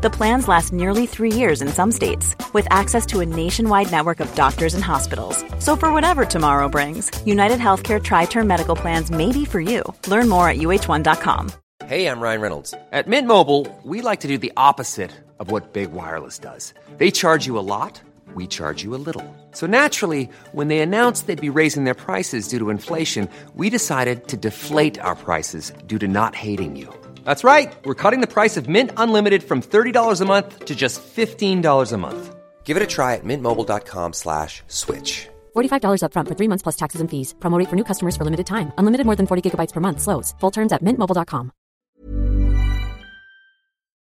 The 0.00 0.10
plans 0.10 0.46
last 0.46 0.72
nearly 0.72 1.06
three 1.06 1.32
years 1.32 1.60
in 1.60 1.66
some 1.66 1.90
states, 1.90 2.36
with 2.52 2.68
access 2.70 3.04
to 3.06 3.18
a 3.18 3.26
nationwide 3.26 3.90
network 3.90 4.20
of 4.20 4.32
doctors 4.36 4.74
and 4.74 4.84
hospitals. 4.84 5.44
So, 5.58 5.74
for 5.74 5.92
whatever 5.92 6.24
tomorrow 6.24 6.68
brings, 6.68 7.10
United 7.26 7.58
Healthcare 7.58 8.00
Tri 8.00 8.26
Term 8.26 8.46
Medical 8.46 8.76
Plans 8.76 9.10
may 9.10 9.32
be 9.32 9.44
for 9.44 9.60
you. 9.60 9.82
Learn 10.06 10.28
more 10.28 10.48
at 10.48 10.58
uh1.com. 10.58 11.50
Hey, 11.86 12.06
I'm 12.06 12.20
Ryan 12.20 12.40
Reynolds. 12.40 12.74
At 12.92 13.08
Mint 13.08 13.26
Mobile, 13.26 13.66
we 13.82 14.00
like 14.00 14.20
to 14.20 14.28
do 14.28 14.38
the 14.38 14.52
opposite 14.56 15.10
of 15.40 15.50
what 15.50 15.72
Big 15.72 15.90
Wireless 15.90 16.38
does. 16.38 16.74
They 16.98 17.10
charge 17.10 17.46
you 17.46 17.58
a 17.58 17.66
lot, 17.74 18.00
we 18.34 18.46
charge 18.46 18.84
you 18.84 18.94
a 18.94 19.02
little. 19.02 19.24
So 19.50 19.66
naturally, 19.66 20.28
when 20.52 20.68
they 20.68 20.78
announced 20.78 21.26
they'd 21.26 21.40
be 21.40 21.50
raising 21.50 21.82
their 21.82 21.94
prices 21.94 22.46
due 22.46 22.60
to 22.60 22.70
inflation, 22.70 23.28
we 23.56 23.68
decided 23.68 24.28
to 24.28 24.36
deflate 24.36 25.00
our 25.00 25.16
prices 25.16 25.72
due 25.88 25.98
to 25.98 26.06
not 26.06 26.36
hating 26.36 26.76
you. 26.76 26.88
That's 27.28 27.44
right. 27.44 27.76
We're 27.84 28.02
cutting 28.02 28.22
the 28.22 28.34
price 28.36 28.56
of 28.56 28.70
Mint 28.70 28.90
Unlimited 28.96 29.42
from 29.42 29.60
$30 29.60 30.20
a 30.22 30.24
month 30.24 30.64
to 30.64 30.74
just 30.74 31.02
$15 31.02 31.92
a 31.92 31.98
month. 31.98 32.34
Give 32.64 32.76
it 32.78 32.82
a 32.82 32.86
try 32.86 33.16
at 33.16 33.24
mintmobile.com 33.24 34.14
slash 34.14 34.62
switch. 34.66 35.28
$45 35.54 36.00
upfront 36.04 36.28
for 36.28 36.36
three 36.38 36.48
months 36.48 36.62
plus 36.62 36.76
taxes 36.76 37.00
and 37.02 37.10
fees. 37.10 37.34
Promo 37.38 37.58
rate 37.58 37.68
for 37.68 37.76
new 37.76 37.84
customers 37.84 38.16
for 38.16 38.24
limited 38.24 38.46
time. 38.46 38.72
Unlimited 38.78 39.04
more 39.04 39.16
than 39.16 39.26
40 39.26 39.42
gigabytes 39.44 39.72
per 39.74 39.80
month. 39.80 40.00
Slows. 40.00 40.34
Full 40.40 40.52
terms 40.52 40.72
at 40.72 40.82
mintmobile.com. 40.82 41.50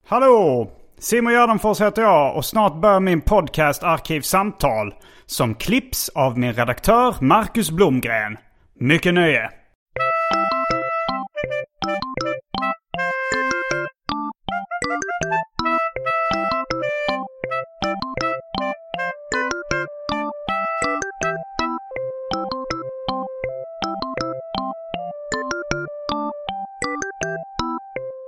Hallå! 0.07 0.71
Simon 0.99 1.33
Gärdenfors 1.33 1.81
heter 1.81 2.01
jag 2.01 2.37
och 2.37 2.45
snart 2.45 2.81
börjar 2.81 2.99
min 2.99 3.21
podcast 3.21 3.83
Arkivsamtal. 3.83 4.93
Som 5.25 5.55
klipps 5.55 6.09
av 6.09 6.37
min 6.39 6.53
redaktör 6.53 7.15
Marcus 7.21 7.71
Blomgren. 7.71 8.37
Mycket 8.79 9.13
nöje! 9.13 9.60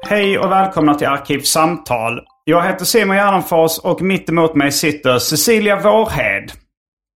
Hej 0.05 0.39
och 0.39 0.51
välkomna 0.51 0.93
till 0.93 1.07
Arkivsamtal. 1.07 2.21
Jag 2.43 2.63
heter 2.63 2.85
Simon 2.85 3.15
Gärdenfors 3.15 3.79
och 3.79 4.01
mitt 4.01 4.29
emot 4.29 4.55
mig 4.55 4.71
sitter 4.71 5.19
Cecilia 5.19 5.79
Vårhed. 5.79 6.51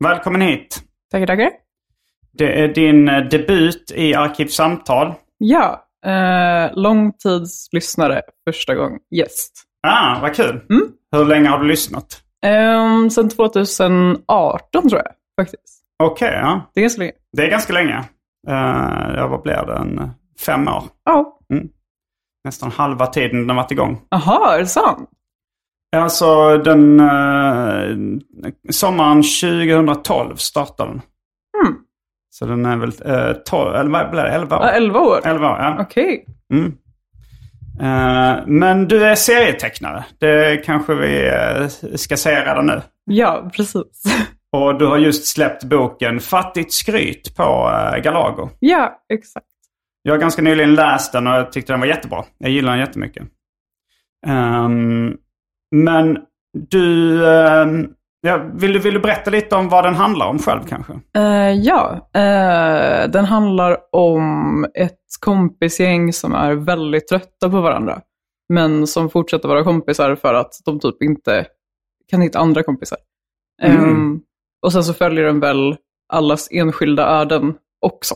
Välkommen 0.03 0.41
hit. 0.41 0.81
Tackar, 1.11 1.27
tackar. 1.27 1.49
Det 2.31 2.63
är 2.63 2.67
din 2.67 3.09
eh, 3.09 3.23
debut 3.23 3.91
i 3.95 4.15
Arkivsamtal. 4.15 5.13
Ja, 5.37 5.83
eh, 6.05 6.75
långtidslyssnare 6.75 8.21
första 8.49 8.75
gång 8.75 8.99
gäst. 9.15 9.63
Ah, 9.87 10.19
vad 10.21 10.35
kul. 10.35 10.61
Mm. 10.69 10.87
Hur 11.11 11.25
länge 11.25 11.49
har 11.49 11.59
du 11.59 11.67
lyssnat? 11.67 12.21
Eh, 12.45 13.07
sen 13.09 13.29
2018 13.29 14.89
tror 14.89 15.01
jag 15.05 15.11
faktiskt. 15.41 15.83
Okej, 16.03 16.33
ja. 16.41 16.71
Det 16.73 16.79
är 16.79 16.81
ganska 16.81 16.99
länge. 16.99 17.13
Det 17.37 17.43
är 17.43 17.49
ganska 17.49 17.73
länge. 17.73 17.97
Uh, 18.49 19.15
ja, 19.15 19.27
vad 19.27 19.41
blir 19.41 19.65
det? 19.65 19.75
En, 19.75 20.11
fem 20.45 20.67
år? 20.67 20.83
Ja. 21.05 21.36
Nästan 22.47 22.71
halva 22.71 23.07
tiden 23.07 23.47
den 23.47 23.55
varit 23.55 23.71
igång. 23.71 24.01
Jaha, 24.09 24.55
är 24.55 24.59
det 24.59 24.65
sant? 24.65 25.09
Alltså 25.95 26.57
den... 26.57 26.99
Uh, 26.99 28.19
sommaren 28.69 29.23
2012 29.23 30.35
startade 30.35 30.89
den. 30.89 31.01
Mm. 31.63 31.79
Så 32.29 32.45
den 32.45 32.65
är 32.65 32.77
väl 32.77 32.89
uh, 32.89 33.33
12, 33.45 33.75
eller 33.75 33.89
vad 33.89 34.11
blir 34.11 34.23
det? 34.23 34.29
11 34.29 34.57
år? 34.57 34.63
Ja, 34.63 34.69
11 34.69 34.99
år? 34.99 35.21
11 35.25 35.49
år, 35.49 35.57
ja. 35.59 35.77
Okej. 35.79 36.25
Mm. 36.53 36.77
Eh, 37.81 38.43
men 38.47 38.87
du 38.87 39.05
är 39.05 39.15
serietecknare. 39.15 40.05
Det 40.19 40.65
kanske 40.65 40.95
vi 40.95 41.27
eh, 41.27 41.95
ska 41.95 42.17
säga 42.17 42.41
redan 42.51 42.65
nu. 42.65 42.81
Ja, 43.05 43.49
precis. 43.53 44.03
Och 44.51 44.79
du 44.79 44.85
har 44.85 44.97
just 44.97 45.27
släppt 45.27 45.63
boken 45.63 46.19
Fattigt 46.19 46.73
skryt 46.73 47.35
på 47.35 47.43
uh, 47.43 48.01
Galago. 48.03 48.49
ja, 48.59 49.01
exakt. 49.13 49.45
Jag 50.07 50.13
har 50.13 50.19
ganska 50.19 50.41
nyligen 50.41 50.75
läst 50.75 51.11
den 51.11 51.27
och 51.27 51.33
jag 51.33 51.51
tyckte 51.51 51.73
den 51.73 51.79
var 51.79 51.87
jättebra. 51.87 52.23
Jag 52.37 52.51
gillar 52.51 52.71
den 52.71 52.79
jättemycket. 52.79 53.23
Um, 54.27 55.17
men 55.75 56.17
du... 56.69 57.21
Um, 57.23 57.93
ja, 58.21 58.37
vill, 58.53 58.73
du, 58.73 58.79
vill 58.79 58.93
du 58.93 58.99
berätta 58.99 59.31
lite 59.31 59.55
om 59.55 59.69
vad 59.69 59.83
den 59.83 59.95
handlar 59.95 60.27
om 60.27 60.39
själv 60.39 60.61
kanske? 60.67 60.93
Eh, 61.15 61.51
ja, 61.51 62.09
eh, 62.13 63.09
den 63.09 63.25
handlar 63.25 63.77
om 63.91 64.65
ett 64.73 64.99
kompisgäng 65.19 66.13
som 66.13 66.33
är 66.33 66.53
väldigt 66.53 67.07
trötta 67.07 67.49
på 67.49 67.61
varandra. 67.61 68.01
Men 68.53 68.87
som 68.87 69.09
fortsätter 69.09 69.47
vara 69.47 69.63
kompisar 69.63 70.15
för 70.15 70.33
att 70.33 70.53
de 70.65 70.79
typ 70.79 71.03
inte 71.03 71.45
kan 72.09 72.21
hitta 72.21 72.39
andra 72.39 72.63
kompisar. 72.63 72.97
Mm. 73.61 73.83
Ehm, 73.83 74.19
och 74.61 74.73
sen 74.73 74.83
så 74.83 74.93
följer 74.93 75.23
den 75.23 75.39
väl 75.39 75.75
allas 76.13 76.47
enskilda 76.51 77.07
öden 77.07 77.55
också. 77.81 78.15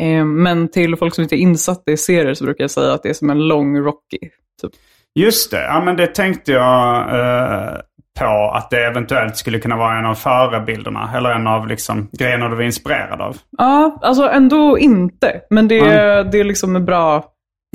Ehm, 0.00 0.42
men 0.42 0.68
till 0.68 0.96
folk 0.96 1.14
som 1.14 1.22
inte 1.22 1.36
är 1.36 1.38
insatta 1.38 1.92
i 1.92 1.96
serier 1.96 2.34
så 2.34 2.44
brukar 2.44 2.64
jag 2.64 2.70
säga 2.70 2.92
att 2.92 3.02
det 3.02 3.08
är 3.08 3.14
som 3.14 3.30
en 3.30 3.48
lång 3.48 3.78
Rocky. 3.78 4.18
Typ. 4.62 4.72
Just 5.14 5.50
det, 5.50 5.62
ja 5.64 5.82
men 5.84 5.96
det 5.96 6.06
tänkte 6.06 6.52
jag 6.52 6.96
eh, 7.00 7.74
på 8.20 8.50
att 8.54 8.70
det 8.70 8.84
eventuellt 8.86 9.36
skulle 9.36 9.58
kunna 9.58 9.76
vara 9.76 9.98
en 9.98 10.04
av 10.06 10.14
förebilderna. 10.14 11.10
Eller 11.16 11.30
en 11.30 11.46
av 11.46 11.68
liksom, 11.68 12.08
grejerna 12.12 12.48
du 12.48 12.56
var 12.56 12.62
inspirerad 12.62 13.20
av. 13.20 13.36
Ja, 13.58 13.98
alltså 14.02 14.28
ändå 14.28 14.78
inte. 14.78 15.40
Men 15.50 15.68
det, 15.68 15.78
är 15.78 16.24
det 16.24 16.40
är 16.40 16.44
liksom 16.44 16.76
en 16.76 16.84
bra 16.84 17.24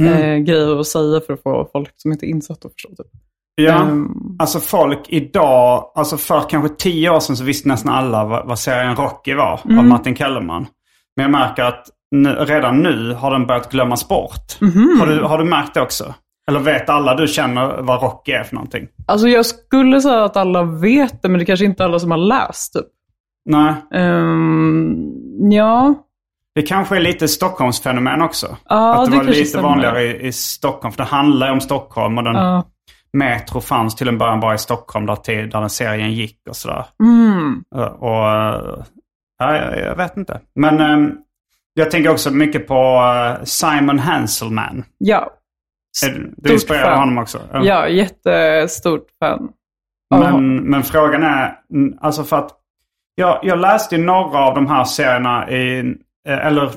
eh, 0.01 0.35
grej 0.37 0.79
att 0.79 0.87
säga 0.87 1.21
för 1.21 1.33
att 1.33 1.43
få 1.43 1.69
folk 1.71 1.89
som 1.95 2.11
inte 2.11 2.25
är 2.25 2.29
insatta 2.29 2.67
att 2.67 2.73
förstå. 2.73 2.89
Typ. 2.89 3.07
Ja, 3.55 3.81
Ehm. 3.81 4.07
alltså 4.39 4.59
folk 4.59 4.99
idag, 5.09 5.91
alltså 5.95 6.17
för 6.17 6.49
kanske 6.49 6.75
tio 6.75 7.09
år 7.09 7.19
sedan 7.19 7.37
så 7.37 7.43
visste 7.43 7.67
nästan 7.67 7.93
alla 7.93 8.25
vad, 8.25 8.47
vad 8.47 8.59
serien 8.59 8.95
Rocky 8.95 9.33
var 9.33 9.51
av 9.53 9.59
Mm. 9.69 9.89
Martin 9.89 10.15
Kellerman. 10.15 10.67
Men 11.15 11.23
jag 11.23 11.31
märker 11.31 11.63
att 11.63 11.85
nu, 12.11 12.29
redan 12.29 12.81
nu 12.83 13.13
har 13.13 13.31
den 13.31 13.47
börjat 13.47 13.71
glömmas 13.71 14.07
bort. 14.07 14.61
Mhm. 14.61 14.99
Har, 14.99 15.07
du, 15.07 15.21
har 15.23 15.37
du 15.37 15.43
märkt 15.43 15.73
det 15.73 15.81
också? 15.81 16.13
Eller 16.49 16.59
vet 16.59 16.89
alla 16.89 17.15
du 17.15 17.27
känner 17.27 17.81
vad 17.81 18.01
Rocky 18.01 18.31
är 18.31 18.43
för 18.43 18.55
någonting? 18.55 18.87
Alltså 19.05 19.27
jag 19.27 19.45
skulle 19.45 20.01
säga 20.01 20.23
att 20.23 20.37
alla 20.37 20.63
vet 20.63 21.21
det, 21.21 21.29
men 21.29 21.39
det 21.39 21.45
kanske 21.45 21.65
inte 21.65 21.83
är 21.83 21.85
alla 21.85 21.99
som 21.99 22.11
har 22.11 22.17
läst. 22.17 22.73
Typ. 22.73 22.85
Nej, 23.49 23.73
Ehm, 23.93 24.95
ja, 25.51 25.95
det 26.55 26.61
kanske 26.61 26.95
är 26.95 26.99
lite 26.99 27.27
Stockholmsfenomen 27.27 28.21
också. 28.21 28.57
Ja, 28.69 29.03
att 29.03 29.05
det, 29.05 29.11
det 29.11 29.17
var 29.17 29.23
lite 29.23 29.45
stämmer. 29.45 29.69
vanligare 29.69 30.01
i, 30.03 30.27
i 30.27 30.31
Stockholm. 30.31 30.91
För 30.91 31.03
det 31.03 31.09
handlar 31.09 31.47
ju 31.47 31.53
om 31.53 31.61
Stockholm 31.61 32.17
och 32.17 32.23
den 32.23 32.35
ja. 32.35 32.63
Metro 33.13 33.61
fanns 33.61 33.95
till 33.95 34.07
en 34.07 34.17
början 34.17 34.39
bara 34.39 34.53
i 34.53 34.57
Stockholm 34.57 35.05
där, 35.05 35.15
till, 35.15 35.49
där 35.49 35.59
den 35.59 35.69
serien 35.69 36.13
gick 36.13 36.39
och 36.49 36.55
sådär. 36.55 36.85
Mm. 37.03 37.63
Uh, 37.75 37.81
Och, 37.83 38.25
uh, 38.25 38.83
ja, 39.39 39.55
jag, 39.75 39.95
vet 39.95 40.17
inte. 40.17 40.39
Men 40.55 40.81
um, 40.81 41.17
jag 41.79 41.91
tänker 41.91 42.09
också 42.09 42.31
mycket 42.31 42.67
på 42.67 43.01
uh, 43.01 43.43
Simon 43.43 43.99
Hanselman. 43.99 44.83
ja. 44.97 45.35
Är 46.05 46.29
Du, 46.37 46.53
inspirerar 46.53 46.97
honom 46.97 47.17
också? 47.17 47.39
Ja. 47.53 47.63
Ja, 47.63 47.87
jättestort 47.87 49.07
fan. 49.19 49.49
Men, 50.15 50.55
men 50.55 50.83
frågan 50.83 51.23
är, 51.23 51.55
alltså 52.01 52.23
för 52.23 52.37
att 52.37 52.51
jag, 53.15 53.39
jag 53.43 53.59
läste 53.59 53.95
ju 53.95 54.03
några 54.03 54.39
av 54.39 54.55
de 54.55 54.67
här 54.67 54.83
serierna 54.83 55.51
i, 55.51 55.79
eh, 56.27 56.45
eller 56.47 56.71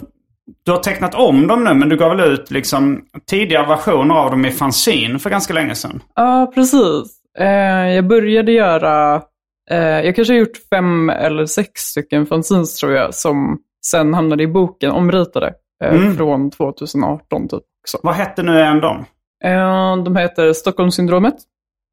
du 0.64 0.72
har 0.72 0.78
tecknat 0.78 1.14
om 1.14 1.46
dem 1.46 1.64
nu 1.64 1.74
men 1.74 1.88
du 1.88 1.96
gav 1.96 2.16
väl 2.16 2.32
ut 2.32 2.50
liksom 2.50 3.04
tidigare 3.26 3.66
versioner 3.66 4.14
av 4.14 4.30
dem 4.30 4.44
i 4.44 4.50
fanzine 4.50 5.18
för 5.18 5.30
ganska 5.30 5.54
länge 5.54 5.74
sedan? 5.74 6.02
Ja, 6.14 6.52
precis. 6.54 7.18
Eh, 7.38 7.88
jag 7.94 8.06
började 8.06 8.52
göra, 8.52 9.22
eh, 9.70 9.78
jag 9.78 10.16
kanske 10.16 10.34
har 10.34 10.38
gjort 10.38 10.56
fem 10.70 11.10
eller 11.10 11.46
sex 11.46 11.80
stycken 11.80 12.26
fanzines 12.26 12.76
tror 12.76 12.92
jag, 12.92 13.14
som 13.14 13.58
sen 13.86 14.14
hamnade 14.14 14.42
i 14.42 14.46
boken, 14.46 14.90
omritade, 14.90 15.54
eh, 15.84 15.94
Mm. 15.94 16.16
från 16.16 16.50
2018 16.50 17.48
typ. 17.48 17.62
Också. 17.82 17.98
Vad 18.02 18.14
hette 18.14 18.42
nu 18.42 18.60
än 18.60 18.80
de? 18.80 19.04
Eh, 19.44 19.96
de 20.04 20.16
heter 20.16 20.52
Stockholmssyndromet 20.52 21.34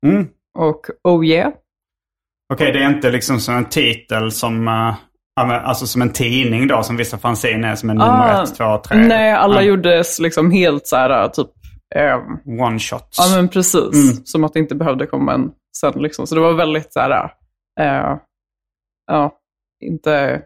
Mm. 0.06 0.27
och 0.57 0.81
Oh 1.03 1.25
yeah. 1.25 1.53
Okej, 2.53 2.71
det 2.71 2.83
är 2.83 2.89
inte 2.89 3.12
liksom 3.12 3.39
som 3.39 3.56
en 3.56 3.65
titel 3.65 4.31
som, 4.31 4.68
uh, 4.68 4.94
alltså 5.68 5.88
som 5.88 6.01
en 6.01 6.13
tidning 6.13 6.68
då, 6.68 6.83
som 6.83 6.97
vissa 6.97 7.18
fanzine 7.18 7.68
är, 7.68 7.75
som 7.75 7.89
en 7.89 7.95
nummer 7.97 8.33
Ah, 8.39 8.44
ett, 8.44 8.56
två, 8.56 8.77
tre. 8.77 8.97
Nej, 8.97 9.31
alla 9.31 9.56
Ja, 9.56 9.62
gjordes 9.62 10.19
liksom 10.19 10.51
helt 10.51 10.88
så 10.88 10.95
här, 10.95 11.27
typ, 11.27 11.47
ehm, 11.95 12.59
One 12.62 12.80
shots. 12.80 13.18
ja 13.18 13.35
men 13.35 13.50
precis, 13.50 14.12
Mm. 14.12 14.25
som 14.25 14.44
att 14.44 14.53
det 14.53 14.59
inte 14.59 14.75
behövde 14.75 15.06
komma 15.06 15.33
en 15.33 15.51
sen 15.77 15.94
liksom. 16.01 16.27
Så 16.27 16.35
det 16.35 16.42
var 16.42 16.53
väldigt 16.53 16.94
så 16.94 17.00
här, 17.00 17.24
eh, 17.80 18.18
ja, 19.07 19.31
inte 19.85 20.42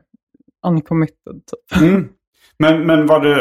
uncommitted 0.63 1.41
typ. 1.45 1.81
Mm. 1.81 2.09
Men, 2.59 2.85
men 2.85 3.07
var 3.07 3.19
du, 3.19 3.35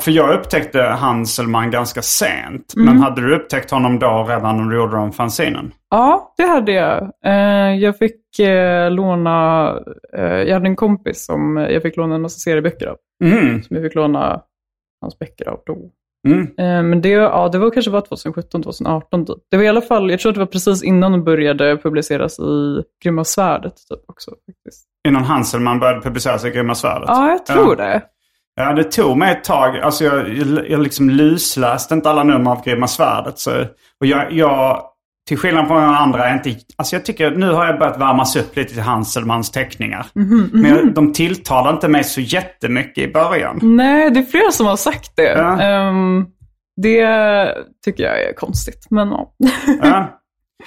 för 0.00 0.10
jag 0.10 0.38
upptäckte 0.38 0.80
Hanselman 0.82 1.70
ganska 1.70 2.02
sent. 2.02 2.74
Mm. 2.76 2.86
Men 2.86 2.98
hade 3.02 3.20
du 3.20 3.36
upptäckt 3.36 3.70
honom 3.70 3.98
då 3.98 4.26
redan 4.28 4.56
när 4.56 4.70
du 4.70 4.76
gjorde 4.76 4.96
de 4.96 5.12
fanzinen? 5.12 5.72
Ja, 5.90 6.34
det 6.36 6.42
hade 6.42 6.72
jag. 6.72 7.12
Eh, 7.24 7.74
jag 7.76 7.98
fick 7.98 8.38
eh, 8.38 8.90
låna, 8.90 9.68
eh, 10.16 10.22
jag 10.22 10.54
hade 10.54 10.68
en 10.68 10.76
kompis 10.76 11.24
som 11.24 11.56
jag 11.56 11.82
fick 11.82 11.96
låna 11.96 12.14
en 12.14 12.22
massa 12.22 12.38
serieböcker 12.38 12.86
av. 12.86 12.96
Mm. 13.24 13.62
Som 13.62 13.76
jag 13.76 13.84
fick 13.84 13.94
låna 13.94 14.42
hans 15.00 15.18
böcker 15.18 15.48
av 15.48 15.60
då. 15.66 15.90
Mm. 16.28 16.88
Men 16.88 17.00
det, 17.02 17.08
ja, 17.08 17.48
det 17.48 17.58
var 17.58 17.70
kanske 17.70 17.90
bara 17.90 18.02
2017, 18.02 18.62
2018 18.62 19.26
typ. 19.26 19.36
Det 19.50 19.56
var 19.56 19.64
i 19.64 19.68
alla 19.68 19.80
fall, 19.80 20.10
jag 20.10 20.20
tror 20.20 20.30
att 20.30 20.34
det 20.34 20.40
var 20.40 20.46
precis 20.46 20.84
innan 20.84 21.12
de 21.12 21.24
började 21.24 21.76
publiceras 21.76 22.38
i 22.38 22.82
Grymma 23.04 23.24
Svärdet 23.24 23.74
typ 23.88 24.00
också. 24.06 24.30
Faktiskt. 24.30 24.87
Innan 25.08 25.24
Hanselman 25.24 25.78
började 25.80 26.00
publiceras 26.00 26.44
i 26.44 26.50
Grymma 26.50 26.74
Svärdet. 26.74 27.08
Ja, 27.08 27.28
jag 27.30 27.46
tror 27.46 27.76
det. 27.76 28.02
Ja, 28.56 28.72
det 28.72 28.84
tog 28.84 29.16
mig 29.16 29.32
ett 29.32 29.44
tag. 29.44 29.78
Alltså 29.78 30.04
jag, 30.04 30.28
jag, 30.28 30.70
jag 30.70 30.80
liksom 30.80 31.10
lusläste 31.10 31.94
inte 31.94 32.10
alla 32.10 32.22
nummer 32.24 32.50
av 32.50 32.64
Grymma 32.64 32.86
Svärdet. 32.88 33.38
Så, 33.38 33.50
och 34.00 34.06
jag, 34.06 34.32
jag, 34.32 34.82
till 35.28 35.38
skillnad 35.38 35.66
från 35.66 35.80
många 35.82 35.96
andra, 35.98 36.28
är 36.28 36.34
inte, 36.34 36.54
alltså 36.76 36.96
jag 36.96 37.04
tycker 37.04 37.30
nu 37.30 37.50
har 37.52 37.66
jag 37.66 37.78
börjat 37.78 38.00
värmas 38.00 38.36
upp 38.36 38.56
lite 38.56 38.72
till 38.72 38.82
Hanselmans 38.82 39.50
teckningar. 39.50 40.06
Mhm, 40.14 40.50
Men 40.52 40.70
jag, 40.70 40.94
de 40.94 41.12
tilltalar 41.12 41.70
inte 41.72 41.88
mig 41.88 42.04
så 42.04 42.20
jättemycket 42.20 43.08
i 43.08 43.12
början. 43.12 43.58
Nej, 43.62 44.10
det 44.10 44.20
är 44.20 44.24
flera 44.24 44.50
som 44.50 44.66
har 44.66 44.76
sagt 44.76 45.12
det. 45.16 45.32
Ja. 45.38 45.60
Ehm, 45.60 46.26
det 46.82 47.54
tycker 47.84 48.04
jag 48.04 48.22
är 48.22 48.32
konstigt, 48.32 48.86
men 48.90 49.08
ja. 49.08 49.32
Ja. 49.82 50.14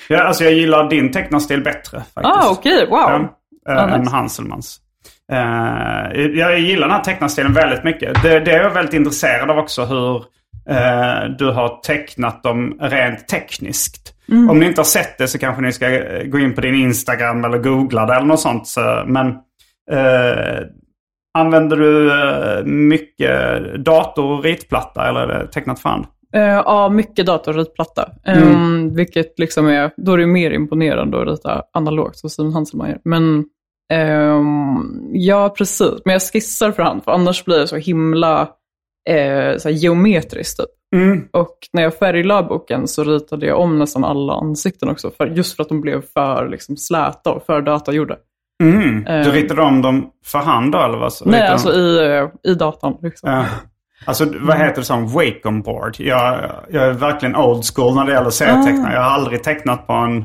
Ja, 0.09 0.23
alltså 0.23 0.43
jag 0.43 0.53
gillar 0.53 0.89
din 0.89 1.11
tecknarstil 1.11 1.63
bättre 1.63 1.97
faktiskt. 1.99 2.25
ah, 2.25 2.49
okej, 2.51 2.87
wow. 2.89 2.99
Ja, 2.99 3.29
eh, 3.69 3.75
Ah, 3.75 3.89
än 3.89 3.99
nice. 3.99 4.11
Hanselmans. 4.11 4.79
Eh, 5.31 6.21
jag 6.21 6.59
gillar 6.59 6.87
den 6.87 6.95
här 6.95 7.03
tecknarstilen 7.03 7.53
väldigt 7.53 7.83
mycket. 7.83 8.23
Det, 8.23 8.39
det 8.39 8.51
är 8.51 8.63
jag 8.63 8.71
väldigt 8.71 8.93
intresserad 8.93 9.51
av 9.51 9.57
också 9.57 9.85
hur 9.85 10.15
eh, 10.69 11.29
du 11.37 11.51
har 11.51 11.81
tecknat 11.81 12.43
dem 12.43 12.77
rent 12.81 13.27
tekniskt. 13.27 14.13
Mm. 14.29 14.49
Om 14.49 14.59
ni 14.59 14.65
inte 14.65 14.79
har 14.79 14.85
sett 14.85 15.17
det 15.17 15.27
så 15.27 15.39
kanske 15.39 15.61
ni 15.61 15.71
ska 15.71 15.89
gå 16.25 16.39
in 16.39 16.55
på 16.55 16.61
din 16.61 16.75
Instagram 16.75 17.45
eller 17.45 17.57
googla 17.57 18.05
det 18.05 18.13
eller 18.15 18.25
något 18.25 18.39
sånt. 18.39 18.67
Så, 18.67 19.03
men 19.07 19.35
använder 21.33 21.77
du 21.77 22.11
mycket 22.65 23.63
dator 23.85 24.25
och 24.25 24.43
ritplatta 24.43 25.09
eller 25.09 25.19
är 25.19 25.27
det 25.27 25.47
tecknat 25.47 25.79
för 25.79 25.89
hand? 25.89 26.05
Eh, 26.33 26.41
ja, 26.43 26.89
mycket 26.89 27.25
dator 27.25 27.51
och 27.51 27.57
ritplatta. 27.57 28.09
Ehm, 28.25 28.95
Vilket 28.95 29.39
liksom 29.39 29.67
är, 29.67 29.91
då 29.97 30.13
är 30.13 30.17
det 30.17 30.25
mer 30.27 30.51
imponerande 30.51 31.21
att 31.21 31.27
rita 31.27 31.63
analogt 31.73 32.17
som 32.17 32.29
Simon 32.29 32.53
Hanselman 32.53 32.89
gör. 32.89 32.99
Men 33.03 33.45
ehm, 33.93 35.09
ja, 35.13 35.49
precis. 35.57 35.91
Men 36.05 36.13
jag 36.13 36.21
skissar 36.21 36.71
för 36.71 36.83
hand, 36.83 37.03
för 37.03 37.11
annars 37.11 37.45
blir 37.45 37.59
det 37.59 37.67
så 37.67 37.75
himla 37.75 38.41
eh, 39.09 39.57
så 39.57 39.69
geometriskt. 39.69 40.57
Typ. 40.59 40.69
Mm. 40.95 41.27
Och 41.33 41.57
när 41.73 41.83
jag 41.83 41.95
färglade 41.95 42.47
boken 42.47 42.87
så 42.87 43.03
ritade 43.03 43.45
jag 43.45 43.59
om 43.59 43.79
nästan 43.79 44.03
alla 44.03 44.33
ansikten 44.33 44.89
också. 44.89 45.11
För, 45.17 45.27
just 45.27 45.55
för 45.55 45.63
att 45.63 45.69
de 45.69 45.81
blev 45.81 46.01
för 46.13 46.47
liksom, 46.49 46.77
släta 46.77 47.31
och 47.31 47.45
för 47.45 47.61
datagjorda. 47.61 48.15
Mm. 48.63 49.03
Du 49.03 49.11
Eh. 49.11 49.31
ritade 49.33 49.61
om 49.61 49.81
dem 49.81 50.09
för 50.25 50.39
hand 50.39 50.71
då 50.71 50.77
eller 50.79 50.97
vad? 50.97 51.11
Nej, 51.25 51.47
alltså 51.47 51.73
i, 51.73 52.17
eh, 52.17 52.51
i 52.51 52.55
datan. 52.55 52.97
Liksom. 53.01 53.29
Ja. 53.31 53.45
Alltså 54.05 54.25
vad 54.39 54.57
heter 54.57 54.75
det 54.75 54.83
som? 54.83 55.07
Wacom 55.07 55.61
board. 55.61 55.95
Jag, 55.99 56.51
jag 56.69 56.83
är 56.83 56.91
verkligen 56.93 57.35
old 57.35 57.63
school 57.75 57.95
när 57.95 58.05
det 58.05 58.11
gäller 58.13 58.29
serietecknare. 58.29 58.93
Jag 58.93 59.01
har 59.01 59.09
aldrig 59.11 59.43
tecknat 59.43 59.87
på 59.87 59.93
en 59.93 60.17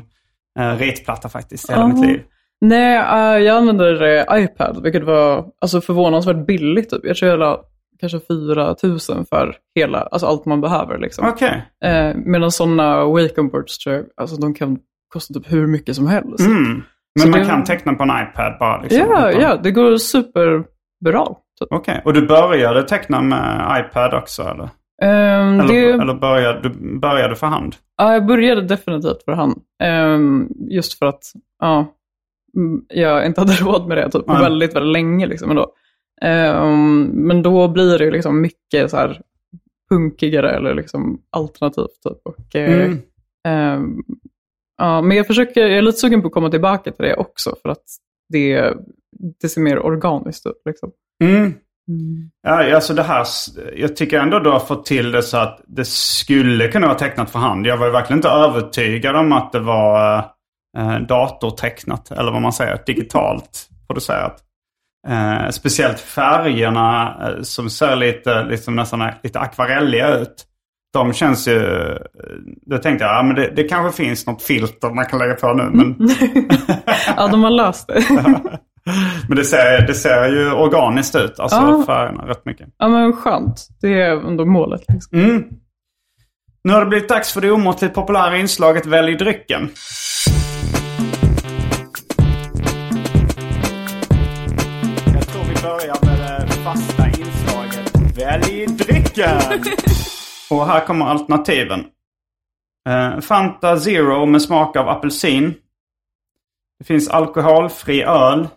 uh, 0.59 0.77
ritplatta 0.79 1.29
faktiskt 1.29 1.69
i 1.69 1.73
hela 1.73 1.83
Ah. 1.85 1.87
mitt 1.87 2.05
liv. 2.07 2.21
Nej, 2.61 2.95
eh, 2.97 3.43
jag 3.45 3.57
använder 3.57 4.03
eh, 4.35 4.43
iPad, 4.43 4.83
vilket 4.83 5.03
var 5.03 5.45
alltså, 5.61 5.81
förvånansvärt 5.81 6.45
billigt. 6.47 6.89
Typ. 6.89 7.01
Jag 7.03 7.15
tror 7.17 7.31
jag 7.31 7.39
la 7.39 7.61
kanske 7.99 8.19
4 8.19 8.75
000 8.83 8.99
för 9.29 9.55
hela, 9.75 9.99
alltså 9.99 10.27
allt 10.27 10.45
man 10.45 10.61
behöver. 10.61 10.97
Liksom. 10.97 11.27
Okej. 11.27 11.65
Eh, 11.85 12.15
medan 12.15 12.51
sådana 12.51 13.05
Wacom 13.05 13.49
boards, 13.49 13.77
tror 13.77 13.95
jag, 13.95 14.05
alltså, 14.17 14.35
de 14.35 14.53
kan 14.53 14.77
kosta 15.13 15.33
typ 15.33 15.51
hur 15.51 15.67
mycket 15.67 15.95
som 15.95 16.07
helst. 16.07 16.39
Mm. 16.39 16.81
Så 17.19 17.27
Men 17.27 17.31
man 17.31 17.39
det- 17.39 17.45
kan 17.45 17.63
teckna 17.63 17.93
på 17.93 18.03
en 18.03 18.09
iPad 18.09 18.55
bara? 18.59 18.81
Liksom, 18.81 18.99
Ja, 18.99 19.29
utan- 19.29 19.41
ja, 19.41 19.55
det 19.63 19.71
går 19.71 19.97
superbra. 19.97 21.25
Typ. 21.59 21.67
Okej. 21.71 22.01
Och 22.05 22.13
du 22.13 22.27
började 22.27 22.83
teckna 22.83 23.21
med 23.21 23.79
iPad 23.89 24.13
också 24.13 24.43
eller? 24.43 24.69
Ehm, 25.01 25.59
Eller, 25.59 25.67
det, 25.73 25.89
eller 26.01 26.13
började, 26.13 26.69
du 26.69 26.99
började 26.99 27.35
för 27.35 27.47
hand? 27.47 27.75
ja, 27.97 28.13
jag 28.13 28.25
började 28.25 28.61
definitivt 28.61 29.23
för 29.25 29.31
hand. 29.31 29.61
Ehm, 29.83 30.47
just 30.69 30.99
för 30.99 31.05
att 31.05 31.23
ja, 31.59 31.85
mm, 32.57 32.81
jag 32.89 33.25
inte 33.25 33.41
hade 33.41 33.53
råd 33.61 33.87
med 33.87 33.97
det 33.97 34.09
typ, 34.11 34.27
Nej. 34.27 34.41
väldigt, 34.41 34.75
väldigt 34.75 34.93
länge. 34.93 35.25
Liksom, 35.27 35.49
ändå. 35.49 35.71
Ehm, 36.21 37.03
men 37.03 37.43
då 37.43 37.67
blir 37.67 37.97
det 37.99 38.11
liksom 38.11 38.41
mycket 38.41 38.91
så 38.91 38.97
här 38.97 39.21
punkigare 39.89 40.51
eller 40.51 40.73
liksom 40.73 41.21
alternativt. 41.29 42.01
Typ. 42.03 42.17
Och, 42.23 42.55
eh, 42.55 42.85
Mm. 42.85 42.99
ehm, 43.47 43.97
ja, 44.77 45.01
men 45.01 45.17
jag, 45.17 45.27
försöker, 45.27 45.61
jag 45.61 45.77
är 45.77 45.81
lite 45.81 45.97
sugen 45.97 46.21
på 46.21 46.27
att 46.27 46.33
komma 46.33 46.49
tillbaka 46.49 46.91
till 46.91 47.05
det 47.05 47.15
också 47.15 47.55
för 47.61 47.69
att 47.69 47.83
det, 48.29 48.73
det 49.41 49.49
ser 49.49 49.61
mer 49.61 49.79
organiskt 49.79 50.45
ut. 50.45 50.61
Liksom. 50.65 50.91
Mm. 51.23 51.53
Ja, 52.43 52.75
alltså 52.75 52.93
det 52.93 53.03
här, 53.03 53.25
jag 53.75 53.95
tycker 53.95 54.19
ändå 54.19 54.39
du 54.39 54.49
har 54.49 54.59
fått 54.59 54.85
till 54.85 55.11
det 55.11 55.23
så 55.23 55.37
att 55.37 55.61
det 55.67 55.85
skulle 55.85 56.67
kunna 56.67 56.87
vara 56.87 56.97
tecknat 56.97 57.29
för 57.29 57.39
hand. 57.39 57.67
Jag 57.67 57.77
var 57.77 57.89
verkligen 57.89 58.17
inte 58.17 58.29
övertygad 58.29 59.15
om 59.15 59.31
att 59.31 59.51
det 59.51 59.59
var 59.59 60.17
eh, 60.77 60.99
datortecknat, 60.99 62.11
eller 62.11 62.31
vad 62.31 62.41
man 62.41 62.53
säger, 62.53 62.79
digitalt 62.85 63.69
producerat. 63.87 64.43
Eh, 65.07 65.49
speciellt 65.49 65.99
färgerna 65.99 67.17
eh, 67.21 67.41
som 67.41 67.69
ser 67.69 67.95
lite, 67.95 68.43
liksom 68.43 68.75
nästan 68.75 69.11
lite 69.23 69.39
akvarelliga 69.39 70.17
ut. 70.17 70.45
De 70.93 71.13
känns 71.13 71.47
ju, 71.47 71.65
eh, 71.65 71.97
då 72.61 72.77
tänkte 72.77 73.05
jag, 73.05 73.15
ja, 73.15 73.23
men 73.23 73.35
det, 73.35 73.53
det 73.55 73.63
kanske 73.63 74.03
finns 74.03 74.27
något 74.27 74.43
filter 74.43 74.89
man 74.89 75.05
kan 75.05 75.19
lägga 75.19 75.33
på 75.33 75.53
nu. 75.53 75.63
Men, 75.63 75.95
ja, 77.17 77.27
de 77.27 77.43
har 77.43 77.51
löst 77.51 77.87
det. 77.87 78.03
men 79.27 79.37
det, 79.37 79.45
ser, 79.45 79.87
det 79.87 79.93
ser 79.93 80.27
ju 80.29 80.51
organiskt 80.51 81.15
ut, 81.15 81.39
alltså 81.39 81.57
Ja. 81.57 81.83
färgerna 81.85 82.27
rätt 82.27 82.45
mycket. 82.45 82.67
ja, 82.77 82.87
men 82.87 83.13
skönt. 83.13 83.67
Det 83.81 84.01
är 84.01 84.11
ändå 84.27 84.45
målet. 84.45 84.81
Liksom. 84.87 85.19
Mm. 85.19 85.43
Nu 86.63 86.73
har 86.73 86.79
det 86.79 86.85
blivit 86.85 87.09
dags 87.09 87.33
för 87.33 87.41
det 87.41 87.51
omåttligt 87.51 87.93
populära 87.95 88.37
inslaget 88.37 88.85
Välj 88.85 89.15
drycken. 89.15 89.69
Jag 95.13 95.27
tror 95.27 95.43
vi 95.43 95.61
börjar 95.63 95.97
med 96.05 96.41
det 96.47 96.53
fasta 96.53 97.07
inslaget 97.07 98.17
Välj 98.17 98.65
drycken. 98.65 99.37
Och 100.49 100.65
här 100.67 100.85
kommer 100.85 101.05
alternativen. 101.05 101.85
Eh, 102.89 103.19
Fanta 103.19 103.77
Zero 103.79 104.25
med 104.25 104.41
smak 104.41 104.75
av 104.75 104.89
apelsin. 104.89 105.53
Det 106.79 106.85
finns 106.85 107.09
alkoholfri 107.09 108.03
öl. 108.03 108.47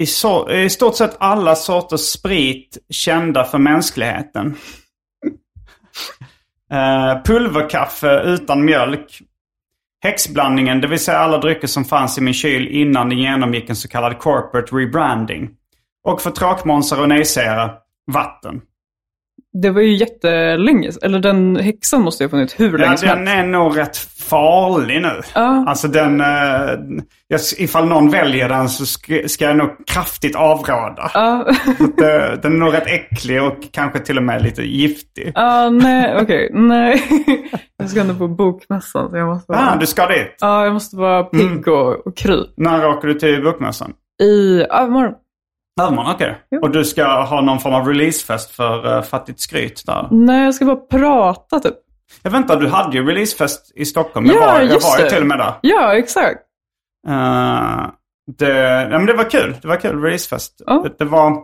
I, 0.00 0.06
så, 0.06 0.50
I 0.50 0.70
stort 0.70 0.96
sett 0.96 1.16
alla 1.20 1.56
sorters 1.56 2.00
sprit 2.00 2.78
kända 2.90 3.44
för 3.44 3.58
mänskligheten. 3.58 4.56
Eh, 6.72 7.22
pulverkaffe 7.24 8.20
utan 8.24 8.64
mjölk. 8.64 9.18
Häxblandningen, 10.04 10.80
det 10.80 10.88
vill 10.88 10.98
säga 10.98 11.18
alla 11.18 11.38
drycker 11.38 11.66
som 11.66 11.84
fanns 11.84 12.18
i 12.18 12.20
min 12.20 12.34
kyl 12.34 12.68
innan 12.68 13.08
den 13.08 13.18
genomgick 13.18 13.70
en 13.70 13.76
så 13.76 13.88
kallad 13.88 14.18
corporate 14.18 14.76
rebranding. 14.76 15.50
Och 16.08 16.22
för 16.22 16.30
tråkmånsar 16.30 17.00
och 17.00 17.08
nejsägare, 17.08 17.70
vatten. 18.12 18.60
Det 19.62 19.70
var 19.70 19.80
ju 19.80 19.94
jättelänge 19.96 20.90
Eller 21.02 21.18
den 21.20 21.56
häxan 21.56 22.02
måste 22.02 22.24
ju 22.24 22.28
ha 22.28 22.30
funnits 22.30 22.60
hur 22.60 22.78
länge 22.78 22.90
Ja, 22.92 22.96
som 22.96 23.08
den 23.08 23.26
helst. 23.26 23.44
är 23.44 23.46
nog 23.46 23.78
rätt 23.78 23.96
farlig 24.30 25.02
nu. 25.02 25.20
Ja. 25.34 25.64
Alltså 25.68 25.88
den... 25.88 26.20
Eh, 26.20 27.38
ifall 27.58 27.86
någon 27.88 28.10
väljer 28.10 28.48
den 28.48 28.68
så 28.68 28.86
ska, 28.86 29.44
jag 29.44 29.56
nog 29.56 29.70
kraftigt 29.86 30.36
avråda. 30.36 31.10
Ja, 31.14 31.46
Det- 31.96 32.38
Den 32.42 32.52
är 32.52 32.58
nog 32.58 32.74
rätt 32.74 32.86
äcklig 32.86 33.42
och 33.42 33.56
kanske 33.72 33.98
till 33.98 34.16
och 34.16 34.22
med 34.22 34.42
lite 34.42 34.62
giftig. 34.62 35.32
Ja, 35.34 35.70
nej, 35.70 36.16
okej, 36.22 36.50
nej. 36.54 37.02
Jag 37.78 37.90
ska 37.90 38.00
ändå 38.00 38.14
på 38.14 38.28
bokmässan 38.28 39.10
så 39.10 39.16
jag 39.16 39.28
måste 39.28 39.52
vara, 39.52 39.70
Ah, 39.70 39.76
du 39.76 39.86
ska 39.86 40.06
dit. 40.06 40.36
ja, 40.40 40.64
jag 40.64 40.72
måste 40.72 40.96
vara 40.96 41.24
pigg 41.24 41.40
Mm. 41.42 41.74
och, 41.74 42.06
och 42.06 42.16
kry. 42.16 42.38
När 42.56 42.86
åker 42.88 43.08
du 43.08 43.14
till 43.14 43.42
bokmässan? 43.44 43.92
I 44.22 44.62
övermorgon. 44.62 45.14
Övermorgon, 45.80 46.12
okej. 46.14 46.38
Jo. 46.50 46.60
Och 46.62 46.70
du 46.70 46.84
ska 46.84 47.22
ha 47.22 47.40
någon 47.40 47.58
form 47.60 47.74
av 47.74 47.86
releasefest 47.88 48.50
för 48.50 48.96
uh, 48.96 49.02
Fattigt 49.02 49.40
Skryt 49.40 49.82
där? 49.86 50.08
Nej, 50.10 50.44
jag 50.44 50.54
ska 50.54 50.64
bara 50.64 50.76
prata 50.76 51.60
typ. 51.60 51.74
Jag 52.22 52.30
väntar, 52.30 52.60
du 52.60 52.68
hade 52.68 52.96
ju 52.96 53.06
releasefest 53.06 53.72
i 53.74 53.84
Stockholm. 53.84 54.26
Jag 54.26 54.36
Ja, 54.36 54.40
var, 54.40 54.60
jag 54.60 54.80
var 54.80 54.98
ju 54.98 55.08
till 55.08 55.20
och 55.20 55.26
med 55.26 55.38
där. 55.38 55.54
Ja, 55.60 55.94
exakt. 55.94 56.40
Eh, 57.08 57.86
det, 58.38 58.88
ja, 58.90 58.98
men 58.98 59.06
det 59.06 59.12
var 59.12 59.30
kul. 59.30 59.56
Det 59.62 59.68
var 59.68 59.76
kul, 59.76 60.02
releasefest. 60.02 60.58
Det, 60.66 60.94
det 60.98 61.04
var... 61.04 61.36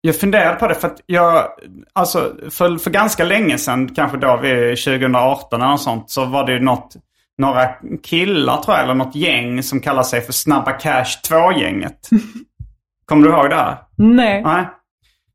Jag 0.00 0.16
funderade 0.20 0.56
på 0.56 0.68
det 0.68 0.74
för 0.74 0.88
att 0.88 1.00
jag... 1.06 1.46
Alltså, 1.92 2.32
för, 2.50 2.78
för 2.78 2.90
ganska 2.90 3.24
länge 3.24 3.58
sedan, 3.58 3.94
kanske 3.94 4.16
då 4.18 4.36
vid 4.36 4.84
2018 4.84 5.60
eller 5.60 5.70
något 5.70 5.80
sånt, 5.82 6.10
så 6.10 6.24
var 6.24 6.46
det 6.46 6.52
ju 6.52 6.60
något... 6.60 6.96
Några 7.38 7.68
killar 8.02 8.62
tror 8.62 8.76
jag, 8.76 8.84
eller 8.84 8.94
något 8.94 9.14
gäng 9.14 9.62
som 9.62 9.80
kallar 9.80 10.02
sig 10.02 10.20
för 10.20 10.32
Snabba 10.32 10.72
Cash 10.72 11.04
2-gänget. 11.30 12.08
Kommer 13.06 13.28
du 13.28 13.34
ihåg 13.34 13.50
det 13.50 13.56
här? 13.56 13.76
Nej. 13.96 14.42
Nej. 14.42 14.68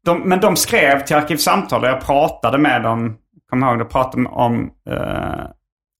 de, 0.05 0.19
men 0.29 0.39
de 0.39 0.55
skrev 0.55 1.05
till 1.05 1.15
Arkivsamtal 1.15 1.81
och 1.83 1.89
jag 1.89 2.01
pratade 2.01 2.57
med 2.57 2.83
dem. 2.83 3.17
Kommer 3.51 3.67
ihåg, 3.71 3.79
jag 3.81 3.89
pratade 3.89 4.27
om, 4.29 4.69
eh, 4.89 5.45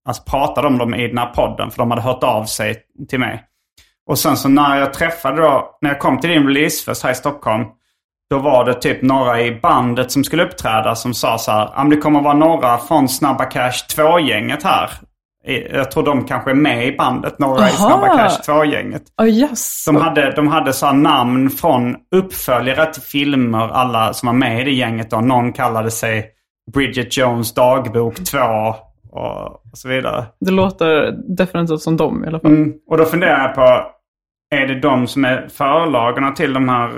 alltså 0.07 0.23
pratade 0.23 0.67
om 0.67 0.77
dem 0.77 0.95
i 0.95 1.07
den 1.07 1.17
här 1.17 1.25
podden. 1.33 1.71
För 1.71 1.77
de 1.77 1.89
hade 1.91 2.01
hört 2.03 2.23
av 2.23 2.43
sig 2.45 2.75
till 3.09 3.19
mig. 3.19 3.43
Och 4.09 4.19
sen 4.19 4.37
så 4.37 4.49
när 4.49 4.77
jag 4.79 4.93
träffade 4.93 5.41
då, 5.41 5.77
när 5.81 5.89
jag 5.89 5.99
kom 5.99 6.19
till 6.19 6.29
din 6.29 6.47
releasefest 6.47 7.03
här 7.03 7.11
i 7.11 7.15
Stockholm. 7.15 7.65
Då 8.29 8.39
var 8.39 8.65
det 8.65 8.73
typ 8.73 9.01
några 9.01 9.41
i 9.41 9.59
bandet 9.59 10.11
som 10.11 10.23
skulle 10.23 10.43
uppträda 10.43 10.95
som 10.95 11.13
sa 11.13 11.37
så 11.37 11.51
här. 11.51 11.69
"Ja, 11.75 11.83
men 11.83 11.89
Det 11.89 11.97
kommer 11.97 12.21
vara 12.21 12.33
några 12.33 12.77
från 12.77 13.09
Snabba 13.09 13.45
Cash 13.45 13.71
2-gänget 13.95 14.63
här. 14.63 14.89
I- 15.47 15.67
Jag 15.75 15.91
tror 15.91 16.03
de 16.05 16.25
kanske 16.25 16.49
är 16.51 16.55
med 16.55 16.87
i 16.87 16.97
bandet, 16.97 17.39
några 17.39 17.59
i 17.59 17.61
Aha. 17.61 17.69
Snabba 17.89 18.17
Cash 18.17 18.41
2-gänget. 18.53 19.01
Ja, 19.17 19.25
yes. 19.25 19.85
De 19.85 19.95
hade, 19.95 20.31
de 20.31 20.47
hade 20.47 20.73
så 20.73 20.91
namn 20.91 21.49
från 21.49 21.95
uppföljare 22.15 22.93
till 22.93 23.01
filmer, 23.01 23.67
alla 23.69 24.13
som 24.13 24.27
var 24.27 24.33
med 24.33 24.61
i 24.61 24.63
det 24.63 24.71
gänget. 24.71 25.09
Då. 25.11 25.21
Någon 25.21 25.53
kallade 25.53 25.91
sig 25.91 26.25
Bridget 26.73 27.17
Jones 27.17 27.53
dagbok 27.53 28.15
2 28.15 28.37
och, 29.11 29.45
och 29.71 29.77
så 29.77 29.89
vidare. 29.89 30.25
Det 30.39 30.51
låter 30.51 31.11
definitivt 31.37 31.81
som 31.81 31.97
dem 31.97 32.23
i 32.23 32.27
alla 32.27 32.39
fall. 32.39 32.51
Mm. 32.51 32.73
Och 32.87 32.97
då 32.97 33.05
funderar 33.05 33.39
jag 33.39 33.55
på, 33.55 33.91
är 34.55 34.67
det 34.67 34.79
de 34.79 35.07
som 35.07 35.25
är 35.25 35.47
förlagorna 35.47 36.31
till 36.31 36.53
de 36.53 36.69
här 36.69 36.89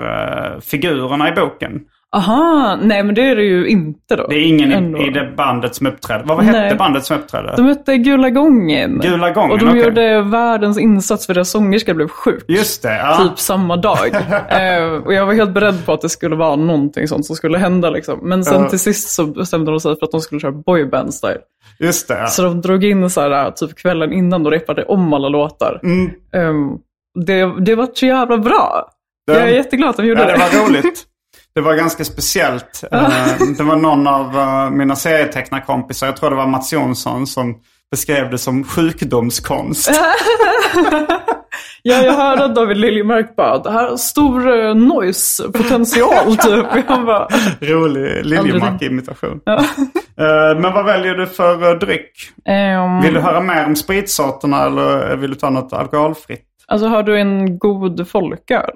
eh, 0.54 0.60
figurerna 0.60 1.28
i 1.28 1.32
boken? 1.32 1.80
Aha, 2.14 2.78
nej 2.82 3.02
men 3.04 3.14
det 3.14 3.22
är 3.22 3.36
det 3.36 3.42
ju 3.42 3.68
inte 3.68 4.16
då. 4.16 4.26
Det 4.26 4.34
är 4.36 4.42
ingen 4.46 4.72
Ändå. 4.72 4.98
i, 5.02 5.10
det 5.10 5.32
bandet 5.36 5.74
som 5.74 5.86
uppträdde. 5.86 6.24
Vad 6.26 6.44
Nej. 6.44 6.54
hette 6.54 6.76
bandet 6.76 7.04
som 7.04 7.16
uppträdde? 7.18 7.54
De 7.56 7.66
hette 7.66 7.96
Gula 7.96 8.30
Gången. 8.30 8.98
Gula 9.02 9.30
Gången, 9.30 9.50
Och 9.50 9.58
de 9.58 9.68
okej. 9.68 9.82
gjorde 9.84 10.22
världens 10.22 10.78
insats 10.78 11.26
för 11.26 11.34
deras 11.34 11.50
sångerska 11.50 11.94
blev 11.94 12.08
sjuk. 12.08 12.44
Just 12.48 12.82
det, 12.82 12.96
ja. 12.96 13.16
Typ 13.28 13.38
samma 13.38 13.76
dag. 13.76 13.98
eh, 14.48 14.84
och 15.04 15.14
jag 15.14 15.26
var 15.26 15.32
helt 15.34 15.50
beredd 15.50 15.86
på 15.86 15.92
att 15.92 16.00
det 16.00 16.08
skulle 16.08 16.36
vara 16.36 16.56
någonting 16.56 17.08
sånt 17.08 17.26
som 17.26 17.36
skulle 17.36 17.58
hända. 17.58 17.90
Liksom. 17.90 18.18
Men 18.22 18.44
sen 18.44 18.62
Ja. 18.62 18.68
till 18.68 18.78
sist 18.80 19.08
så 19.08 19.26
bestämde 19.26 19.70
de 19.70 19.80
sig 19.80 19.98
för 19.98 20.04
att 20.06 20.12
de 20.12 20.20
skulle 20.20 20.40
köra 20.40 20.52
boyband-style. 20.52 21.38
Just 21.80 22.08
det. 22.08 22.18
Ja. 22.18 22.26
Så 22.26 22.42
de 22.42 22.60
drog 22.60 22.84
in 22.84 23.10
så 23.10 23.20
här, 23.20 23.50
typ 23.50 23.74
kvällen 23.78 24.12
innan 24.12 24.46
och 24.46 24.52
repade 24.52 24.84
om 24.84 25.12
alla 25.12 25.28
låtar. 25.28 25.80
Mm. 25.82 26.10
Ehm, 26.32 26.68
det, 27.26 27.64
det 27.64 27.74
var 27.74 27.88
så 27.94 28.06
jävla 28.06 28.38
bra. 28.38 28.88
Jag 29.26 29.36
är 29.42 29.46
jätteglad 29.46 29.90
att 29.90 29.96
de 29.96 30.06
gjorde 30.06 30.20
Ja, 30.20 30.26
det 30.26 30.32
det. 30.32 30.58
var 30.58 30.68
roligt. 30.68 31.04
Det 31.54 31.60
var 31.60 31.74
ganska 31.74 32.04
speciellt. 32.04 32.84
Eh, 32.92 33.08
det 33.58 33.62
var 33.64 33.76
någon 33.76 34.06
av 34.06 34.38
eh, 34.38 34.70
mina 34.70 34.96
serietecknarkompisar, 34.96 36.06
jag 36.06 36.16
tror 36.16 36.30
det 36.30 36.36
var 36.36 36.46
Mats 36.46 36.72
Jonsson, 36.72 37.26
som 37.26 37.54
beskrev 37.90 38.30
det 38.30 38.38
som 38.38 38.64
sjukdomskonst. 38.64 39.90
Ja, 41.82 42.02
jag 42.02 42.12
hörde 42.12 42.44
att 42.44 42.54
David 42.54 42.76
Liljemark 42.76 43.36
bara, 43.36 43.58
det 43.58 43.70
här 43.70 43.96
stor 43.96 44.48
uh, 44.48 44.74
noise-potential 44.74 46.36
typ. 46.42 46.66
Jag 46.88 47.06
bara, 47.06 47.28
Rolig 47.60 48.26
Liljemark-imitation. 48.26 49.40
Ja. 49.44 49.54
Eh, 50.18 50.60
Men 50.60 50.72
vad 50.74 50.84
väljer 50.84 51.14
du 51.14 51.26
för 51.26 51.70
eh, 51.72 51.78
dryck? 51.78 52.10
ehm, 52.44 53.00
Vill 53.02 53.14
du 53.14 53.20
höra 53.20 53.40
mer 53.40 53.66
om 53.66 53.76
spritsorterna 53.76 54.64
eller 54.66 55.16
vill 55.16 55.30
du 55.30 55.36
ta 55.36 55.50
något 55.50 55.72
alkoholfritt? 55.72 56.44
Alltså 56.66 56.86
har 56.86 57.02
du 57.02 57.18
en 57.20 57.58
god 57.58 58.08
folköl? 58.08 58.70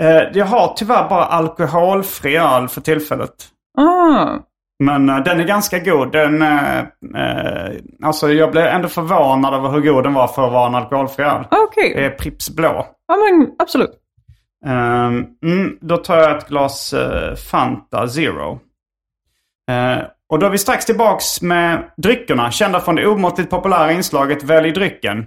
Eh, 0.00 0.22
Jag 0.32 0.46
har 0.46 0.72
tyvärr 0.76 1.08
bara 1.08 1.24
alkoholfri 1.24 2.36
öl 2.36 2.68
för 2.68 2.80
tillfället. 2.80 3.34
Ah, 3.78 4.38
Men 4.84 5.08
eh, 5.08 5.18
den 5.18 5.40
är 5.40 5.44
ganska 5.44 5.78
god. 5.78 6.12
Den, 6.12 6.42
eh, 6.42 6.82
alltså 8.04 8.32
jag 8.32 8.50
blev 8.50 8.66
ändå 8.66 8.88
förvånad 8.88 9.54
över 9.54 9.68
hur 9.70 9.80
god 9.80 10.04
den 10.04 10.14
var 10.14 10.28
för 10.28 10.46
att 10.46 10.52
vara 10.52 10.66
en 10.66 10.74
alkoholfri 10.74 11.24
öl. 11.24 11.44
okej. 11.50 11.92
Det 11.96 12.04
är 12.04 12.10
Pripps 12.10 12.50
Blå. 12.50 12.86
Ja 13.08 13.16
men 13.16 13.48
absolut. 13.58 13.90
Ehm, 14.66 15.26
mm, 15.44 15.78
då 15.80 15.96
tar 15.96 16.16
jag 16.18 16.38
ett 16.38 16.48
glas 16.48 16.94
Fanta 17.50 18.08
Zero. 18.08 18.60
Och 20.30 20.38
då 20.38 20.46
är 20.46 20.50
vi 20.50 20.58
strax 20.58 20.86
tillbaks 20.86 21.42
med 21.42 21.90
dryckerna, 21.96 22.50
kända 22.50 22.80
från 22.80 22.94
det 22.94 23.06
omåttligt 23.06 23.50
populära 23.50 23.92
inslaget 23.92 24.42
Välj 24.42 24.72
drycken. 24.72 25.26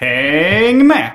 Häng 0.00 0.86
med! 0.86 1.10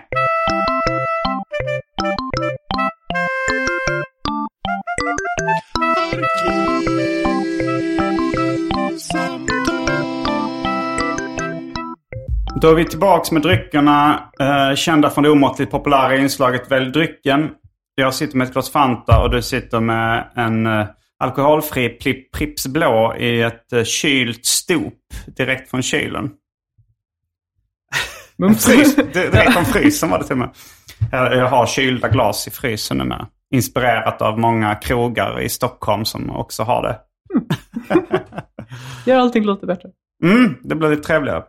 Då 12.62 12.70
är 12.70 12.75
vi 12.75 12.86
tillbaks 12.86 13.32
med 13.32 13.41
dryckerna, 13.41 14.30
eh, 14.39 14.75
kända 14.75 15.10
från 15.10 15.24
det 15.24 15.30
omåttligt 15.30 15.72
populära 15.72 16.18
inslaget 16.18 16.72
Välj 16.72 16.91
drycken. 16.91 17.50
Jag 17.96 18.13
sitter 18.13 18.38
med 18.38 18.48
ett 18.48 18.53
glas 18.53 18.70
Fanta 18.72 19.22
och 19.24 19.32
du 19.32 19.41
sitter 19.41 19.80
med 19.80 20.32
en 20.36 20.65
eh, 20.65 20.86
alkoholfri 21.20 21.98
Pri- 22.01 22.24
Pripps 22.38 22.68
Blå 22.68 23.15
i 23.20 23.41
ett 23.41 23.74
eh, 23.74 23.84
kylt 23.84 24.46
stop 24.46 24.91
direkt 25.38 25.70
från 25.70 25.82
kylen. 25.82 26.30
Frys, 28.60 28.96
di- 28.96 29.03
direkt 29.13 29.53
från 29.53 29.65
frysen 29.65 30.10
var 30.10 30.18
det 30.20 30.24
till 30.24 30.34
och 30.34 30.38
med. 30.38 30.50
Jag, 31.12 31.36
jag 31.36 31.48
har 31.48 31.65
kylda 31.65 32.08
glas 32.10 32.48
i 32.48 32.51
frysen 32.51 32.98
nu 32.98 33.03
med. 33.03 33.25
Inspirerat 33.51 34.22
av 34.22 34.39
många 34.39 34.75
krogar 34.75 35.41
i 35.41 35.50
Stockholm 35.50 36.05
som 36.05 36.29
också 36.29 36.63
har 36.63 36.84
det. 36.84 37.00
Gör 39.12 39.20
allting 39.20 39.46
lite 39.46 39.65
bättre. 39.65 39.89
Mm, 40.24 40.58
det 40.63 40.75
blir 40.75 40.89
lite 40.89 41.03
trevligare. 41.03 41.43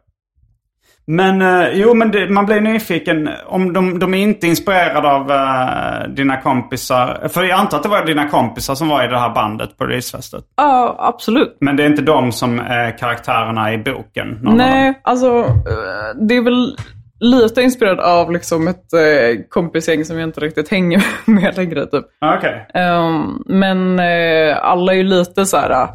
Men 1.07 1.43
eh, 1.43 1.69
jo, 1.73 1.95
men 1.95 2.11
det, 2.11 2.31
man 2.31 2.47
blir 2.47 2.61
nyfiken 2.61 3.29
om 3.47 3.73
de, 3.73 3.99
de 3.99 4.15
är 4.15 4.19
inte 4.19 4.47
inspirerade 4.47 5.09
av 5.09 5.31
eh, 5.31 6.09
dina 6.09 6.37
kompisar. 6.37 7.29
För 7.29 7.43
jag 7.43 7.59
antar 7.61 7.77
att 7.77 7.83
det 7.83 7.89
var 7.89 8.07
dina 8.07 8.29
kompisar 8.29 8.75
som 8.75 8.89
var 8.89 9.05
i 9.05 9.09
det 9.09 9.19
här 9.19 9.35
bandet 9.35 9.79
på 9.79 9.85
releasefestet. 9.85 10.45
Ja, 10.57 10.97
absolut. 10.99 11.57
Men 11.61 11.77
det 11.77 11.83
är 11.83 11.87
inte 11.87 12.03
de 12.03 12.33
som 12.33 12.61
är 12.61 12.99
karaktärerna 12.99 13.73
i 13.73 13.79
boken? 13.79 14.39
Nej, 14.43 15.01
alltså 15.03 15.39
eh, 15.39 16.17
det 16.21 16.37
är 16.37 16.43
väl 16.43 16.77
lite 17.23 17.63
inspirerad 17.63 18.01
av 18.01 18.33
liksom 18.33 18.69
ett 18.69 18.93
eh, 18.93 19.45
kompisgäng 19.49 20.05
som 20.05 20.19
jag 20.19 20.29
inte 20.29 20.41
riktigt 20.41 20.69
hänger 20.69 21.05
med 21.31 21.57
längre. 21.57 21.87
Typ. 21.87 22.05
Ah, 22.19 22.37
Okej. 22.39 22.67
Ehm, 22.75 23.43
men 23.47 23.99
eh, 23.99 24.65
alla 24.65 24.93
är 24.93 24.97
ju 24.97 25.03
lite 25.03 25.47
så 25.47 25.57
här, 25.57 25.87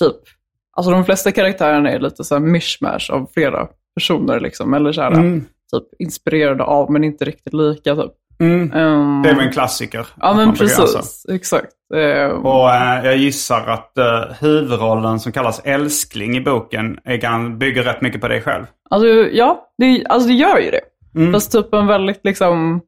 typ, 0.00 0.16
alltså 0.76 0.90
de 0.92 1.04
flesta 1.04 1.32
karaktärerna 1.32 1.90
är 1.90 1.98
lite 1.98 2.24
så 2.24 2.34
här 2.34 2.40
mishmash 2.42 3.10
av 3.12 3.30
flera 3.34 3.68
personer 3.94 4.40
liksom. 4.40 4.74
Eller 4.74 4.92
så 4.92 5.00
här, 5.02 5.12
Mm. 5.12 5.40
typ 5.72 5.84
inspirerade 5.98 6.64
av 6.64 6.90
men 6.92 7.04
inte 7.04 7.24
riktigt 7.24 7.54
lika 7.54 7.94
typ. 7.96 8.12
Mm. 8.38 8.72
Ehm, 8.72 9.22
Det 9.22 9.30
är 9.30 9.34
väl 9.34 9.46
en 9.46 9.52
klassiker. 9.52 10.06
Ja 10.20 10.34
men 10.34 10.54
precis, 10.54 11.26
exakt. 11.28 11.72
Ehm, 11.94 12.46
Och 12.46 12.70
eh, 12.70 13.04
jag 13.04 13.16
gissar 13.16 13.66
att 13.66 13.98
eh, 13.98 14.22
huvudrollen 14.40 15.20
som 15.20 15.32
kallas 15.32 15.60
älskling 15.64 16.36
i 16.36 16.40
boken 16.40 16.98
är, 17.04 17.48
bygger 17.56 17.82
rätt 17.82 18.00
mycket 18.00 18.20
på 18.20 18.28
dig 18.28 18.40
själv. 18.42 18.64
Alltså 18.90 19.06
det, 19.78 20.06
alltså 20.08 20.28
det 20.28 20.34
gör 20.34 20.58
ju 20.58 20.70
det. 20.70 20.80
Mm. 21.20 21.32
Fast 21.32 21.52
typ 21.52 21.74
en 21.74 21.86
väldigt 21.86 22.20
liksom, 22.24 22.80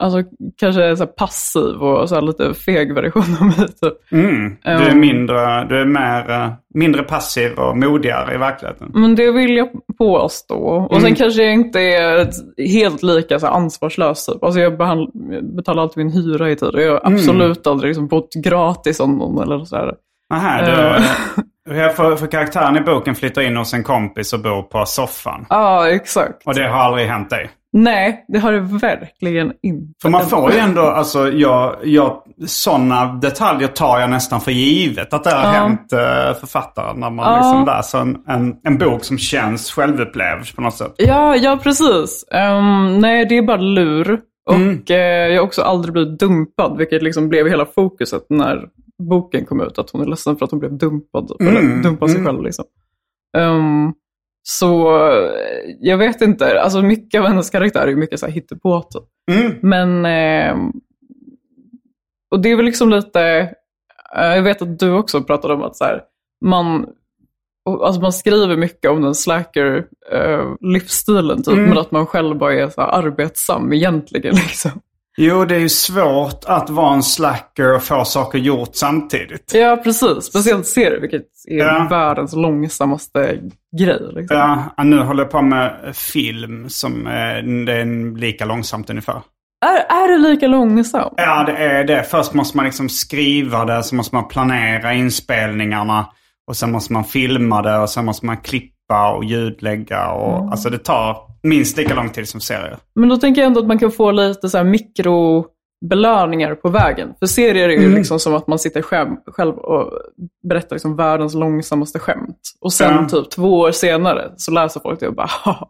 alltså 0.00 0.22
kanske 0.60 0.96
så 0.96 1.02
här 1.04 1.12
passiv 1.12 1.74
och 1.82 2.08
så 2.08 2.20
lite 2.20 2.54
feg 2.54 2.94
version 2.94 3.36
av 3.40 3.46
mig. 3.46 3.68
Typ. 3.68 4.12
Mm. 4.12 4.56
Du 4.64 4.70
är 4.70 4.90
Um. 4.92 5.00
mindre, 5.00 5.64
du 5.64 5.80
är 5.80 5.84
mer, 5.84 6.30
eh, 6.30 6.52
mindre 6.74 7.02
passiv 7.02 7.52
och 7.58 7.76
modigare 7.76 8.34
i 8.34 8.38
verkligheten. 8.38 8.90
Men 8.94 9.14
det 9.14 9.32
vill 9.32 9.56
jag 9.56 9.68
påstå. 9.98 10.54
Och 10.64 10.90
Mm. 10.92 11.02
sen 11.02 11.14
kanske 11.14 11.42
jag 11.42 11.52
inte 11.54 11.80
är 11.80 12.28
helt 12.68 13.02
lika 13.02 13.38
så 13.38 13.46
ansvarslös. 13.46 14.26
Typ. 14.26 14.44
Alltså 14.44 14.60
jag, 14.60 14.72
betalar 15.56 15.82
alltid 15.82 16.04
min 16.04 16.12
hyra 16.14 16.50
i 16.50 16.56
tid. 16.56 16.68
och 16.74 16.82
Jag 16.82 16.92
har 16.92 17.00
Mm. 17.00 17.14
absolut 17.14 17.66
aldrig 17.66 17.88
liksom 17.88 18.08
bott 18.08 18.34
gratis 18.34 19.00
om 19.00 19.18
någon 19.18 19.42
eller 19.42 19.64
så 19.64 19.76
här. 19.76 19.94
Aha, 20.34 20.62
du, 20.66 20.72
Eh. 21.70 21.84
eh, 21.86 21.92
för, 21.92 22.16
för 22.16 22.26
karaktären 22.26 22.76
i 22.76 22.80
boken 22.80 23.14
flyttar 23.14 23.42
in 23.42 23.56
hos 23.56 23.74
en 23.74 23.82
kompis 23.82 24.32
och 24.32 24.40
bor 24.40 24.62
på 24.62 24.84
soffan. 24.86 25.46
Ja, 25.48 25.88
exakt. 25.88 26.46
Och 26.46 26.54
det 26.54 26.68
har 26.68 26.78
aldrig 26.78 27.06
hänt 27.08 27.30
dig. 27.30 27.50
Nej, 27.72 28.24
det 28.28 28.38
har 28.38 28.52
det 28.52 28.60
verkligen 28.60 29.52
inte. 29.62 29.92
För 30.02 30.08
man 30.08 30.26
får 30.26 30.52
ju 30.52 30.58
ändå, 30.58 30.80
alltså 30.80 31.28
jag, 31.32 31.76
jag, 31.84 32.22
sådana 32.46 33.12
detaljer 33.12 33.68
tar 33.68 33.98
jag 34.00 34.10
nästan 34.10 34.40
för 34.40 34.50
givet 34.52 35.14
att 35.14 35.24
det 35.24 35.30
har 35.30 35.42
Ja. 35.42 35.50
hänt 35.50 35.92
eh, 35.92 36.40
författaren. 36.40 37.00
När 37.00 37.10
man 37.10 37.32
Ja. 37.32 37.36
liksom 37.36 37.64
läser 37.76 37.98
en, 37.98 38.18
en, 38.26 38.56
en 38.64 38.78
bok 38.78 39.04
som 39.04 39.18
känns 39.18 39.70
självupplevd 39.72 40.54
på 40.56 40.62
något 40.62 40.74
sätt. 40.74 40.94
Ja, 40.96 41.36
ja 41.36 41.58
precis. 41.62 42.24
Ehm, 42.32 42.98
nej, 42.98 43.26
det 43.26 43.38
är 43.38 43.42
bara 43.42 43.56
lur. 43.56 44.20
Och 44.50 44.54
Mm. 44.56 44.82
eh, 44.90 44.96
jag 44.96 45.36
har 45.40 45.46
också 45.46 45.62
aldrig 45.62 45.92
blivit 45.92 46.18
dumpad, 46.18 46.78
vilket 46.78 47.02
liksom 47.02 47.28
blev 47.28 47.48
hela 47.48 47.66
fokuset 47.66 48.26
när 48.28 48.64
boken 49.08 49.44
kom 49.44 49.60
ut. 49.60 49.78
Att 49.78 49.90
hon 49.90 50.00
är 50.02 50.06
ledsen 50.06 50.36
för 50.36 50.44
att 50.44 50.50
hon 50.50 50.60
blev 50.60 50.72
dumpad. 50.78 51.30
Mm, 51.40 51.56
Eller 51.56 51.82
dumpade 51.82 52.10
sig 52.12 52.20
mm. 52.20 52.32
själv. 52.32 52.44
Liksom. 52.44 52.64
Ehm, 53.38 53.92
så 54.42 54.96
eh, 55.10 55.30
jag 55.80 55.98
vet 55.98 56.20
inte. 56.20 56.60
Alltså 56.60 56.82
mycket 56.82 57.20
av 57.20 57.26
hennes 57.26 57.50
karaktär 57.50 57.86
är 57.86 57.94
mycket 57.96 58.20
så 58.20 58.26
här 58.26 58.32
hittepå. 58.32 58.84
Mm. 59.32 59.52
Men, 59.62 60.04
ehm, 60.06 60.72
och 62.30 62.40
det 62.40 62.50
är 62.50 62.56
väl 62.56 62.64
liksom 62.64 62.90
lite, 62.90 63.22
eh, 64.16 64.26
jag 64.34 64.42
vet 64.42 64.62
att 64.62 64.78
du 64.78 64.92
också 64.92 65.22
pratade 65.22 65.54
om 65.54 65.62
att 65.62 65.76
så 65.76 65.84
här, 65.84 66.02
man, 66.44 66.86
alltså 67.82 68.00
man 68.00 68.12
skriver 68.12 68.56
mycket 68.56 68.90
om 68.90 69.02
den 69.02 69.14
slacker 69.14 69.84
eh, 70.12 70.44
livsstilen 70.60 71.42
typ, 71.42 71.54
Mm. 71.54 71.68
men 71.68 71.78
att 71.78 71.90
man 71.90 72.06
själv 72.06 72.38
bara 72.38 72.54
är 72.54 72.68
så 72.68 72.80
arbetsam 72.80 73.72
egentligen. 73.72 74.34
Liksom. 74.48 74.70
Jo, 75.18 75.44
det 75.44 75.54
är 75.54 75.58
ju 75.60 75.68
svårt 75.68 76.44
att 76.46 76.70
vara 76.70 76.94
en 76.94 77.02
slacker 77.02 77.74
och 77.74 77.82
få 77.82 78.04
saker 78.04 78.38
gjort 78.38 78.70
samtidigt. 78.72 79.52
Ja, 79.54 79.76
precis. 79.84 80.24
Speciellt 80.24 80.66
serier, 80.66 81.00
vilket 81.00 81.29
är 81.48 81.56
Ja. 81.58 81.86
världens 81.90 82.32
långsammaste 82.36 83.38
grej. 83.78 84.00
Liksom. 84.14 84.36
Ja, 84.76 84.84
nu 84.84 84.98
håller 84.98 85.22
jag 85.22 85.30
på 85.30 85.42
med 85.42 85.76
film 85.96 86.68
som 86.68 87.06
eh, 87.06 87.12
det 87.66 87.72
är 87.72 88.16
lika 88.18 88.44
långsamt 88.44 88.90
ungefär. 88.90 89.22
Är, 89.66 89.96
är 90.04 90.08
det 90.12 90.28
lika 90.28 90.46
långsamt? 90.46 91.14
Ja, 91.16 91.44
det 91.44 91.52
är 91.56 91.84
det. 91.84 92.02
Först 92.02 92.34
måste 92.34 92.56
man 92.56 92.66
liksom 92.66 92.88
skriva 92.88 93.64
det, 93.64 93.82
så 93.82 93.94
måste 93.94 94.14
man 94.14 94.28
planera 94.28 94.94
inspelningarna. 94.94 96.06
Och 96.46 96.56
sen 96.56 96.72
måste 96.72 96.92
man 96.92 97.04
filma 97.04 97.62
det 97.62 97.78
och 97.78 97.88
sen 97.90 98.04
måste 98.04 98.26
man 98.26 98.36
klippa 98.36 99.12
och 99.16 99.24
ljudlägga. 99.24 100.08
Och, 100.10 100.38
Mm. 100.38 100.48
Alltså 100.50 100.70
det 100.70 100.78
tar 100.78 101.16
minst 101.42 101.76
lika 101.76 101.94
lång 101.94 102.08
tid 102.10 102.28
som 102.28 102.40
serier. 102.40 102.76
Men 102.94 103.08
då 103.08 103.16
tänker 103.16 103.40
jag 103.40 103.46
ändå 103.46 103.60
att 103.60 103.66
man 103.66 103.78
kan 103.78 103.90
få 103.92 104.10
lite 104.10 104.48
så 104.48 104.56
här 104.58 104.64
mikrobelöningar 105.82 106.54
på 106.54 106.68
vägen. 106.68 107.14
För 107.18 107.26
serier 107.26 107.68
är 107.68 107.72
ju 107.72 107.84
Mm. 107.84 107.94
liksom 107.94 108.20
som 108.20 108.34
att 108.34 108.46
man 108.46 108.58
sitter 108.58 108.82
själv, 108.82 109.10
själv 109.26 109.54
och 109.56 109.92
berättar 110.48 110.76
liksom 110.76 110.96
världens 110.96 111.34
långsammaste 111.34 111.98
skämt. 111.98 112.38
Och 112.60 112.72
sen 112.72 112.94
Ja. 112.94 113.08
typ 113.08 113.30
två 113.30 113.58
år 113.58 113.72
senare 113.72 114.32
så 114.36 114.50
läser 114.52 114.80
folk 114.80 115.00
det 115.00 115.08
och 115.08 115.14
bara 115.14 115.26
haha. 115.44 115.68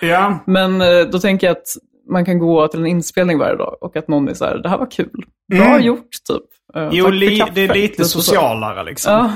Ja, 0.00 0.38
Men 0.46 0.80
eh, 0.80 1.00
då 1.12 1.18
tänker 1.18 1.46
jag 1.46 1.56
att 1.56 1.66
man 2.10 2.24
kan 2.24 2.38
gå 2.38 2.68
till 2.68 2.80
en 2.80 2.86
inspelning 2.86 3.38
varje 3.38 3.56
dag 3.56 3.76
och 3.80 3.96
att 3.96 4.08
någon 4.08 4.28
är 4.28 4.34
så 4.34 4.44
här, 4.44 4.58
det 4.58 4.68
här 4.68 4.78
var 4.78 4.90
kul. 4.90 5.24
Bra 5.52 5.64
Mm. 5.66 5.82
gjort, 5.82 6.08
typ. 6.28 6.76
Eh, 6.76 6.88
jo, 6.92 7.08
li, 7.10 7.42
det 7.54 7.60
är 7.60 7.74
lite 7.74 8.04
socialare 8.04 8.84
liksom. 8.84 9.12
Ja, 9.12 9.32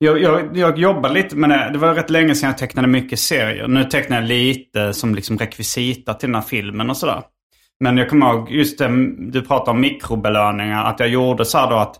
Jag, 0.00 0.22
jag, 0.22 0.56
jag 0.56 0.78
jobbar 0.78 1.10
lite 1.10 1.36
med 1.36 1.50
det. 1.50 1.70
Det 1.72 1.78
var 1.78 1.94
rätt 1.94 2.10
länge 2.10 2.34
sedan 2.34 2.48
jag 2.48 2.58
tecknade 2.58 2.88
mycket 2.88 3.18
serier. 3.18 3.68
Nu 3.68 3.84
tecknar 3.84 4.16
jag 4.20 4.28
lite 4.28 4.94
som 4.94 5.14
liksom 5.14 5.38
rekvisita 5.38 6.14
till 6.14 6.28
den 6.28 6.34
här 6.34 6.42
filmen 6.42 6.90
och 6.90 6.96
sådär. 6.96 7.22
Men 7.80 7.96
jag 7.96 8.08
kommer 8.08 8.34
ihåg 8.34 8.50
just 8.50 8.78
det, 8.78 8.88
du 9.18 9.42
pratade 9.42 9.70
om 9.70 9.80
mikrobelöningar. 9.80 10.84
Att 10.84 11.00
jag 11.00 11.08
gjorde 11.08 11.44
så 11.44 11.58
här 11.58 11.70
då 11.70 11.76
att, 11.76 11.96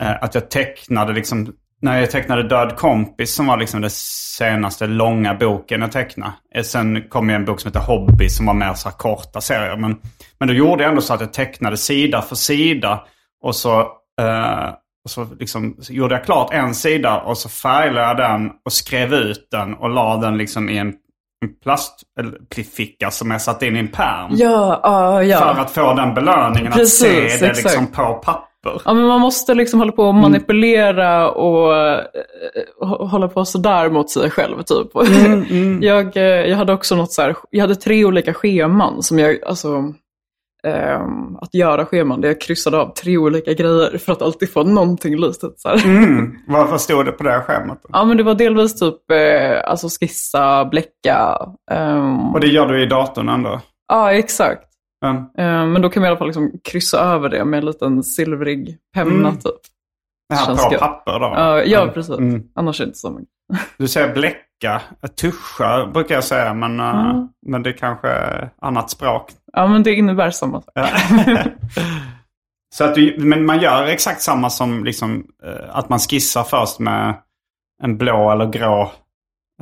eh, 0.00 0.22
att 0.22 0.34
jag 0.34 0.50
tecknade 0.50 1.12
liksom, 1.12 1.52
när 1.82 2.00
jag 2.00 2.10
tecknade 2.10 2.42
Död 2.42 2.76
kompis 2.76 3.34
som 3.34 3.46
var 3.46 3.56
liksom 3.56 3.80
den 3.80 3.90
senaste 3.90 4.86
långa 4.86 5.34
boken 5.34 5.80
jag 5.80 5.92
tecknade. 5.92 6.32
Eh, 6.54 6.62
sen 6.62 7.08
kom 7.08 7.30
ju 7.30 7.34
en 7.34 7.44
bok 7.44 7.60
som 7.60 7.68
heter 7.68 7.80
Hobby 7.80 8.28
som 8.28 8.46
var 8.46 8.54
mer 8.54 8.74
så 8.74 8.88
här 8.88 8.96
korta 8.96 9.40
serier. 9.40 9.76
Men, 9.76 9.96
men 10.38 10.48
då 10.48 10.54
gjorde 10.54 10.82
jag 10.82 10.90
ändå 10.90 11.02
så 11.02 11.14
att 11.14 11.20
jag 11.20 11.32
tecknade 11.32 11.76
sida 11.76 12.22
för 12.22 12.36
sida. 12.36 13.04
Och 13.42 13.56
så 13.56 13.80
eh, 14.20 14.70
och 15.04 15.10
så, 15.10 15.26
liksom, 15.38 15.76
så 15.80 15.92
gjorde 15.92 16.14
jag 16.14 16.24
klart 16.24 16.52
en 16.52 16.74
sida 16.74 17.20
och 17.20 17.38
så 17.38 17.48
färglade 17.48 18.06
jag 18.06 18.16
den 18.16 18.50
och 18.64 18.72
skrev 18.72 19.14
ut 19.14 19.48
den 19.50 19.74
och 19.74 19.90
la 19.90 20.16
den 20.16 20.38
liksom 20.38 20.68
i 20.68 20.78
en, 20.78 20.94
en 21.44 21.50
plastficka 21.62 23.10
som 23.10 23.30
jag 23.30 23.40
satte 23.42 23.66
in 23.66 23.76
i 23.76 23.78
en 23.78 23.88
pärm. 23.88 24.30
ja, 24.30 24.80
ja. 24.82 25.22
ja. 25.22 25.38
För 25.54 25.60
att 25.62 25.70
få 25.70 25.94
den 25.94 26.14
belöningen 26.14 26.72
Precis, 26.72 27.02
att 27.02 27.08
se 27.08 27.46
det 27.46 27.50
exakt. 27.50 27.64
liksom 27.64 27.86
på 27.86 28.14
papper. 28.14 28.46
Ja, 28.84 28.94
men 28.94 29.04
man 29.06 29.20
måste 29.20 29.54
liksom 29.54 29.78
hålla 29.80 29.92
på 29.92 30.02
och 30.04 30.14
manipulera 30.14 31.30
och 31.30 31.76
eh, 31.76 32.00
hå- 32.80 33.06
hålla 33.08 33.28
på 33.28 33.44
sådär 33.44 33.90
mot 33.90 34.10
sig 34.10 34.30
själv. 34.30 34.62
Typ. 34.62 34.88
Jag, 35.84 36.16
eh, 36.16 36.22
jag 36.22 36.56
hade 36.56 36.72
också 36.72 36.96
något 36.96 37.12
så 37.12 37.22
här, 37.22 37.36
jag 37.50 37.60
hade 37.60 37.74
tre 37.74 38.04
olika 38.04 38.34
scheman 38.34 39.02
som 39.02 39.18
jag, 39.18 39.44
alltså, 39.46 39.94
ehm, 40.62 41.36
att 41.36 41.54
göra 41.54 41.86
scheman 41.86 42.20
där 42.20 42.28
jag 42.28 42.40
kryssade 42.40 42.78
av 42.80 42.94
tre 42.94 43.16
olika 43.18 43.52
grejer 43.52 43.98
för 43.98 44.12
att 44.12 44.22
alltid 44.22 44.52
få 44.52 44.62
någonting 44.64 45.16
litet. 45.20 45.60
Så. 45.60 45.68
Mm. 45.68 46.36
Vad, 46.46 46.68
vad 46.70 46.80
stod 46.80 47.04
det 47.06 47.12
på 47.12 47.22
det 47.24 47.30
här 47.30 47.40
schemat? 47.40 47.78
då? 47.82 47.88
Ja, 47.92 48.04
men 48.04 48.16
det 48.16 48.22
var 48.22 48.34
delvis 48.34 48.80
typ 48.80 49.10
eh, 49.10 49.70
alltså 49.70 49.88
skissa, 50.00 50.64
bläcka. 50.64 51.38
ehm, 51.70 52.34
Och 52.34 52.40
det 52.40 52.46
gör 52.46 52.66
du 52.66 52.82
i 52.82 52.86
datorn 52.86 53.28
ändå? 53.28 53.60
Ja, 53.88 54.12
exakt. 54.12 54.64
Eh, 55.38 55.66
men 55.66 55.82
då 55.82 55.88
kan 55.90 56.00
man 56.00 56.06
i 56.06 56.10
alla 56.10 56.18
fall 56.18 56.26
liksom 56.26 56.52
kryssa 56.64 56.98
över 57.00 57.28
det 57.28 57.44
med 57.44 57.58
en 57.58 57.64
liten 57.66 58.02
silvrig 58.02 58.76
penna 58.94 59.28
Mm. 59.28 59.36
typ. 59.36 59.54
Det 60.28 60.34
här 60.34 60.70
på 60.70 60.78
papper 60.78 61.12
då? 61.20 61.26
Ja, 61.36 61.62
ja, 61.64 61.82
Mm. 61.82 61.94
precis. 61.94 62.18
Mm. 62.18 62.42
Annars 62.54 62.80
är 62.80 62.84
det 62.84 62.88
inte 62.88 62.98
så 62.98 63.10
mycket. 63.10 63.28
Du 63.78 63.88
säger 63.88 64.14
bläcka, 64.60 64.80
tuscha 65.16 65.86
brukar 65.86 66.14
jag 66.14 66.24
säga, 66.24 66.54
men, 66.54 66.80
eh, 66.80 67.10
Mm. 67.10 67.28
men 67.46 67.62
det 67.62 67.70
är 67.70 67.76
kanske 67.76 68.08
är 68.08 68.50
annat 68.60 68.90
språk. 68.90 69.32
Ja, 69.52 69.66
men 69.66 69.82
det 69.82 69.94
innebär 69.94 70.30
samma 70.30 70.60
sak. 70.60 70.74
Så 72.74 72.84
att 72.84 72.94
du, 72.94 73.16
men 73.18 73.46
man 73.46 73.60
gör 73.60 73.86
exakt 73.86 74.22
samma 74.22 74.50
som 74.50 74.84
liksom, 74.84 75.24
eh, 75.44 75.76
att 75.76 75.88
man 75.88 75.98
skissar 75.98 76.42
först 76.42 76.78
med 76.78 77.14
en 77.82 77.98
blå 77.98 78.30
eller 78.30 78.46
grå 78.46 78.92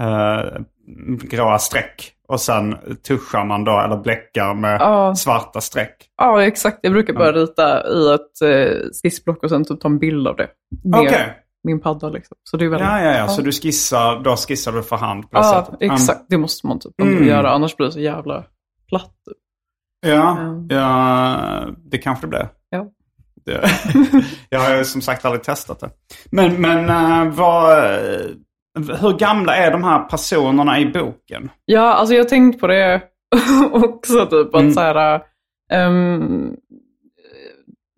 eh, 0.00 0.60
gråa 1.22 1.58
streck. 1.58 2.12
Och 2.28 2.40
sen 2.40 2.76
tuschar 3.08 3.44
man 3.44 3.64
då, 3.64 3.80
eller 3.80 3.96
bläckar 3.96 4.54
med 4.54 4.80
Ja. 4.80 5.14
svarta 5.14 5.60
streck. 5.60 5.96
Ja, 6.16 6.42
exakt. 6.42 6.78
Jag 6.82 6.92
brukar 6.92 7.12
bara 7.12 7.32
rita 7.32 7.86
i 7.88 8.14
ett 8.14 8.42
eh, 8.42 8.76
skissblock 9.02 9.42
och 9.42 9.50
sen 9.50 9.64
typ 9.64 9.80
ta 9.80 9.88
en 9.88 9.98
bild 9.98 10.28
av 10.28 10.36
det. 10.36 10.48
Okej. 10.94 11.36
Min 11.68 11.80
padda 11.80 12.08
liksom. 12.08 12.36
Så 12.50 12.56
det 12.56 12.64
är 12.64 12.68
väldigt... 12.68 12.88
Ja, 12.88 13.02
ja, 13.02 13.16
ja. 13.18 13.28
Så 13.28 13.42
du 13.42 13.52
skissar, 13.52 14.20
då 14.24 14.36
skissar 14.36 14.72
du 14.72 14.82
för 14.82 14.96
hand 14.96 15.30
på 15.30 15.38
det 15.38 15.44
Ja, 15.46 15.66
sättet? 15.66 15.92
exakt. 15.92 16.24
Det 16.28 16.38
måste 16.38 16.66
man 16.66 16.78
typ 16.80 17.00
Mm. 17.02 17.26
göra. 17.28 17.50
Annars 17.50 17.76
blir 17.76 17.86
det 17.86 17.92
så 17.92 18.00
jävla 18.00 18.44
platt. 18.88 19.12
Typ. 19.28 19.36
Ja, 20.12 20.38
Mm. 20.38 20.66
ja, 20.70 21.66
det 21.90 21.98
kanske 21.98 22.26
det 22.26 22.30
blir. 22.30 22.48
Ja. 22.70 22.86
Det, 23.44 23.64
jag 24.48 24.60
har 24.60 24.82
som 24.84 25.00
sagt 25.00 25.24
aldrig 25.24 25.42
testat 25.42 25.80
det. 25.80 25.90
Men, 26.30 26.60
men 26.60 26.88
eh, 26.88 27.32
vad, 27.34 27.78
eh, 27.78 28.26
hur 29.00 29.18
gamla 29.18 29.56
är 29.56 29.70
de 29.70 29.84
här 29.84 30.04
personerna 30.04 30.80
i 30.80 30.86
boken? 30.86 31.50
Ja, 31.64 31.92
alltså 31.94 32.14
jag 32.14 32.24
har 32.24 32.28
tänkt 32.28 32.60
på 32.60 32.66
det 32.66 33.02
också. 33.72 34.26
Typ 34.26 34.54
att 34.54 34.60
Mm. 34.60 34.72
så 34.72 34.80
här... 34.80 35.20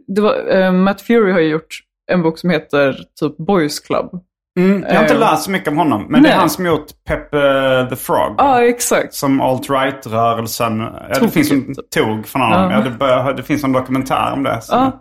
det 0.07 0.21
var, 0.21 0.35
ehm, 0.51 0.83
Matt 0.83 1.01
Fury 1.01 1.33
har 1.33 1.41
ju 1.41 1.49
gjort 1.49 1.79
en 2.11 2.23
bok 2.23 2.39
som 2.39 2.51
heter 2.51 2.93
typ 3.21 3.37
Boys 3.37 3.81
Club. 3.81 4.11
Mm, 4.59 4.83
jag 4.89 4.95
har 4.95 5.03
inte 5.03 5.15
Eh, 5.15 5.21
läst 5.21 5.43
så 5.45 5.51
mycket 5.51 5.69
om 5.69 5.77
honom. 5.79 6.07
Men 6.09 6.23
det 6.23 6.29
är 6.29 6.31
nej. 6.33 6.39
han 6.41 6.51
som 6.51 6.67
gjort 6.67 6.87
Peppe 7.09 7.87
the 7.91 7.97
Frog. 7.97 8.35
Ja, 8.39 8.65
exakt. 8.65 9.15
Som 9.15 9.41
alt-right-rörelsen. 9.41 10.81
Ja, 10.81 11.19
det 11.21 11.29
finns 11.29 11.51
en 11.51 11.75
tog 11.95 12.27
från 12.27 12.43
honom. 12.43 12.71
Ja. 12.71 12.73
Ja. 12.79 12.85
det, 12.85 12.91
bör, 12.91 13.35
det 13.35 13.43
finns 13.43 13.65
en 13.65 13.73
dokumentär 13.73 14.33
om 14.33 14.43
det. 14.43 14.61
Så. 14.63 14.93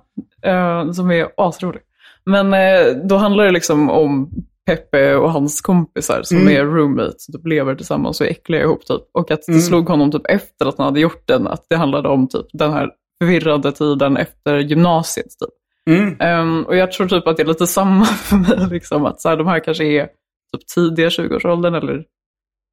Ja, 0.41 0.51
eh, 0.51 0.91
som 0.91 1.11
är 1.11 1.27
asrolig. 1.37 1.81
Men 2.25 2.53
eh, 2.53 2.95
då 3.03 3.15
handlar 3.17 3.43
det 3.43 3.51
liksom 3.51 3.89
om 3.89 4.29
Peppe 4.65 5.15
och 5.15 5.31
hans 5.31 5.61
kompisar 5.61 6.21
som 6.23 6.37
Mm. 6.37 6.55
är 6.55 6.63
roommates, 6.65 7.25
typ 7.25 7.47
lever 7.47 7.75
tillsammans 7.75 8.21
och 8.21 8.27
är 8.27 8.31
äckliga 8.31 8.61
ihop. 8.61 8.85
Typ. 8.85 9.01
Och 9.13 9.31
att 9.31 9.41
det 9.45 9.51
Mm. 9.51 9.61
slog 9.61 9.89
honom 9.89 10.11
typ 10.11 10.25
efter 10.29 10.65
att 10.65 10.77
han 10.77 10.85
hade 10.85 10.99
gjort 10.99 11.27
den, 11.27 11.47
att 11.47 11.65
det 11.69 11.75
handlade 11.75 12.09
om 12.09 12.27
typ 12.27 12.45
den 12.53 12.73
här 12.73 12.89
förvirrade 13.23 13.71
tiden 13.71 14.17
efter 14.17 14.57
gymnasiet. 14.57 15.25
Typ. 15.25 15.49
Mm. 15.89 16.15
Ehm, 16.19 16.63
och 16.63 16.75
jag 16.75 16.91
tror 16.91 17.07
typ 17.07 17.27
att 17.27 17.37
det 17.37 17.43
är 17.43 17.47
lite 17.47 17.67
samma 17.67 18.05
för 18.29 18.35
mig, 18.35 18.67
liksom, 18.69 19.05
att 19.05 19.21
så 19.21 19.29
här, 19.29 19.37
de 19.37 19.47
här 19.47 19.59
kanske 19.59 19.83
är 19.85 20.05
typ 20.53 20.67
tidiga 20.75 21.09
20-årsåldern 21.09 21.75
eller 21.75 21.97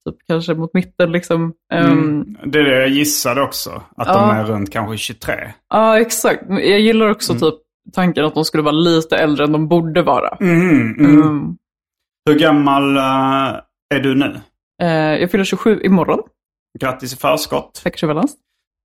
typ 0.09 0.17
kanske 0.27 0.55
mot 0.55 0.75
mitten. 0.75 1.13
Liksom. 1.13 1.53
Ehm, 1.73 1.87
Mm. 1.93 2.37
Det 2.45 2.59
är 2.59 2.65
det 2.65 2.81
jag 2.81 2.89
gissade 2.89 3.43
också. 3.43 3.71
Att 3.97 4.07
de 4.09 4.15
Ja. 4.29 4.35
är 4.35 4.45
runt 4.45 4.73
kanske 4.73 4.97
23. 4.97 5.53
Ja, 5.69 6.01
exakt. 6.01 6.43
Jag 6.49 6.81
gillar 6.81 7.11
också 7.11 7.33
Mm. 7.33 7.41
typ 7.41 7.55
tanken 7.93 8.25
att 8.25 8.35
de 8.35 8.45
skulle 8.45 8.63
vara 8.63 8.73
lite 8.75 9.17
äldre 9.17 9.45
än 9.45 9.53
de 9.53 9.69
borde 9.69 10.03
vara. 10.03 10.37
Mm. 10.41 11.57
Hur 12.29 12.39
gammal 12.39 12.97
eh, 12.97 13.61
är 13.95 14.01
du 14.03 14.15
nu? 14.15 14.41
Eh, 14.83 14.89
jag 15.21 15.31
fyller 15.31 15.45
27 15.45 15.81
imorgon. 15.85 16.19
Grattis 16.81 17.13
i 17.13 17.17
förskott. 17.17 17.81
Tack 17.85 17.99
så 17.99 18.07
väl. 18.07 18.17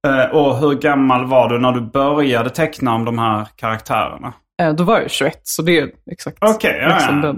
Eh, 0.08 0.36
och 0.36 0.58
hur 0.58 0.76
gammal 0.76 1.26
var 1.26 1.50
du 1.50 1.60
när 1.60 1.72
du 1.72 1.82
började 1.82 2.50
teckna 2.50 2.94
om 2.96 3.06
de 3.06 3.20
här 3.20 3.48
karaktärerna? 3.56 4.34
Eh, 4.62 4.74
då 4.74 4.84
var 4.84 5.00
jag 5.02 5.12
21, 5.12 5.40
så 5.44 5.62
det 5.62 5.80
är 5.80 5.90
exakt 6.12 6.38
Okej, 6.42 6.80
ja, 6.82 6.94
liksom 6.96 7.22
ja. 7.24 7.34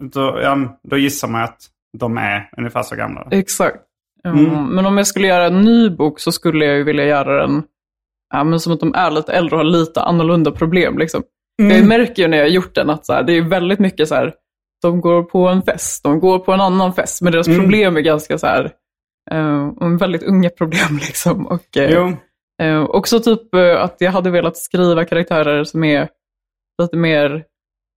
Då, 0.00 0.40
ja, 0.42 0.78
då 0.90 0.96
gissar 0.96 1.28
man 1.28 1.42
att 1.42 1.58
de 1.98 2.18
är 2.18 2.50
ungefär 2.56 2.82
så 2.82 2.96
gamla. 2.96 3.28
Exakt. 3.30 3.76
Mm. 4.24 4.46
Mm. 4.46 4.66
Men 4.66 4.86
om 4.86 4.96
jag 4.96 5.06
skulle 5.06 5.26
göra 5.26 5.46
en 5.46 5.60
ny 5.60 5.90
bok 5.90 6.20
så 6.20 6.32
skulle 6.32 6.64
jag 6.64 6.76
ju 6.76 6.84
vilja 6.84 7.04
göra 7.04 7.40
den 7.46 7.62
ja, 8.34 8.44
men 8.44 8.60
som 8.60 8.72
att 8.72 8.80
de 8.80 8.94
är 8.94 9.10
lite 9.10 9.32
äldre 9.32 9.56
och 9.56 9.58
har 9.64 9.70
lite 9.70 10.02
annorlunda 10.02 10.50
problem. 10.50 10.98
Liksom. 10.98 11.22
Mm. 11.62 11.76
Jag 11.76 11.86
märker 11.86 12.22
ju 12.22 12.28
när 12.28 12.36
jag 12.36 12.44
har 12.44 12.50
gjort 12.50 12.74
den 12.74 12.90
att 12.90 13.06
så 13.06 13.12
här, 13.12 13.22
det 13.22 13.32
är 13.32 13.42
väldigt 13.42 13.78
mycket 13.78 14.08
så 14.08 14.14
här, 14.14 14.32
de 14.82 15.00
går 15.00 15.22
på 15.22 15.48
en 15.48 15.62
fest, 15.62 16.02
de 16.02 16.20
går 16.20 16.38
på 16.38 16.52
en 16.52 16.60
annan 16.60 16.94
fest, 16.94 17.22
men 17.22 17.32
deras 17.32 17.48
Mm. 17.48 17.60
problem 17.60 17.96
är 17.96 18.00
ganska 18.00 18.38
så 18.38 18.46
här, 18.46 18.70
eh, 19.30 19.88
väldigt 19.98 20.22
unga 20.22 20.50
problem. 20.50 20.96
Liksom. 21.06 21.46
Och, 21.46 21.76
eh, 21.76 22.10
Eh, 22.62 22.82
också 22.82 23.20
typ 23.20 23.54
eh, 23.54 23.82
att 23.82 23.96
jag 23.98 24.12
hade 24.12 24.30
velat 24.30 24.56
skriva 24.56 25.04
karaktärer 25.04 25.64
som 25.64 25.84
är 25.84 26.08
lite 26.82 26.96
mer 26.96 27.44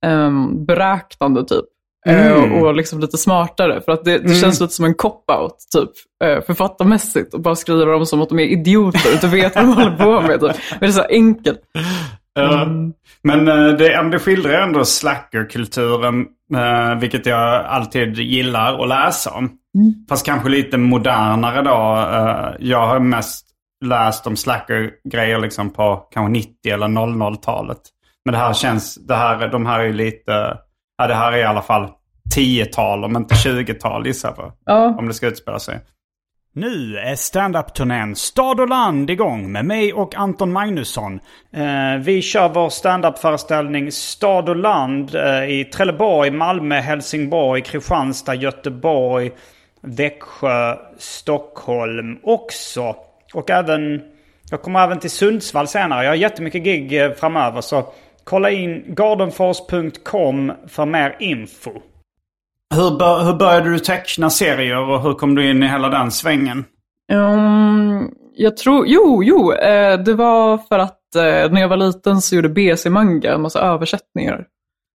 um, 0.06 0.66
beräknande 0.66 1.46
typ. 1.46 1.66
Mm. 2.08 2.54
och 2.54 2.76
liksom 2.76 3.00
lite 3.00 3.18
smartare. 3.18 3.82
För 3.82 3.92
att 3.92 4.06
det, 4.06 4.12
det 4.18 4.26
Mm. 4.26 4.38
känns 4.38 4.62
lite 4.62 4.74
som 4.74 4.86
en 4.86 4.94
cop-out 4.96 5.56
typ, 5.74 5.90
författarmässigt. 6.46 7.34
Och 7.34 7.42
bara 7.42 7.56
skriva 7.56 7.92
dem 7.92 8.06
som 8.06 8.22
att 8.22 8.30
de 8.30 8.40
är 8.40 8.44
idioter 8.44 9.08
och 9.08 9.14
inte 9.14 9.28
vet 9.28 9.56
vad 9.56 9.64
de 9.66 9.74
håller 9.74 9.98
på 9.98 10.22
med. 10.22 10.40
Typ. 10.40 10.52
Men 10.72 10.80
det 10.80 10.86
är 10.86 10.92
så 10.92 11.06
enkelt. 11.10 11.60
Mm. 12.40 12.94
Men 13.24 13.46
det, 13.78 14.10
det 14.12 14.20
skildrar 14.20 14.62
ändå 14.62 14.86
slackerkulturen, 14.86 16.26
eh, 16.56 16.96
vilket 17.00 17.26
jag 17.26 17.66
alltid 17.66 18.18
gillar 18.18 18.84
att 18.84 18.90
läsa 18.90 19.32
om. 19.32 19.46
Mm. 19.76 19.94
Fast 20.10 20.26
kanske 20.26 20.50
lite 20.50 20.78
modernare 20.78 21.62
då. 21.62 22.08
Eh, 22.18 22.56
jag 22.60 22.88
har 22.88 23.00
mest 23.00 23.48
läst 23.86 24.28
om 24.28 24.36
Slacker-grejer 24.36 25.40
liksom 25.40 25.70
på 25.70 26.08
kanske 26.12 26.32
90 26.32 26.74
eller 26.74 26.88
00-talet. 26.88 27.82
Men 28.26 28.32
det 28.32 28.38
här 28.38 28.54
känns, 28.54 28.96
det 28.96 29.16
här, 29.16 29.48
de 29.48 29.66
här 29.66 29.80
är 29.80 29.94
lite, 29.94 30.58
ja 30.98 31.08
det 31.08 31.16
här 31.16 31.32
är 31.32 31.38
i 31.38 31.44
alla 31.44 31.62
fall 31.62 31.90
10-tal 32.36 33.04
om 33.04 33.18
inte 33.18 33.36
20-tal 33.36 34.08
gissar 34.08 34.30
jag 34.30 34.36
på. 34.36 34.54
Ja. 34.66 34.96
Om 35.00 35.08
det 35.08 35.14
ska 35.14 35.28
utspela 35.28 35.60
sig. 35.60 35.80
Nu 36.54 36.98
är 36.98 37.16
standup-turnén 37.16 38.16
Stad 38.16 38.60
och 38.60 38.70
land 38.70 39.10
igång 39.10 39.52
med 39.52 39.66
mig 39.66 39.94
och 39.94 40.16
Anton 40.16 40.52
Magnusson. 40.52 41.20
Eh, 41.54 41.96
vi 42.00 42.22
kör 42.22 42.50
vår 42.50 42.70
standup-föreställning 42.70 43.92
Stad 43.92 44.50
och 44.50 44.56
land 44.56 45.16
eh, 45.16 45.44
i 45.44 45.66
Trelleborg, 45.74 46.32
Malmö, 46.32 46.76
Helsingborg, 46.76 47.62
Kristianstad, 47.62 48.36
Göteborg, 48.36 49.32
Växjö, 49.82 50.76
Stockholm 50.98 52.20
också. 52.24 52.96
Och 53.34 53.50
även, 53.50 54.02
jag 54.50 54.62
kommer 54.62 54.84
även 54.84 55.00
till 55.00 55.12
Sundsvall 55.12 55.68
senare. 55.68 56.04
Jag 56.04 56.12
har 56.12 56.16
jättemycket 56.16 56.64
gig 56.64 57.04
eh, 57.04 57.12
framöver 57.12 57.62
så 57.62 57.94
kolla 58.24 58.50
in 58.50 58.84
gardenfors.com 58.88 60.54
för 60.68 60.86
mer 60.86 61.16
info. 61.20 61.72
Hur, 62.76 62.98
bör, 62.98 63.24
hur 63.24 63.34
började 63.34 63.70
du 63.70 63.80
teckna 63.80 64.30
serier 64.30 64.90
och 64.90 65.02
hur 65.02 65.14
kom 65.14 65.36
du 65.36 65.50
in 65.50 65.64
i 65.64 65.68
hela 65.68 65.90
den 65.90 66.12
svängen? 66.12 66.66
Um, 67.14 68.12
jag 68.36 68.58
tror, 68.58 68.88
jo, 68.88 69.24
jo, 69.24 69.54
eh, 69.54 70.00
det 70.00 70.14
var 70.14 70.58
för 70.58 70.80
att 70.80 71.16
eh, 71.16 71.52
när 71.52 71.62
jag 71.62 71.68
var 71.70 71.78
liten 71.78 72.22
så 72.22 72.36
gjorde 72.36 72.50
BC 72.50 72.90
Manga 72.90 73.34
en 73.34 73.42
massa 73.42 73.60
översättningar. 73.60 74.46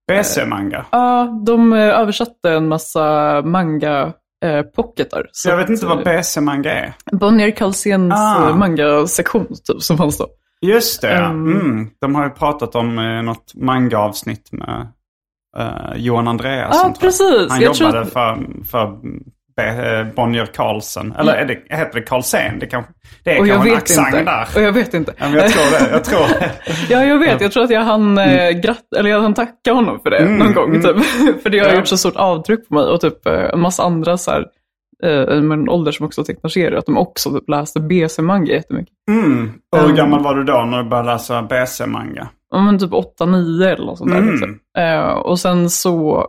BC-manga? 0.09 0.87
Ja, 0.91 1.43
de 1.47 1.73
eh, 1.73 1.79
översatte 1.79 2.51
en 2.51 2.69
massa 2.69 3.43
manga 3.43 4.13
eh, 4.45 4.63
pocketar. 4.63 5.29
Så 5.33 5.49
jag 5.49 5.57
vet 5.57 5.69
inte 5.69 5.87
vad 5.87 6.05
BC-manga 6.05 6.73
är. 6.73 6.95
Bonnier 7.13 7.51
Kalséns 7.51 8.15
Ah. 8.17 8.51
ah. 8.51 8.57
manga-sektion 8.57 9.47
typ, 9.47 9.83
som 9.83 9.97
fanns 9.99 10.19
då. 10.19 10.27
Just 10.61 11.03
det. 11.03 11.19
Um. 11.19 11.53
mm. 11.53 11.91
De 12.01 12.15
har 12.15 12.25
ju 12.25 12.31
pratat 12.31 12.75
om 12.75 12.99
eh, 12.99 13.23
något 13.23 13.55
manga-avsnitt 13.55 14.53
med 14.53 14.89
eh, 15.59 15.97
Johan 15.97 16.29
Andreasson. 16.29 16.91
Jag. 16.91 17.01
precis. 17.01 17.51
Han 17.51 17.61
Jag 17.61 17.75
jobbade 17.77 18.01
att- 18.01 18.13
för, 18.13 18.39
för 18.71 18.87
eh, 19.61 20.07
Bonnier 20.17 20.47
Carlsen. 20.47 21.15
Eller 21.19 21.33
är 21.33 21.45
det, 21.45 21.77
heter 21.77 21.95
det 21.95 22.03
Carlsen? 22.03 22.59
Det, 22.59 22.67
kan, 22.67 22.85
det 23.25 23.37
är 23.37 23.41
Och 23.41 23.47
kanske 23.49 23.71
en 23.71 23.77
accent 23.77 24.07
inte. 24.07 24.25
där. 24.25 24.47
Och 24.57 24.63
jag 24.63 24.73
vet 24.73 24.95
inte. 24.95 25.13
Ja, 25.19 25.27
jag 25.29 25.49
tror 25.53 25.79
det. 25.87 25.91
Jag 25.93 26.05
tror 26.05 26.21
det. 26.41 26.51
Ja, 26.89 27.05
jag 27.05 27.19
vet. 27.19 27.41
Jag 27.41 27.53
tror 27.53 27.65
att 27.65 27.71
jag 27.71 27.81
hann, 27.81 28.19
eh, 28.19 28.51
gratt, 28.51 28.85
eller 28.97 29.11
jag 29.11 29.21
hann 29.23 29.35
tacka 29.35 29.73
honom 29.73 30.01
för 30.01 30.11
det 30.11 30.19
Mm, 30.19 30.39
någon 30.39 30.55
gång. 30.55 30.73
Typ. 30.83 30.97
för 31.43 31.51
det 31.51 31.59
har 31.59 31.67
Ja. 31.67 31.75
gjort 31.75 31.87
så 31.87 31.97
stort 31.97 32.17
avtryck 32.17 32.69
på 32.69 32.75
mig. 32.75 32.85
Och 32.85 33.01
typ 33.01 33.27
en 33.27 33.61
massa 33.61 33.83
andra 33.83 34.17
så 34.19 34.31
här, 34.31 34.45
med 35.41 35.59
en 35.59 35.69
ålder 35.69 35.93
som 35.93 36.07
också 36.07 36.25
tecknar 36.25 36.49
serier. 36.51 36.73
Att 36.79 36.87
de 36.87 36.97
också 36.99 37.31
typ 37.31 37.49
läste 37.49 37.81
BC-manga 37.81 38.53
jättemycket. 38.53 38.95
Mm. 39.11 39.53
Och 39.73 39.79
hur 39.79 39.89
Um. 39.89 39.97
gammal 39.97 40.23
var 40.23 40.35
du 40.35 40.45
då 40.45 40.65
när 40.65 40.83
du 40.83 40.89
började 40.89 41.13
läsa 41.13 41.43
BC-manga? 41.43 42.29
Ja, 42.51 42.61
men 42.61 42.79
typ 42.79 42.91
8-9 42.91 43.65
eller 43.67 43.85
något 43.87 43.99
sånt 43.99 44.11
där. 44.11 44.19
Mm. 44.19 44.31
Liksom. 44.31 44.59
Eh, 44.79 45.09
och 45.09 45.39
sen 45.39 45.71
så 45.71 46.27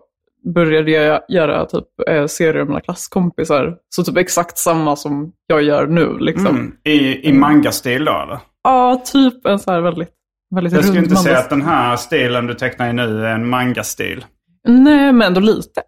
började 0.54 0.92
jag 0.92 1.22
göra 1.30 1.66
typ 1.66 1.86
eh, 2.10 2.26
serier 2.26 2.54
med 2.58 2.68
mina 2.68 2.82
klasskompisar. 2.82 3.78
Så 3.90 4.04
typ 4.04 4.18
exakt 4.18 4.58
samma 4.58 4.96
som 4.96 5.32
jag 5.48 5.62
gör 5.64 5.88
nu. 5.88 6.18
Liksom. 6.20 6.48
Mm. 6.48 6.74
I, 6.84 7.30
i 7.30 7.34
manga-stil 7.34 8.06
då 8.06 8.12
eller? 8.24 8.40
Ja, 8.64 9.02
typ 9.06 9.46
en 9.46 9.60
så 9.60 9.72
här 9.72 9.82
väldigt, 9.82 10.10
väldigt 10.56 10.74
Jag 10.74 10.86
skulle 10.86 11.00
inte 11.00 11.16
säga 11.16 11.34
manga- 11.36 11.44
att 11.44 11.50
den 11.50 11.62
här 11.62 11.96
stilen 11.96 12.48
du 12.48 12.54
tecknar 12.54 12.90
i 12.90 12.94
nu 12.94 13.26
är 13.26 13.34
en 13.36 13.50
manga-stil. 13.50 14.26
Nej, 14.68 15.14
men 15.14 15.22
ändå 15.28 15.40
lite. 15.42 15.82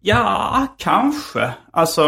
Ja, 0.00 0.66
kanske. 0.78 1.54
Alltså, 1.72 2.02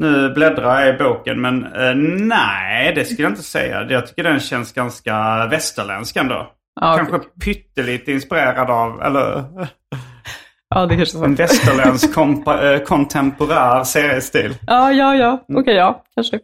nu 0.00 0.30
bläddrar 0.34 0.80
jag 0.80 0.94
i 0.94 0.98
boken 0.98 1.40
men 1.40 1.64
eh, 1.66 1.94
nej, 2.26 2.92
det 2.94 3.04
skulle 3.04 3.22
jag 3.22 3.32
inte 3.32 3.42
säga. 3.42 3.86
Jag 3.90 4.06
tycker 4.06 4.22
den 4.24 4.40
känns 4.40 4.72
ganska 4.72 5.46
västerländsk 5.46 6.16
ändå. 6.16 6.52
Ja, 6.80 6.96
Kanske 6.96 7.16
okej. 7.16 7.28
pyttelite 7.44 8.12
inspirerad 8.12 8.70
av, 8.70 9.02
eller 9.02 9.44
Ja, 10.74 10.86
det 10.86 10.96
kanske 10.96 11.18
en 11.24 11.34
västerländsk 11.34 12.16
eh, 12.16 12.78
kontemporär 12.84 13.84
seriestil. 13.84 14.54
Ja, 14.66 14.92
ja, 14.92 15.16
ja. 15.16 15.44
Mm. 15.48 15.60
Okej, 15.62 15.74
ja. 15.74 16.04
Kanske. 16.14 16.38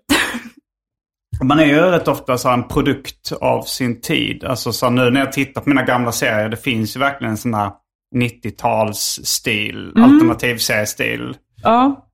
Man 1.45 1.59
är 1.59 1.64
ju 1.66 1.81
rätt 1.81 2.09
ofta 2.09 2.38
så 2.38 2.49
en 2.51 2.69
produkt 2.69 3.33
av 3.40 3.62
sin 3.62 4.01
tid. 4.01 4.45
Alltså 4.45 4.73
så 4.73 4.90
nu 4.90 5.11
när 5.11 5.21
jag 5.21 5.33
tittar 5.33 5.61
på 5.61 5.69
mina 5.69 5.83
gamla 5.83 6.12
serier, 6.12 6.49
det 6.49 6.57
finns 6.57 6.97
ju 6.97 7.01
verkligen 7.01 7.31
en 7.31 7.37
sån 7.37 7.55
här 7.55 7.71
90-talsstil, 8.16 9.92
Mm. 9.97 10.14
alternativ 10.14 10.57
seriestil. 10.57 11.37
Ja. 11.62 12.06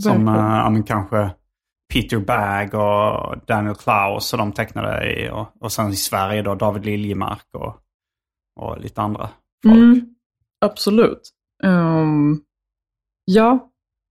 Som 0.00 0.28
äh, 0.28 0.34
ja, 0.34 0.82
kanske 0.86 1.30
Peter 1.92 2.18
Bagg 2.18 2.74
och 2.74 3.36
Daniel 3.46 3.74
Klaus 3.74 4.32
och 4.32 4.38
de 4.38 4.52
tecknade 4.52 5.12
i. 5.12 5.30
Och, 5.30 5.46
och 5.60 5.72
sen 5.72 5.90
i 5.90 5.96
Sverige 5.96 6.42
då 6.42 6.54
David 6.54 6.84
Liljemark 6.84 7.46
och, 7.58 7.76
och 8.60 8.80
lite 8.80 9.00
andra 9.02 9.28
folk. 9.66 9.76
Mm, 9.76 10.00
absolut. 10.64 11.20
Ehm, 11.64 12.40
ja. 13.24 13.70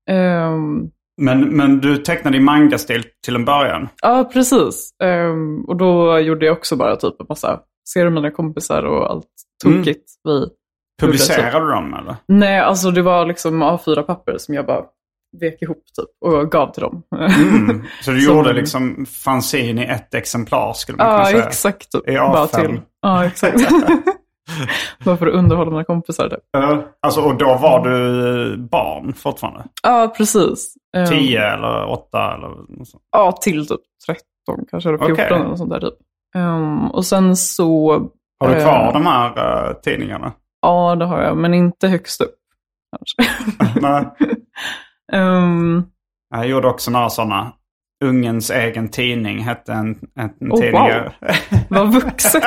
Ehm, 0.09 0.89
Men, 1.21 1.41
men 1.41 1.79
du 1.79 1.97
tecknade 1.97 2.37
i 2.37 2.39
manga-stil 2.39 3.03
till 3.25 3.35
en 3.35 3.45
början. 3.45 3.89
ja, 4.01 4.29
precis. 4.33 4.89
Ehm, 5.03 5.65
och 5.65 5.77
då 5.77 6.19
gjorde 6.19 6.45
jag 6.45 6.57
också 6.57 6.75
bara 6.75 6.95
typ 6.95 7.19
en 7.19 7.25
massa 7.29 7.59
serier 7.89 8.09
med 8.09 8.23
mina 8.23 8.35
kompisar 8.35 8.83
och 8.83 9.11
allt 9.11 9.27
tokigt 9.63 10.11
vi 10.23 10.31
gjorde, 10.31 10.45
typ. 10.45 10.57
Publicerade 11.01 11.65
du 11.65 11.71
dem 11.71 11.93
eller? 11.93 12.15
Nej, 12.27 12.59
alltså 12.59 12.91
det 12.91 13.01
var 13.01 13.25
liksom 13.25 13.63
A4-papper 13.63 14.37
som 14.37 14.53
jag 14.55 14.65
bara 14.65 14.85
vek 15.41 15.61
ihop 15.61 15.83
typ 15.97 16.31
och 16.31 16.51
gav 16.51 16.71
till 16.73 16.81
dem. 16.81 17.03
Mm. 17.15 17.83
Så 18.01 18.11
du 18.11 18.21
Som- 18.25 18.35
gjorde 18.35 18.53
liksom 18.53 19.05
fanzine 19.05 19.83
i 19.83 19.85
ett 19.87 20.13
exemplar 20.13 20.73
skulle 20.73 20.97
man 20.97 21.07
kunna 21.07 21.19
Ja, 21.19 21.25
säga. 21.25 21.43
exakt. 21.43 21.91
Typ. 21.91 22.09
I 22.09 22.15
Bara 22.17 22.45
A5. 22.45 22.61
till. 22.67 22.81
Ja, 23.01 23.25
exakt. 23.25 23.57
Bara 25.05 25.17
för 25.17 25.27
att 25.27 25.33
underhålla 25.33 25.71
mina 25.71 25.83
kompisar. 25.83 26.29
Typ. 26.29 26.39
Ja, 26.51 26.83
Alltså, 27.01 27.21
och 27.21 27.37
då 27.37 27.45
var 27.57 27.87
du 27.89 28.57
barn 28.57 29.13
fortfarande? 29.13 29.63
Ja, 29.83 30.13
precis. 30.17 30.73
Ehm, 30.97 31.05
10 31.05 31.41
eller 31.53 31.85
8 31.89 32.33
eller 32.35 32.47
något 32.47 32.87
sånt. 32.87 33.03
Ja, 33.11 33.31
till 33.31 33.67
typ 33.67 33.79
13 34.45 34.65
kanske, 34.71 34.89
eller 34.89 34.97
14 34.97 35.13
Okej. 35.13 35.25
eller 35.25 35.45
något 35.47 35.57
sånt 35.57 35.69
där 35.69 35.79
typ. 35.79 35.93
Ehm, 36.35 36.87
och 36.91 37.05
sen 37.05 37.35
så... 37.35 37.91
Har 38.39 38.49
du 38.55 38.61
kvar 38.61 38.87
eh, 38.87 38.93
de 38.93 39.05
här 39.05 39.67
uh, 39.69 39.73
tidningarna? 39.73 40.33
Ja, 40.61 40.95
det 40.95 41.05
har 41.05 41.21
jag, 41.21 41.37
men 41.37 41.53
inte 41.53 41.87
högst 41.87 42.21
upp. 42.21 42.35
Nej. 43.81 44.05
Ehm, 45.11 45.83
Jag 46.35 46.47
gjorde 46.47 46.67
också 46.67 46.91
några 46.91 47.09
sådana. 47.09 47.51
Ungens 48.05 48.49
egen 48.49 48.89
tidning 48.89 49.39
hette 49.39 49.73
en, 49.73 49.95
en 50.19 50.51
Oh, 50.51 50.59
tidning. 50.59 50.81
wow. 50.81 51.11
vad 51.69 51.93
vuxet. 51.93 52.43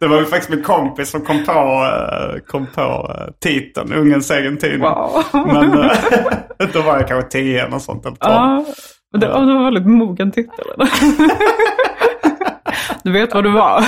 det 0.00 0.06
var 0.08 0.18
ju 0.18 0.24
faktiskt 0.24 0.50
min 0.50 0.62
kompis 0.62 1.10
som 1.10 1.20
kom 1.20 1.44
på, 1.44 1.52
eh, 1.52 2.38
kom 2.46 2.66
på 2.74 2.80
eh, 3.18 3.32
titeln. 3.40 3.92
Ungens 3.92 4.30
egen 4.30 4.56
tidning. 4.58 4.80
wow. 4.80 5.24
Men 5.32 5.78
eh, 5.80 5.92
då 6.72 6.82
var 6.82 6.96
jag 6.98 7.08
kanske 7.08 7.30
10 7.30 7.64
eller 7.66 7.78
sånt. 7.78 8.06
Eller 8.06 8.16
12. 8.16 8.32
ja, 8.32 8.64
det, 9.12 9.18
det 9.18 9.28
var 9.28 9.40
en 9.40 9.64
väldigt 9.64 9.86
mogen 9.86 10.30
titel. 10.32 10.64
du 13.02 13.12
vet 13.12 13.34
vad 13.34 13.44
du 13.44 13.50
var. 13.52 13.82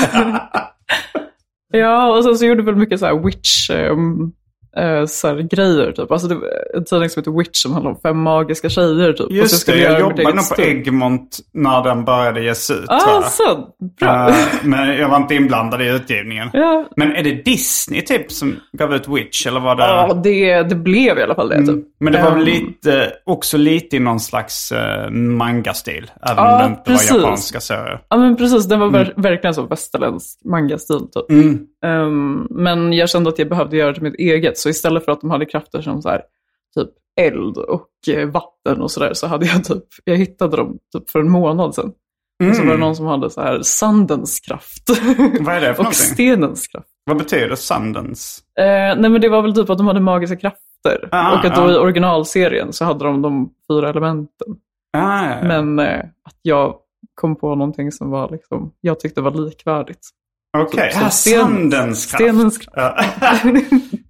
ja, 1.73 2.17
och 2.17 2.25
sen 2.25 2.39
så 2.39 2.47
gjorde 2.47 2.63
vi 2.63 2.67
väl 2.67 2.77
mycket 2.77 3.01
så 3.01 3.07
här 3.07 3.19
witch... 3.25 3.71
ehm, 3.71 4.33
eh, 4.77 5.07
så 5.07 5.29
här 5.29 5.35
grejer 5.37 5.93
typ. 5.93 6.11
Alltså 6.11 6.29
det 6.29 6.35
var 6.35 6.49
en 6.77 6.85
tidning 6.85 7.11
som 7.11 7.21
heter 7.21 7.39
Witch 7.39 7.63
som 7.63 7.73
handlar 7.73 7.91
om 7.91 8.01
fem 8.03 8.19
magiska 8.23 8.69
tjejer 8.69 9.13
typ. 9.13 9.21
Och 9.21 9.31
så 9.31 9.37
Just 9.37 9.61
skulle 9.61 9.77
det, 9.77 9.83
jag 9.83 10.01
jobbade 10.01 10.35
nog 10.35 10.49
på. 10.57 10.63
Egmont 10.63 11.39
när 11.53 11.83
den 11.85 12.05
började 12.05 12.43
ges 12.43 12.71
ut. 12.71 12.85
Ah, 12.89 13.23
så. 13.23 13.67
Bra. 14.01 14.29
Eh, 14.29 14.35
men 14.63 14.97
jag 14.97 15.09
var 15.09 15.17
inte 15.17 15.35
inblandad 15.35 15.83
i 15.83 15.87
utgivningen. 15.89 16.49
ja, 16.53 16.85
Men 16.97 17.13
är 17.17 17.23
det 17.23 17.33
Disney 17.45 18.03
typ 18.03 18.33
som 18.33 18.57
gav 18.73 18.95
ut 18.95 19.09
Witch 19.09 19.47
eller 19.47 19.61
var 19.61 19.75
det? 19.77 19.83
ja 19.83 20.15
det, 20.25 20.63
det 20.63 20.75
blev 20.75 21.19
i 21.19 21.23
alla 21.23 21.35
fall 21.35 21.49
det. 21.49 21.67
Typ. 21.67 21.85
Men 22.01 22.13
det 22.13 22.23
var 22.23 22.31
Ehm, 22.33 22.39
lite, 22.45 23.13
också 23.27 23.57
lite 23.57 23.97
i 23.97 23.99
någon 24.01 24.21
slags 24.21 24.73
uh, 24.73 25.11
manga-stil. 25.11 26.11
Även 26.23 26.45
Ja, 26.45 26.53
om 26.55 26.59
det 26.63 26.67
inte 26.79 26.83
precis. 26.91 27.11
var 27.13 27.19
japanska 27.19 27.61
serier. 27.61 28.01
Ja 28.09 28.17
men 28.17 28.37
precis, 28.37 28.67
den 28.67 28.81
var 28.81 28.89
ver- 28.89 29.13
verkligen 29.17 29.55
så 29.55 29.63
västerländsk 29.63 30.39
manga-stil 30.45 30.99
typ. 31.15 31.31
Mm. 31.31 31.59
Ehm, 31.87 32.47
men 32.51 32.93
jag 32.93 33.11
kände 33.11 33.31
att 33.31 33.39
jag 33.39 33.49
behövde 33.49 33.77
göra 33.77 33.89
det 33.89 33.95
till 33.95 34.03
mitt 34.03 34.15
eget. 34.15 34.59
Så 34.59 34.69
istället 34.69 35.05
för 35.05 35.13
att 35.13 35.21
de 35.21 35.31
hade 35.31 35.47
krafter 35.47 35.83
som 35.83 36.03
så 36.03 36.09
här, 36.09 36.23
typ 36.75 36.91
eld 37.21 37.57
och 37.57 37.89
eh, 38.09 38.29
vatten 38.29 38.83
och 38.83 38.91
sådär 38.91 39.15
så 39.15 39.27
hade 39.27 39.47
jag 39.47 39.65
typ, 39.65 39.85
jag 40.05 40.17
hittade 40.17 40.57
dem 40.57 40.79
typ 40.93 41.11
för 41.11 41.21
en 41.21 41.31
månad 41.31 41.75
sedan. 41.75 41.93
Och 42.49 42.57
så 42.57 42.65
var 42.65 42.73
det 42.73 42.81
någon 42.81 42.97
som 42.97 43.07
hade 43.07 43.31
så 43.31 43.41
här 43.41 43.63
sandens 43.63 44.41
kraft. 44.41 44.89
Mm. 45.19 45.45
Vad 45.45 45.55
är 45.55 45.61
det 45.61 45.67
för 45.67 45.71
och 45.73 45.79
någonting? 45.79 45.93
stenens 45.93 46.67
kraft. 46.67 46.89
Vad 47.05 47.19
betyder 47.19 47.55
Sundance? 47.55 48.43
Eh, 48.59 48.65
nej 49.01 49.11
men 49.11 49.21
det 49.21 49.29
var 49.29 49.43
väl 49.43 49.55
typ 49.55 49.71
att 49.71 49.79
de 49.79 49.87
hade 49.87 50.01
magiska 50.01 50.37
krafter. 50.37 51.09
Ah, 51.11 51.39
och 51.39 51.45
att 51.45 51.55
då 51.55 51.63
ah. 51.63 51.73
i 51.73 51.77
originalserien 51.77 52.73
så 52.73 52.85
hade 52.85 53.05
de 53.05 53.23
de 53.23 53.51
fyra 53.69 53.89
elementen. 53.89 54.49
Ah, 54.93 55.25
ja, 55.25 55.37
ja. 55.41 55.49
Men 55.49 55.79
eh, 55.79 56.01
att 56.01 56.39
jag 56.43 56.75
kom 57.15 57.37
på 57.37 57.55
någonting 57.55 57.93
som 57.93 58.11
var 58.11 58.29
liksom, 58.31 58.73
jag 58.81 59.01
tyckte 59.01 59.21
var 59.21 59.31
likvärdigt. 59.31 60.09
Okej, 60.59 60.93
som 60.93 61.03
ah, 61.03 61.11
Sandens 61.11 62.07
kraft. 62.07 62.25
Stenens 62.25 62.59
kraft. 62.67 63.07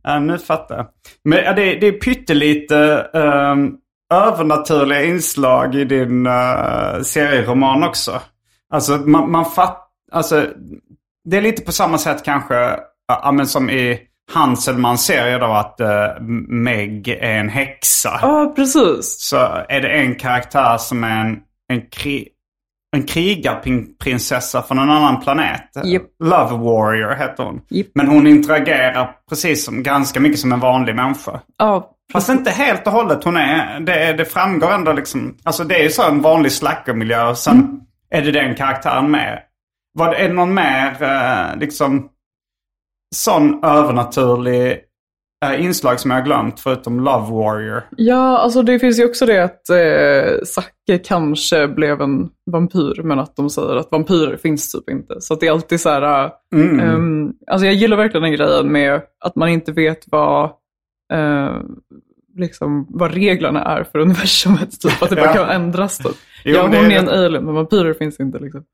Ja. 0.03 0.19
nu 0.19 0.39
fattar 0.39 0.77
jag. 0.77 0.87
Men 1.25 1.57
det, 1.57 1.75
det 1.75 1.87
är 1.87 1.93
pyttelite... 1.93 3.07
ehm, 3.15 3.77
övernaturliga 4.11 5.05
inslag 5.05 5.75
i 5.75 5.85
din 5.85 6.27
uh, 6.27 7.03
serieroman 7.03 7.85
också. 7.85 8.21
Alltså 8.75 8.93
man, 8.93 9.31
man 9.31 9.45
fatt, 9.45 9.89
alltså 10.13 10.47
det 11.25 11.37
är 11.37 11.41
lite 11.41 11.63
på 11.63 11.73
samma 11.73 11.99
sätt 11.99 12.25
kanske, 12.25 12.55
ja 13.09 13.33
men 13.33 13.47
som 13.47 13.71
i 13.71 14.01
Hanselmans 14.33 15.07
serie 15.07 15.39
då 15.39 15.47
att 15.47 15.81
uh, 15.81 16.23
Meg 16.49 17.09
är 17.09 17.39
en 17.39 17.49
häxa. 17.49 18.19
Ja, 18.23 18.53
precis. 18.57 19.17
Så 19.21 19.37
är 19.69 19.81
det 19.81 19.89
en 19.89 20.15
karaktär 20.15 20.77
som 20.79 21.05
är 21.05 21.21
en, 21.21 21.39
en, 21.69 21.81
kri, 21.91 22.29
en 22.97 23.03
krigarprinsessa 23.03 24.63
från 24.63 24.79
en 24.79 24.91
annan 24.91 25.21
planet. 25.21 25.63
Japp. 25.85 26.03
Love 26.25 26.57
Warrior 26.65 27.15
heter 27.15 27.45
hon. 27.45 27.61
Japp. 27.71 27.87
Men 27.95 28.09
hon 28.09 28.27
interagerar 28.27 29.17
precis 29.29 29.65
som, 29.65 29.83
ganska 29.83 30.21
mycket 30.21 30.41
som 30.41 30.53
en 30.53 30.61
vanlig 30.61 30.95
människa. 30.95 31.41
Ja, 31.59 31.91
Fast 32.13 32.29
inte 32.29 32.51
helt 32.51 32.87
och 32.87 32.93
hållet. 32.93 33.25
Hon 33.25 33.37
är, 33.37 33.81
det, 33.81 34.13
det 34.13 34.25
framgår 34.25 34.73
ändå 34.73 34.93
liksom. 34.93 35.37
Alltså 35.43 35.65
det 35.65 35.75
är 35.79 35.83
ju 35.83 35.91
så 35.91 36.09
en 36.09 36.23
vanlig 36.23 36.53
slackermiljö. 36.53 37.29
Och 37.29 37.39
sen 37.39 37.57
Mm. 37.61 37.81
är 38.11 38.23
det 38.23 38.31
den 38.41 38.55
karaktären 38.55 39.11
med. 39.11 39.43
Vad, 39.93 40.15
är 40.15 40.29
det 40.29 40.35
någon 40.35 40.55
mer 40.55 41.03
eh, 41.03 41.57
liksom 41.59 42.09
sån 43.15 43.65
övernaturlig 43.65 44.79
eh, 45.45 45.65
inslag 45.65 46.01
som 46.01 46.11
jag 46.11 46.19
har 46.19 46.25
glömt 46.25 46.61
förutom 46.61 47.01
Love 47.01 47.31
Warrior? 47.33 47.83
Ja, 47.97 48.39
alltså 48.39 48.63
det 48.63 48.79
finns 48.79 48.99
ju 49.01 49.05
också 49.05 49.27
det 49.27 49.45
att 49.45 49.71
eh, 49.71 50.45
Zacke 50.45 50.99
kanske 51.05 51.69
blev 51.69 52.01
en 52.01 52.29
vampyr, 52.51 53.03
men 53.03 53.19
att 53.19 53.37
de 53.37 53.51
säger 53.51 53.77
att 53.77 53.89
vampyrer 53.93 54.37
finns 54.37 54.73
typ 54.73 54.91
inte. 54.91 55.21
Så 55.21 55.35
att 55.35 55.41
det 55.41 55.47
är 55.47 55.51
alltid 55.53 55.81
så 55.81 55.89
här, 55.91 56.25
eh, 56.25 56.31
Mm. 56.55 56.81
ehm, 56.81 57.33
alltså 57.47 57.67
jag 57.67 57.75
gillar 57.75 57.97
verkligen 57.97 58.23
den 58.23 58.33
grejen 58.33 58.73
med 58.73 59.01
att 59.25 59.37
man 59.37 59.49
inte 59.49 59.73
vet 59.73 59.99
vad, 60.07 60.45
eh, 61.13 61.57
liksom, 62.37 62.87
vad 62.89 63.15
reglerna 63.15 63.65
är 63.65 63.85
för 63.85 63.99
universumet, 63.99 64.81
typ. 64.81 65.03
Att 65.03 65.11
det 65.11 65.17
bara 65.17 65.27
Ja. 65.27 65.33
kan 65.35 65.49
ändras 65.51 65.99
typ. 65.99 66.17
Jo, 66.45 66.55
ja, 66.57 66.63
hon 66.63 66.75
är 66.75 66.79
är 66.79 66.85
en 66.99 67.07
rätt- 67.07 67.13
alien, 67.13 67.45
men 67.45 67.55
vampyrer 67.55 67.95
finns 67.95 68.21
inte 68.21 68.39
liksom. 68.39 68.65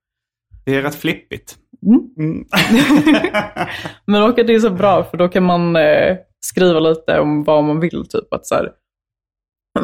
Det 0.64 0.74
är 0.76 0.82
rätt 0.82 0.94
flippigt. 0.94 1.54
Mm. 1.86 2.00
Mm. 2.18 2.44
Men 4.06 4.22
och 4.22 4.34
det 4.34 4.54
är 4.54 4.58
så 4.58 4.70
bra, 4.70 5.04
för 5.04 5.16
då 5.16 5.28
kan 5.28 5.42
man 5.42 5.76
eh, 5.76 6.16
skriva 6.44 6.80
lite 6.80 7.20
om 7.20 7.44
vad 7.44 7.64
man 7.64 7.80
vill. 7.80 8.08
Typ 8.08 8.32
att 8.34 8.46
så 8.46 8.54
här, 8.54 8.72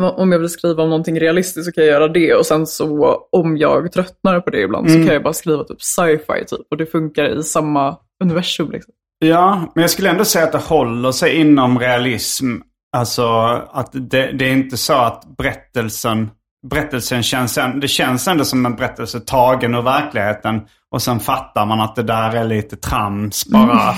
om 0.00 0.32
jag 0.32 0.38
vill 0.38 0.48
skriva 0.48 0.82
om 0.82 0.88
någonting 0.88 1.20
realistiskt 1.20 1.66
så 1.66 1.72
kan 1.72 1.84
jag 1.84 1.92
göra 1.92 2.08
det. 2.08 2.34
Och 2.34 2.46
sen 2.46 2.66
så 2.66 3.16
om 3.32 3.56
jag 3.56 3.92
tröttnar 3.92 4.40
på 4.40 4.50
det 4.50 4.60
ibland 4.60 4.90
så 4.90 4.96
kan 4.96 5.06
jag 5.06 5.22
bara 5.22 5.32
skriva 5.32 5.64
typ 5.64 5.82
sci-fi 5.82 6.44
typ. 6.46 6.66
Och 6.70 6.76
det 6.76 6.86
funkar 6.86 7.38
i 7.38 7.42
samma 7.42 7.96
universum. 8.24 8.70
Liksom. 8.70 8.94
Ja, 9.18 9.72
men 9.74 9.82
jag 9.82 9.90
skulle 9.90 10.10
ändå 10.10 10.24
säga 10.24 10.44
att 10.44 10.52
det 10.52 10.58
håller 10.58 11.12
sig 11.12 11.36
inom 11.36 11.78
realism. 11.78 12.56
Alltså 12.96 13.24
att 13.72 13.90
det, 13.92 14.32
det 14.32 14.44
är 14.44 14.52
inte 14.52 14.76
så 14.76 14.94
att 14.94 15.36
berättelsen, 15.36 16.30
berättelsen 16.70 17.22
känns, 17.22 17.58
det 17.80 17.88
känns 17.88 18.28
ändå 18.28 18.44
som 18.44 18.66
en 18.66 18.76
berättelse 18.76 19.20
tagen 19.20 19.74
ur 19.74 19.82
verkligheten. 19.82 20.60
Och 20.92 21.02
sen 21.02 21.20
fattar 21.20 21.66
man 21.66 21.80
att 21.80 21.96
det 21.96 22.02
där 22.02 22.36
är 22.36 22.44
lite 22.44 22.76
trams 22.76 23.46
bara. 23.46 23.94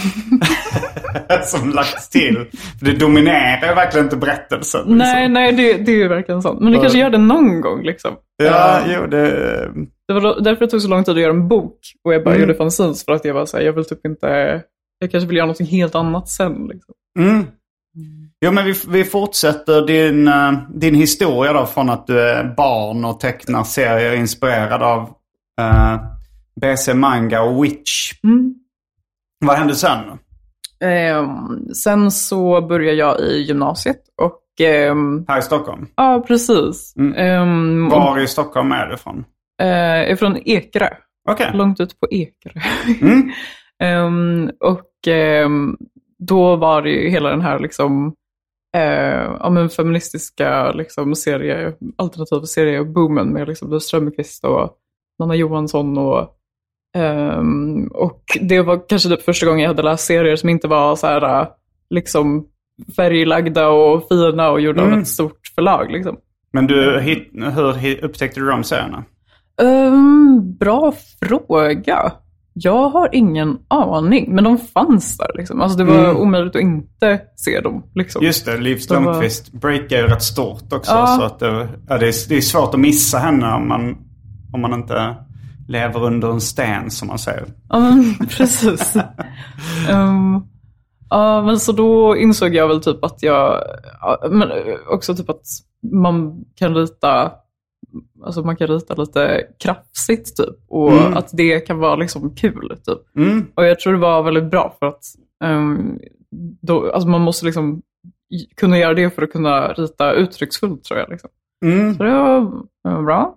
som 1.44 1.70
lagts 1.70 2.09
till. 2.09 2.46
För 2.78 2.87
det 2.87 2.92
dominerar 2.92 3.68
ju 3.68 3.74
verkligen 3.74 4.07
inte 4.07 4.16
berättelsen. 4.16 4.80
liksom. 4.80 4.98
Nej, 4.98 5.28
nej, 5.28 5.52
det, 5.52 5.72
det 5.72 5.92
är 5.92 5.96
ju 5.96 6.09
verkligen 6.09 6.42
sant. 6.42 6.61
Men 6.61 6.72
det 6.72 6.78
kanske 6.78 6.98
gör 6.98 7.11
det 7.11 7.18
någon 7.18 7.61
gång. 7.61 7.83
Liksom. 7.83 8.14
Ja, 8.42 8.80
Eh, 8.80 8.94
jo 9.00 9.07
det... 9.07 9.30
Det 10.09 10.14
var 10.14 10.40
därför 10.40 10.64
det 10.64 10.70
tog 10.70 10.83
så 10.83 10.88
lång 10.88 11.04
tid 11.04 11.14
att 11.14 11.20
göra 11.20 11.30
en 11.33 11.48
bok. 11.48 11.78
Och 12.04 12.14
jag 12.14 12.24
bara 12.24 12.35
Mm. 12.35 12.40
gjorde 12.40 12.54
fanzines 12.59 13.04
för 13.04 13.12
att 13.12 13.24
jag 13.24 13.35
var 13.35 13.46
så 13.46 13.57
här, 13.57 13.64
jag 13.64 13.72
vill 13.72 13.85
typ 13.85 14.07
inte, 14.07 14.26
jag 14.98 15.11
kanske 15.11 15.28
vill 15.28 15.37
göra 15.37 15.46
något 15.46 15.70
helt 15.70 15.94
annat 15.94 16.28
sen. 16.28 16.52
Liksom. 16.72 16.94
Mm. 17.18 17.46
Jo 18.44 18.52
men 18.52 18.64
vi, 18.64 18.74
vi 18.88 19.04
fortsätter 19.04 19.87
din, 19.87 20.28
eh, 20.28 20.52
din 20.74 20.94
historia 20.94 21.52
då 21.52 21.66
från 21.66 21.90
att 21.90 22.07
du 22.07 22.20
är 22.20 22.54
barn 22.57 23.04
och 23.04 23.20
tecknar 23.20 23.64
serier 23.64 24.12
inspirerad 24.14 24.83
av 24.83 25.00
eh, 25.61 25.94
BC 26.61 26.95
Manga 26.95 27.43
och 27.43 27.64
Witch. 27.64 28.12
Mm. 28.25 28.55
Vad 29.47 29.57
hände 29.57 29.75
sen? 29.75 29.99
Ehm, 30.81 31.75
sen 31.75 32.11
så 32.11 32.61
började 32.61 32.97
jag 32.99 33.21
i 33.21 33.43
gymnasiet 33.43 34.01
och 34.23 34.61
ehm, 34.67 35.25
Här 35.29 35.38
i 35.38 35.43
Stockholm? 35.43 35.87
ja, 35.97 36.25
precis. 36.27 36.95
Mm. 36.97 37.14
Ehm, 37.17 37.88
Var 37.88 38.19
i 38.19 38.27
Stockholm 38.27 38.73
är 38.73 38.87
du 38.87 38.95
ifrån? 38.95 39.25
eh, 39.62 40.11
är 40.11 40.17
från 40.17 40.37
Ekerö, 40.45 40.88
Okej. 41.31 41.51
långt 41.55 41.81
ut 41.81 42.01
på 42.01 42.07
Ekerö. 42.11 42.61
Mm. 43.01 43.31
Ehm, 43.83 44.51
och 44.61 45.09
ehm, 45.09 45.77
då 46.19 46.57
var 46.57 46.83
det 46.83 46.90
ju 46.90 47.09
hela 47.11 47.29
den 47.31 47.40
här 47.40 47.59
liksom, 47.59 48.14
eh, 48.77 49.33
ja, 49.40 49.51
men 49.51 49.69
feministiska 49.71 50.73
liksom, 50.73 51.14
serie, 51.14 51.73
alternativa 51.97 52.47
serieboomen 52.47 53.29
med 53.29 53.49
liksom, 53.49 53.71
Luz 53.71 53.85
Strömquist 53.85 54.45
och 54.45 54.77
Nanna 55.19 55.35
Johansson. 55.35 55.99
Och, 55.99 56.34
ehm, 56.94 57.87
och 57.87 58.22
det 58.40 58.62
var 58.62 58.88
kanske 58.88 59.09
typ 59.09 59.22
första 59.22 59.46
gången 59.46 59.61
jag 59.62 59.68
hade 59.70 59.83
läst 59.83 60.04
serier 60.07 60.37
som 60.37 60.48
inte 60.48 60.68
var 60.68 60.96
så 60.96 61.07
här, 61.07 61.40
eh, 61.40 61.46
liksom, 61.90 62.46
färglagda 62.96 63.68
och 63.68 64.09
fina 64.09 64.50
och 64.50 64.61
gjorda 64.61 64.83
av 64.83 64.88
Mm. 64.88 65.00
ett 65.00 65.09
stort 65.09 65.40
förlag. 65.54 65.90
Liksom. 65.92 66.16
Men 66.52 66.66
du, 66.66 67.00
hit, 67.00 67.30
hur 67.57 68.04
upptäckte 68.04 68.40
du 68.40 68.46
de 68.50 68.64
serierna? 68.64 69.04
Ehm, 69.62 70.57
bra 70.61 70.92
fråga. 71.28 72.12
Jag 72.57 72.88
har 72.88 73.09
ingen 73.12 73.59
aning, 73.68 74.35
men 74.35 74.44
de 74.44 74.59
fanns 74.59 75.18
där. 75.18 75.30
Liksom. 75.35 75.61
Alltså, 75.61 75.78
det 75.78 75.85
var 75.85 75.98
Mm. 76.04 76.16
omöjligt 76.16 76.57
att 76.57 76.62
inte 76.62 77.20
se 77.37 77.61
dem. 77.61 77.83
Liksom. 77.94 78.24
Just 78.24 78.44
det, 78.46 78.57
Liv 78.57 78.80
De 78.88 79.04
var- 79.04 79.12
Strömquist 79.12 79.52
breakar 79.52 79.96
ju 79.96 80.02
rätt 80.07 80.22
stort 80.22 80.72
också. 80.72 80.92
Ja. 80.92 81.07
Så 81.07 81.22
att 81.22 81.38
det, 81.38 81.68
ja, 81.88 81.98
det, 81.98 82.07
är, 82.09 82.28
det 82.28 82.37
är 82.37 82.40
svårt 82.40 82.74
att 82.74 82.80
missa 82.80 83.18
henne 83.18 83.52
om 83.54 83.68
man, 83.68 83.96
om 84.52 84.61
man 84.61 84.74
inte 84.74 85.14
lever 85.68 86.05
under 86.05 86.31
en 86.31 86.40
sten 86.40 86.90
som 86.90 87.09
man 87.09 87.18
säger. 87.18 87.44
Ja, 87.68 87.79
men 87.81 88.14
precis. 88.29 88.96
Ehm, 89.90 90.40
ja, 91.11 91.42
men 91.42 91.61
så 91.61 91.72
då 91.72 92.16
insåg 92.16 92.55
jag 92.55 92.68
väl 92.68 92.81
typ 92.83 93.05
att 93.05 93.22
jag, 93.22 93.62
ja, 94.00 94.29
men 94.31 94.50
också 94.88 95.14
typ 95.14 95.31
att 95.31 95.42
man 95.92 96.44
kan 96.55 96.74
rita, 96.74 97.33
alltså 98.24 98.42
man 98.42 98.57
kan 98.57 98.66
rita 98.68 98.94
lite 98.94 99.42
krafsigt 99.64 100.37
typ. 100.37 100.57
Och 100.68 100.92
Mm. 100.92 101.16
att 101.16 101.29
det 101.33 101.61
kan 101.61 101.79
vara 101.79 101.96
liksom 101.96 102.35
kul 102.35 102.77
typ. 102.87 103.16
Mm. 103.16 103.46
Och 103.55 103.64
jag 103.66 103.81
tror 103.81 103.92
det 103.92 103.98
var 103.98 104.22
väldigt 104.22 104.50
bra 104.50 104.77
för 104.79 104.87
att 104.87 105.03
ehm, 105.44 105.98
då, 106.62 106.90
alltså 106.92 107.09
man 107.09 107.20
måste 107.20 107.46
liksom 107.46 107.83
kunna 108.57 108.79
göra 108.79 108.94
det 108.94 109.11
för 109.11 109.22
att 109.22 109.33
kunna 109.33 109.72
rita 109.72 110.12
uttrycksfullt 110.12 110.85
tror 110.85 111.00
jag. 111.00 111.09
Liksom. 111.11 111.31
Mm. 111.64 111.94
Så 111.94 112.03
det 112.03 112.11
var, 112.11 112.40
det 112.85 112.90
var 112.94 113.03
bra. 113.03 113.35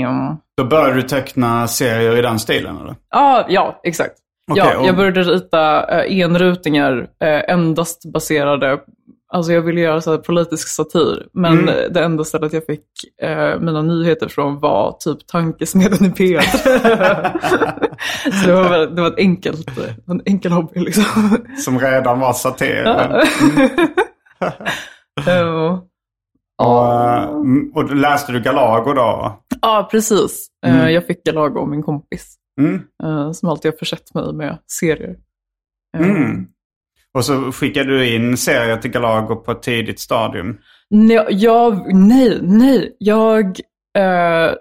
Ja, 0.00 0.36
Då 0.56 0.64
började 0.64 0.94
du 0.94 1.02
teckna 1.02 1.68
serier 1.68 2.16
i 2.16 2.22
den 2.22 2.38
stilen 2.38 2.76
eller? 2.76 2.94
ah, 3.10 3.44
ja 3.48 3.80
exakt. 3.84 4.14
Okej, 4.50 4.64
ja, 4.72 4.78
och- 4.78 4.86
jag 4.86 4.96
började 4.96 5.22
rita 5.22 5.86
eh, 6.04 6.18
enrutningar 6.20 7.06
eh, 7.24 7.54
endast 7.54 8.12
baserade 8.12 8.78
Alltså 9.32 9.52
jag 9.52 9.62
ville 9.62 9.80
göra 9.80 10.00
så 10.00 10.18
politisk 10.18 10.68
satir, 10.68 11.26
men 11.32 11.52
Mm. 11.58 11.92
det 11.92 12.04
enda 12.04 12.24
stället 12.24 12.52
jag 12.52 12.66
fick 12.66 12.84
eh, 13.22 13.60
mina 13.60 13.82
nyheter 13.82 14.28
från 14.28 14.60
var 14.60 14.96
typ 15.00 15.26
tankesmeden 15.26 16.04
i 16.04 16.08
P1. 16.08 16.40
så 18.42 18.46
det 18.46 18.52
var, 18.54 18.68
väl- 18.68 18.94
det 18.94 19.00
var 19.02 19.08
ett 19.08 19.18
enkelt, 19.18 19.78
eh, 19.78 19.94
en 20.08 20.22
enkel 20.26 20.52
hobby 20.52 20.80
liksom. 20.80 21.38
Som 21.64 21.78
redan 21.78 22.20
var 22.20 22.32
satir. 22.32 22.82
Ja. 22.84 23.22
Ja. 25.26 25.84
Och, 26.62 26.94
eh, 26.94 27.28
och 27.74 27.96
läste 27.96 28.32
du 28.32 28.40
Galago 28.40 28.92
då? 28.92 29.40
Ja, 29.64 29.88
precis. 29.90 30.46
Eh, 30.66 30.74
Mm. 30.80 30.92
Jag 30.94 31.06
fick 31.06 31.24
Galago 31.24 31.58
av 31.60 31.68
min 31.68 31.82
kompis, 31.82 32.36
Mm. 32.60 32.82
eh, 33.04 33.32
som 33.32 33.48
alltid 33.48 33.72
har 33.72 33.78
försett 33.78 34.14
mig 34.14 34.32
med 34.32 34.58
serier. 34.80 35.16
Eh, 35.96 36.08
Mm. 36.10 36.46
Och 37.14 37.24
så 37.24 37.52
skickade 37.52 37.90
du 37.98 38.14
in 38.14 38.36
serier 38.36 38.76
till 38.76 38.90
Galago 38.90 39.36
på 39.36 39.50
ett 39.52 39.62
tidigt 39.62 40.00
stadium. 40.00 40.58
Nej, 40.90 41.26
jag, 41.30 41.94
nej, 41.94 42.38
nej. 42.42 42.96
Jag, 42.98 43.44
eh, 43.98 44.54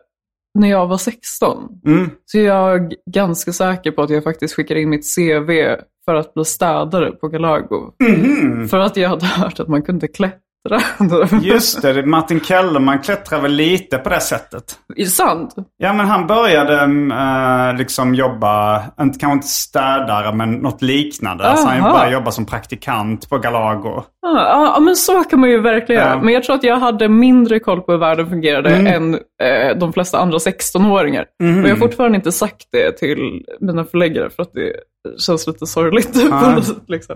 när 0.59 0.69
jag 0.69 0.87
var 0.87 0.97
16, 0.97 1.81
Mm. 1.85 2.09
så 2.25 2.37
är 2.37 2.43
jag 2.45 2.93
ganska 3.11 3.53
säker 3.53 3.91
på 3.91 4.01
att 4.01 4.09
jag 4.09 4.23
faktiskt 4.23 4.53
skickade 4.55 4.81
in 4.81 4.89
mitt 4.89 5.15
CV 5.15 5.75
för 6.05 6.15
att 6.15 6.33
bli 6.33 6.45
städare 6.45 7.11
på 7.11 7.27
Galago. 7.27 7.91
Mhm. 8.03 8.67
För 8.67 8.77
att 8.79 8.97
jag 8.97 9.09
hade 9.09 9.25
hört 9.25 9.59
att 9.59 9.67
man 9.67 9.81
kunde 9.81 10.07
klättra. 10.07 10.39
Just 11.41 11.81
det, 11.81 12.05
Martin 12.05 12.39
Kellerman 12.39 12.99
klättrar 12.99 13.41
väl 13.41 13.51
lite 13.51 13.97
på 13.97 14.09
det 14.09 14.19
sättet. 14.19 14.63
Är 14.95 15.03
det 15.03 15.09
sant? 15.09 15.55
Ja, 15.77 15.93
men 15.93 16.05
han 16.05 16.27
började 16.27 16.73
eh, 17.15 17.77
liksom 17.77 18.15
jobba, 18.15 18.83
inte, 19.01 19.19
kanske 19.19 19.33
inte 19.33 19.47
städare, 19.47 20.35
men 20.35 20.51
något 20.53 20.81
liknande. 20.81 21.43
Alltså 21.47 21.67
han 21.67 21.91
började 21.93 22.11
jobba 22.13 22.31
som 22.31 22.45
praktikant 22.45 23.29
på 23.29 23.37
Galago. 23.37 24.03
Ja, 24.21 24.35
ja, 24.35 24.73
ja, 24.75 24.79
men 24.79 24.95
så 24.95 25.23
kan 25.23 25.39
man 25.39 25.49
ju 25.49 25.61
verkligen 25.61 26.01
Ja. 26.01 26.07
göra. 26.07 26.21
Men 26.21 26.33
jag 26.33 26.43
tror 26.43 26.55
att 26.55 26.63
jag 26.63 26.77
hade 26.79 27.09
mindre 27.09 27.59
koll 27.59 27.81
på 27.81 27.91
hur 27.91 27.99
världen 27.99 28.29
fungerade 28.29 28.69
Mm. 28.75 28.87
än 28.93 29.13
eh, 29.13 29.77
de 29.77 29.93
flesta 29.93 30.17
andra 30.19 30.37
16-åringar. 30.37 31.25
Mhm. 31.43 31.63
Och 31.63 31.69
jag 31.69 31.73
har 31.75 31.79
fortfarande 31.79 32.15
inte 32.15 32.31
sagt 32.31 32.67
det 32.71 32.97
till 32.97 33.41
mina 33.61 33.83
förläggare 33.85 34.29
för 34.29 34.43
att 34.43 34.53
Det 34.53 34.73
känns 35.19 35.47
lite 35.47 35.65
sorgligt 35.65 36.09
Ja. 36.13 36.39
på 36.43 36.49
något 36.49 36.65
sätt. 36.65 36.77
Liksom. 36.87 37.15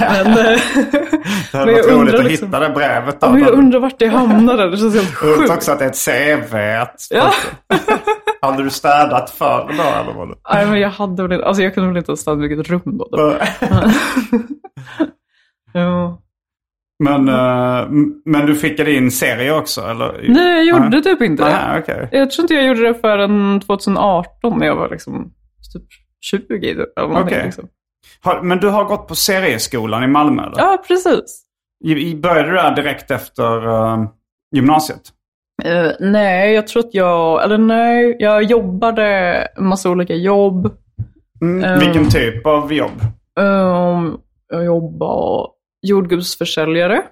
Men, 0.00 0.26
eh, 0.26 0.34
Det 1.52 1.58
hade 1.58 1.72
jag 1.72 1.82
varit 1.82 1.90
roligt 1.90 2.14
att 2.14 2.24
liksom- 2.24 2.48
hitta 2.48 2.60
det 2.60 2.68
brevet 2.74 3.20
då. 3.20 3.30
men 3.30 3.40
jag 3.40 3.50
undrar 3.52 3.80
vart 3.80 3.98
det 3.98 4.06
hamnade. 4.08 4.70
Det 4.70 4.76
känns 4.76 4.94
helt 4.94 5.14
sjukt. 5.14 5.50
också 5.50 5.72
att 5.72 5.78
det 5.78 5.84
är 5.84 5.88
ett 5.90 6.04
CV. 6.50 6.56
Ja. 7.10 7.30
Hade 8.40 8.62
du 8.62 8.70
städat 8.70 9.30
förr 9.30 9.74
då 9.76 9.82
eller 9.82 10.12
vad? 10.18 10.28
Nej, 10.52 10.66
men 10.66 10.80
jag 10.80 10.90
hade 10.90 11.28
väl 11.28 11.42
alltså 11.44 11.62
jag 11.62 11.74
kunde 11.74 11.88
väl 11.88 11.96
inte 11.98 12.12
ha 12.12 12.16
stannat 12.16 12.44
i 12.44 12.48
vilket 12.48 12.68
rum 12.70 12.80
då. 12.84 13.08
då. 13.10 13.32
ja. 15.72 16.18
Men, 17.04 17.28
eh, 17.28 17.86
men 18.24 18.46
du 18.46 18.56
skickade 18.56 18.92
in 18.94 19.10
serier 19.10 19.58
också 19.58 19.80
eller? 19.80 20.24
Nej, 20.28 20.66
jag 20.68 20.84
gjorde 20.84 21.02
typ 21.02 21.22
inte 21.22 21.44
det. 21.44 21.50
Nej, 21.50 21.80
okej. 21.80 22.08
Jag 22.12 22.30
tror 22.30 22.44
inte 22.44 22.54
jag 22.54 22.66
gjorde 22.66 22.88
det 22.88 22.94
förrän 22.94 23.60
2018 23.60 24.58
när 24.58 24.66
jag 24.66 24.76
var 24.76 24.88
liksom 24.88 25.32
typ 25.72 25.82
20 26.22 26.74
typ. 26.74 26.88
Okej. 26.96 27.42
Liksom. 27.44 27.68
Har- 28.20 28.42
Men 28.42 28.58
du 28.58 28.68
har 28.68 28.84
gått 28.84 29.08
på 29.08 29.14
serieskolan 29.14 30.04
i 30.04 30.06
Malmö 30.06 30.42
eller? 30.42 30.58
Ja, 30.58 30.84
precis. 30.88 31.42
Började 32.16 32.48
du 32.50 32.54
där 32.56 32.76
direkt 32.76 33.10
efter 33.10 33.66
eh, 33.68 34.04
gymnasiet? 34.54 35.00
Eh, 35.64 35.90
nej, 36.00 36.52
jag 36.54 36.66
tror 36.66 36.80
att 36.86 36.94
jag, 36.94 37.44
eller 37.44 37.58
nej, 37.58 38.16
jag 38.18 38.42
jobbade 38.42 39.04
en 39.56 39.66
massa 39.66 39.90
olika 39.90 40.14
jobb. 40.14 40.76
Mm. 41.42 41.64
Eh. 41.64 41.78
Vilken 41.78 42.08
typ 42.08 42.46
av 42.46 42.72
jobb? 42.72 43.00
Um, 43.40 44.20
jag 44.48 44.64
jobbade 44.64 45.48
jordgubbsförsäljare. 45.82 47.02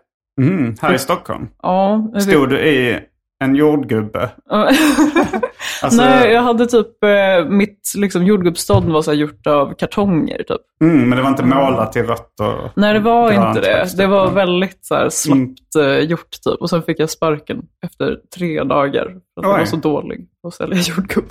Mm. 0.41 0.75
Här 0.83 0.95
i 0.95 0.99
Stockholm? 0.99 1.49
Ja, 1.63 2.11
Stod 2.21 2.49
du 2.51 2.61
i 2.61 2.99
en 3.45 3.55
jordgubbe? 3.55 4.31
Alltså- 5.83 6.01
Nej, 6.03 6.33
jag 6.33 6.43
hade 6.43 6.67
typ, 6.67 7.05
eh, 7.05 7.49
mitt 7.49 7.93
liksom, 7.97 8.25
jordgubbsstånd 8.25 8.93
var 8.93 9.03
så 9.03 9.11
här 9.11 9.19
gjort 9.19 9.47
av 9.47 9.75
kartonger 9.75 10.37
typ. 10.39 10.61
Mm, 10.83 11.09
men 11.09 11.17
det 11.17 11.23
var 11.23 11.31
inte 11.31 11.45
målat 11.45 11.97
i 11.97 12.03
rött 12.03 12.41
och 12.41 12.71
Nej, 12.77 12.95
det 12.95 13.01
var 13.01 13.33
inte 13.33 13.61
det. 13.61 13.67
text, 13.81 13.97
Det 13.97 14.07
var 14.07 14.25
utan- 14.25 14.35
väldigt 14.35 14.79
så 14.87 14.95
här, 14.95 15.09
slappt 15.09 15.77
eh, 15.79 15.99
gjort 15.99 16.31
typ. 16.45 16.61
Och 16.61 16.71
sen 16.71 16.83
fick 16.83 17.01
jag 17.01 17.11
sparken 17.11 17.63
efter 17.87 18.17
tre 18.37 18.63
dagar. 18.65 19.05
För 19.05 19.11
att 19.41 19.47
jag 19.47 19.59
var 19.59 19.65
så 19.65 19.77
dålig 19.77 20.27
på 20.43 20.49
att 20.49 20.55
sälja 20.55 20.77
jordgubb. 20.81 21.25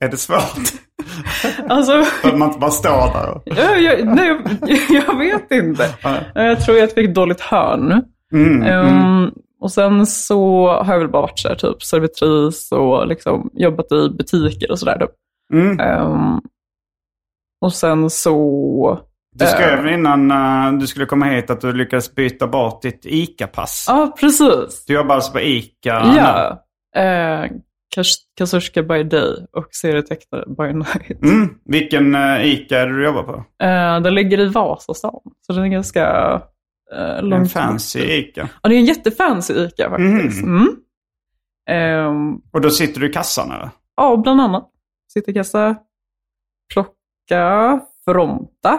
Är 0.00 0.08
det 0.08 0.16
svårt? 0.16 0.40
Alltså, 1.68 2.04
att 2.24 2.38
man 2.38 2.48
inte 2.48 2.58
bara 2.60 2.70
står 2.70 3.12
där 3.12 3.30
och... 3.34 3.42
jag, 3.44 3.82
jag, 3.82 4.06
nej, 4.16 4.40
jag 4.90 5.18
vet 5.18 5.50
inte. 5.52 5.88
Jag 6.34 6.64
tror 6.64 6.76
jag 6.78 6.92
fick 6.92 7.14
dåligt 7.14 7.40
hörn. 7.40 8.02
Mm, 8.32 8.62
mm. 8.62 9.30
Och 9.60 9.72
sen 9.72 10.06
så 10.06 10.68
har 10.68 10.92
jag 10.92 11.00
väl 11.00 11.08
bara 11.08 11.22
varit 11.22 11.38
så 11.38 11.48
här, 11.48 11.54
typ 11.54 11.82
servitris 11.82 12.72
och 12.72 13.06
liksom 13.06 13.50
jobbat 13.54 13.92
i 13.92 14.08
butiker 14.08 14.70
och 14.70 14.78
sådär. 14.78 14.98
Typ. 14.98 15.10
Mm. 15.52 16.00
Um, 16.02 16.40
och 17.60 17.72
sen 17.72 18.10
så... 18.10 19.00
Du 19.34 19.46
skrev 19.46 19.86
innan 19.86 20.30
eh, 20.30 20.78
du 20.78 20.86
skulle 20.86 21.06
komma 21.06 21.26
hit 21.26 21.50
att 21.50 21.60
du 21.60 21.72
lyckades 21.72 22.14
byta 22.14 22.46
bort 22.46 22.82
ditt 22.82 23.06
ICA-pass. 23.06 23.84
Ja, 23.88 24.16
precis. 24.20 24.84
Du 24.86 24.94
jobbar 24.94 25.14
alltså 25.14 25.32
på 25.32 25.40
ICA 25.40 26.02
Ja. 26.16 26.62
Uh, 26.98 27.50
Kasurska 28.38 28.82
by 28.82 29.02
day 29.02 29.46
och 29.52 29.68
serietecknare 29.70 30.44
by 30.46 30.72
night. 30.72 31.22
Mm. 31.22 31.48
Vilken 31.64 32.14
uh, 32.14 32.46
ICA 32.46 32.78
är 32.78 32.86
det 32.86 32.96
du 32.96 33.04
jobbar 33.04 33.22
på? 33.22 33.32
Uh, 33.32 34.02
den 34.02 34.14
ligger 34.14 34.40
i 34.40 34.48
Vasastan, 34.48 35.20
så 35.46 35.52
den 35.52 35.64
är 35.64 35.68
ganska 35.68 36.42
uh, 36.94 37.32
En 37.32 37.46
fancy 37.46 38.00
ICA. 38.00 38.48
Ja, 38.62 38.68
det 38.68 38.74
är 38.74 38.78
en 38.78 38.84
jättefancy 38.84 39.54
ICA 39.54 39.90
faktiskt. 39.90 40.42
Mm. 40.42 40.76
Ehm, 41.68 42.34
Och 42.52 42.60
då 42.60 42.70
sitter 42.70 43.00
du 43.00 43.10
i 43.10 43.12
kassan 43.12 43.50
eller? 43.52 43.70
ja, 43.96 44.16
bland 44.16 44.40
annat. 44.40 44.70
Sitter 45.12 45.32
i 45.32 45.34
kassa, 45.34 45.76
plocka, 46.72 47.80
fronta. 48.04 48.78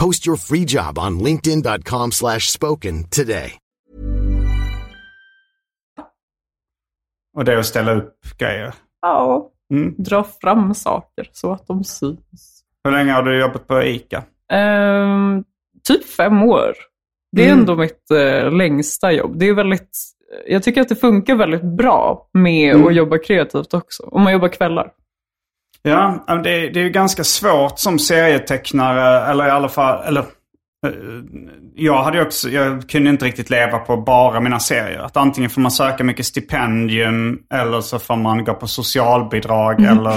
Post 0.00 0.26
your 0.26 0.36
free 0.36 0.64
job 0.64 0.98
on 0.98 1.18
linkedin.com 1.24 2.12
slash 2.12 2.40
spoken 2.40 3.04
today. 3.10 3.52
Och 7.36 7.44
det 7.44 7.52
är 7.52 7.56
att 7.56 7.66
ställa 7.66 7.92
upp 7.94 8.18
grejer. 8.38 8.74
Ja, 9.02 9.50
Mm. 9.72 9.94
dra 9.98 10.24
fram 10.40 10.74
saker 10.74 11.28
så 11.32 11.52
att 11.52 11.66
de 11.66 11.84
syns. 11.84 12.62
Hur 12.84 12.90
länge 12.92 13.12
har 13.12 13.22
du 13.22 13.40
jobbat 13.40 13.66
på 13.66 13.82
ICA? 13.82 14.22
Ehm, 14.52 15.44
typ 15.88 16.04
fem 16.04 16.42
år. 16.42 16.72
Det 17.32 17.42
är 17.42 17.46
Mm. 17.46 17.58
ändå 17.58 17.76
mitt 17.76 18.10
eh, 18.10 18.52
längsta 18.52 19.12
jobb. 19.12 19.38
Det 19.38 19.48
är 19.48 19.54
väldigt, 19.54 19.98
jag 20.46 20.62
tycker 20.62 20.80
att 20.80 20.88
det 20.88 20.96
funkar 20.96 21.34
väldigt 21.34 21.62
bra 21.64 22.28
med 22.32 22.74
Mm. 22.74 22.86
att 22.86 22.94
jobba 22.94 23.18
kreativt 23.18 23.74
också. 23.74 24.02
Om 24.02 24.22
man 24.22 24.32
jobbar 24.32 24.48
kvällar. 24.48 24.92
Ja, 25.82 26.24
det, 26.44 26.68
det 26.68 26.80
är 26.80 26.84
ju 26.84 26.90
ganska 26.90 27.24
svårt 27.24 27.78
som 27.78 27.98
serietecknare, 27.98 29.30
eller 29.30 29.46
i 29.46 29.50
alla 29.50 29.68
fall, 29.68 30.04
eller 30.04 30.20
eh, 30.20 30.92
jag 31.74 32.02
hade 32.02 32.22
också, 32.22 32.48
jag 32.48 32.88
kunde 32.88 33.10
inte 33.10 33.24
riktigt 33.24 33.50
leva 33.50 33.78
på 33.78 33.96
bara 33.96 34.40
mina 34.40 34.60
serier. 34.60 34.98
Att 34.98 35.16
antingen 35.16 35.50
får 35.50 35.60
man 35.60 35.70
söka 35.70 36.04
mycket 36.04 36.26
stipendium 36.26 37.38
eller 37.54 37.80
så 37.80 37.98
får 37.98 38.16
man 38.16 38.44
gå 38.44 38.54
på 38.54 38.66
socialbidrag 38.66 39.80
eller 39.80 40.14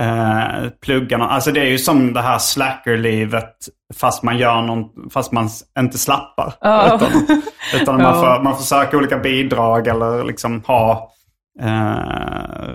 eh, 0.00 0.70
plugga 0.84 1.18
Alltså 1.18 1.52
det 1.52 1.60
är 1.60 1.70
ju 1.70 1.78
som 1.78 2.12
det 2.12 2.20
här 2.20 2.38
slacker-livet 2.38 3.54
fast 3.94 4.22
man 4.22 4.38
gör 4.38 4.62
någon, 4.62 5.10
fast 5.10 5.32
man 5.32 5.48
inte 5.78 5.98
slappar. 5.98 6.54
Ja. 6.60 6.94
Utan, 6.94 7.42
utan 7.82 8.02
man, 8.02 8.14
får, 8.24 8.42
man 8.42 8.56
får 8.56 8.62
söka 8.62 8.96
olika 8.96 9.18
bidrag 9.18 9.86
eller 9.86 10.24
liksom 10.24 10.62
ha 10.66 11.12
eh, 11.60 12.74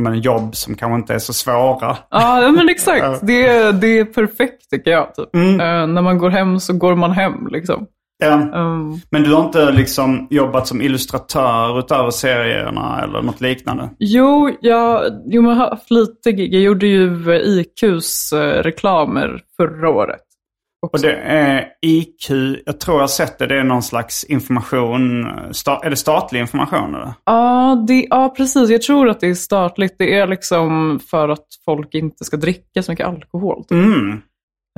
men 0.00 0.20
jobb 0.20 0.56
som 0.56 0.74
kanske 0.74 0.94
inte 0.96 1.14
är 1.14 1.18
så 1.18 1.32
svåra. 1.32 1.96
Ja, 2.10 2.42
ja, 2.42 2.52
men 2.52 2.68
exakt. 2.68 3.20
Det, 3.26 3.46
är- 3.46 3.72
det 3.72 3.98
är 3.98 4.04
perfekt 4.04 4.70
tycker 4.70 4.90
jag. 4.90 5.14
Typ. 5.14 5.34
Mm. 5.34 5.60
Eh, 5.60 5.86
när 5.94 6.02
man 6.02 6.18
går 6.18 6.30
hem 6.30 6.60
så 6.60 6.72
går 6.72 6.94
man 6.96 7.10
hem. 7.10 7.48
Liksom. 7.50 7.86
Ja. 8.22 8.32
Ehm, 8.32 9.00
Men 9.10 9.22
du 9.22 9.34
har 9.34 9.44
inte 9.44 9.70
liksom 9.70 10.26
jobbat 10.30 10.66
som 10.68 10.82
illustratör 10.82 11.78
utöver 11.78 12.10
serierna 12.10 13.00
eller 13.04 13.22
något 13.22 13.40
liknande? 13.40 13.90
jo, 13.98 14.50
jag, 14.60 15.02
jo, 15.26 15.42
jag 15.42 15.50
har 15.50 15.68
haft 15.70 15.90
lite 15.90 16.32
gig. 16.32 16.54
Jag 16.54 16.62
gjorde 16.62 16.86
ju 16.86 17.34
IQs 17.44 18.32
eh, 18.32 18.62
reklamer 18.62 19.40
förra 19.56 19.90
året. 19.90 20.20
Och 20.82 21.00
det 21.00 21.12
är 21.16 21.66
IQ, 21.82 22.30
jag 22.66 22.80
tror 22.80 23.00
jag 23.00 23.10
sett 23.10 23.38
det, 23.38 23.46
det 23.46 23.58
är 23.58 23.64
någon 23.64 23.82
slags 23.82 24.24
information. 24.24 25.26
Sta, 25.52 25.80
är 25.84 25.90
det 25.90 25.96
statlig 25.96 26.40
information 26.40 26.94
eller? 26.94 27.12
Ja, 27.24 27.84
det, 27.88 28.06
ja, 28.10 28.34
precis. 28.36 28.70
Jag 28.70 28.82
tror 28.82 29.08
att 29.08 29.20
det 29.20 29.26
är 29.26 29.34
statligt. 29.34 29.94
Det 29.98 30.18
är 30.18 30.26
liksom 30.26 31.00
för 31.10 31.28
att 31.28 31.46
folk 31.64 31.94
inte 31.94 32.24
ska 32.24 32.36
dricka 32.36 32.82
så 32.82 32.92
mycket 32.92 33.06
alkohol. 33.06 33.64
Typ. 33.64 33.72
Mm. 33.72 34.22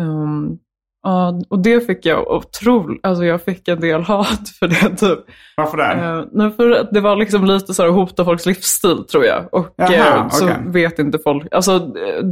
Ehm, 0.01 0.59
ja, 1.03 1.41
och 1.49 1.59
det 1.59 1.81
fick 1.81 2.07
jag 2.07 2.31
otroligt, 2.31 3.07
alltså 3.07 3.25
jag 3.25 3.43
fick 3.43 3.69
en 3.69 3.81
del 3.81 4.03
hat 4.03 4.49
för 4.59 4.69
det 4.69 4.97
typ. 4.97 5.19
Varför 5.57 5.77
det? 5.77 6.45
Uh, 6.45 6.51
för 6.51 6.71
att 6.71 6.91
det 6.91 7.01
var 7.01 7.17
liksom 7.17 7.45
lite 7.45 7.75
så 7.75 7.83
här 7.83 7.91
hota 7.91 8.25
folks 8.25 8.47
livsstil 8.47 9.05
tror 9.11 9.25
jag. 9.25 9.55
Och 9.55 9.75
Jaha, 9.77 10.17
eh, 10.17 10.29
så 10.29 10.51
vet 10.67 10.99
inte 10.99 11.19
folk, 11.19 11.47
alltså 11.51 11.79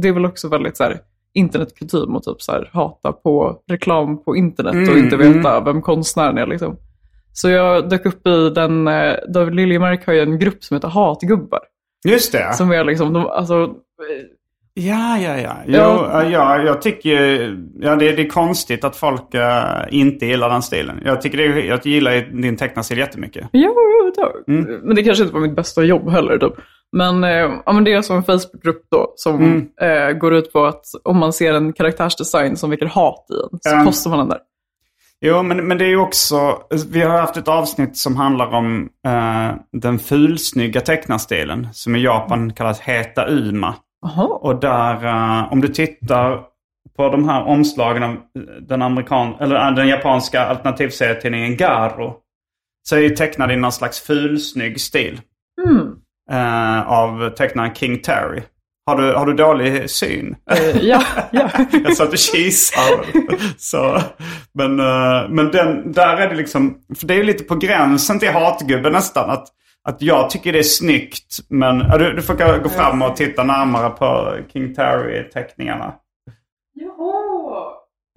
det 0.01 0.07
är 0.07 0.13
väl 0.13 0.25
också 0.25 0.47
väldigt 0.47 0.77
så 0.77 0.83
här 0.83 1.01
internetkutym 1.33 2.15
och 2.15 2.23
typ 2.23 2.41
så 2.41 2.51
här, 2.51 2.69
hata 2.73 3.11
på 3.11 3.57
reklam 3.71 4.23
på 4.23 4.35
internet 4.35 4.73
och 4.73 4.93
Mm, 4.93 4.97
inte 4.97 5.17
veta 5.17 5.59
vem 5.59 5.81
konstnären 5.81 6.37
är. 6.37 6.47
Liksom. 6.47 6.77
Så 7.33 7.49
jag 7.49 7.89
dök 7.89 8.05
upp 8.05 8.27
i 8.27 8.49
den, 8.49 8.87
eh, 8.87 9.13
David 9.33 9.55
Liljemark 9.55 10.05
har 10.05 10.13
ju 10.13 10.19
en 10.19 10.39
grupp 10.39 10.63
som 10.63 10.75
heter 10.75 10.87
Hatgubbar. 10.87 11.59
Just 12.07 12.31
det. 12.31 12.53
Som 12.53 12.71
är 12.71 12.83
liksom, 12.83 13.13
de, 13.13 13.25
alltså, 13.27 13.73
Ja, 14.73 15.17
ja, 15.17 15.37
ja. 15.39 15.55
Jo, 15.65 15.73
Ja. 15.77 16.09
ja. 16.13 16.29
ja 16.29 16.61
jag 16.63 16.81
tycker 16.81 17.17
ja, 17.79 17.95
det, 17.95 18.11
det 18.11 18.21
är 18.21 18.29
konstigt 18.29 18.83
att 18.83 18.95
folk 18.95 19.33
eh, 19.33 19.63
inte 19.89 20.25
gillar 20.25 20.49
den 20.49 20.61
stilen. 20.61 21.01
Jag 21.05 21.21
tycker 21.21 21.37
det 21.37 21.61
jag 21.65 21.85
gillar 21.85 22.11
ju 22.13 22.21
din 22.41 22.57
tecknarstil 22.57 22.97
jättemycket. 22.97 23.47
Ja, 23.51 23.73
tack. 24.15 24.33
Men 24.83 24.95
det 24.95 25.03
kanske 25.03 25.23
inte 25.23 25.33
var 25.33 25.41
mitt 25.41 25.55
bästa 25.55 25.83
jobb 25.83 26.09
heller. 26.09 26.37
Typ. 26.37 26.53
Men, 26.91 27.23
eh, 27.23 27.29
ja, 27.65 27.71
men 27.73 27.83
det 27.83 27.93
är 27.93 28.01
som 28.01 28.15
en 28.17 28.23
Facebookgrupp 28.23 28.81
då 28.91 29.13
som 29.15 29.67
eh, 29.81 30.11
går 30.11 30.33
ut 30.33 30.53
på 30.53 30.65
att 30.65 30.85
om 31.03 31.17
man 31.17 31.33
ser 31.33 31.53
en 31.53 31.73
karaktärsdesign 31.73 32.57
som 32.57 32.69
väcker 32.69 32.85
hat 32.85 33.25
i 33.29 33.33
en 33.53 33.59
så 33.61 33.69
Ja. 33.69 33.83
postar 33.85 34.09
man 34.09 34.19
den 34.19 34.29
där. 34.29 34.39
Jo, 35.25 35.43
men, 35.43 35.67
men 35.67 35.77
det 35.77 35.85
är 35.85 35.89
ju 35.89 35.97
också... 35.99 36.61
Vi 36.91 37.01
har 37.01 37.17
haft 37.19 37.37
ett 37.37 37.47
avsnitt 37.47 37.97
som 37.97 38.15
handlar 38.17 38.47
om 38.53 38.89
eh, 39.07 39.51
den 39.71 39.99
fulsnygga 39.99 40.81
tecknarstilen. 40.81 41.67
Som 41.73 41.95
i 41.95 41.99
Japan 42.03 42.53
kallas 42.53 42.79
Heta 42.79 43.25
Uma. 43.27 43.75
Jaha. 44.01 44.25
Och 44.25 44.59
där, 44.59 45.05
eh, 45.05 45.53
om 45.53 45.61
du 45.61 45.67
tittar 45.67 46.39
på 46.97 47.09
de 47.09 47.29
här 47.29 47.43
omslagen 47.43 48.03
av 48.03 48.17
den, 48.61 48.81
amerikan, 48.81 49.33
eller, 49.39 49.55
eh, 49.55 49.75
den 49.75 49.87
japanska 49.87 50.41
alternativserietidningen 50.45 51.57
Garo. 51.57 52.15
Så 52.83 52.95
är 52.95 52.99
ju 52.99 53.09
tecknad 53.09 53.51
i 53.51 53.55
någon 53.55 53.71
slags 53.71 53.99
fulsnygg 53.99 54.81
stil. 54.81 55.21
Eh, 56.31 56.89
av 56.91 57.29
tecknaren 57.29 57.75
King 57.75 58.01
Terry. 58.01 58.41
Har 58.85 58.97
du, 58.97 59.13
har 59.13 59.25
du 59.25 59.33
dålig 59.33 59.89
syn? 59.89 60.35
Eh, 60.51 60.77
ja, 60.81 61.03
ja. 61.31 61.49
Jag 61.83 61.97
satt 61.97 62.11
och 62.11 62.17
kisade. 62.17 63.03
Så, 63.57 64.01
men 64.53 64.79
eh, 64.79 65.29
men 65.29 65.51
den, 65.51 65.91
där 65.91 66.17
är 66.17 66.29
det 66.29 66.35
liksom, 66.35 66.77
för 66.99 67.07
det 67.07 67.13
är 67.13 67.23
lite 67.23 67.43
på 67.43 67.55
gränsen 67.55 68.19
till 68.19 68.31
hatgubben 68.31 68.93
nästan. 68.93 69.29
Att, 69.29 69.47
att 69.89 70.01
jag 70.01 70.29
tycker 70.29 70.53
det 70.53 70.59
är 70.59 70.63
snyggt. 70.63 71.39
Men 71.49 71.79
du, 71.79 72.13
du 72.13 72.21
får 72.21 72.63
gå 72.63 72.69
fram 72.69 73.01
och 73.01 73.15
titta 73.15 73.43
närmare 73.43 73.89
på 73.89 74.37
King 74.53 74.75
Terry-teckningarna. 74.75 75.93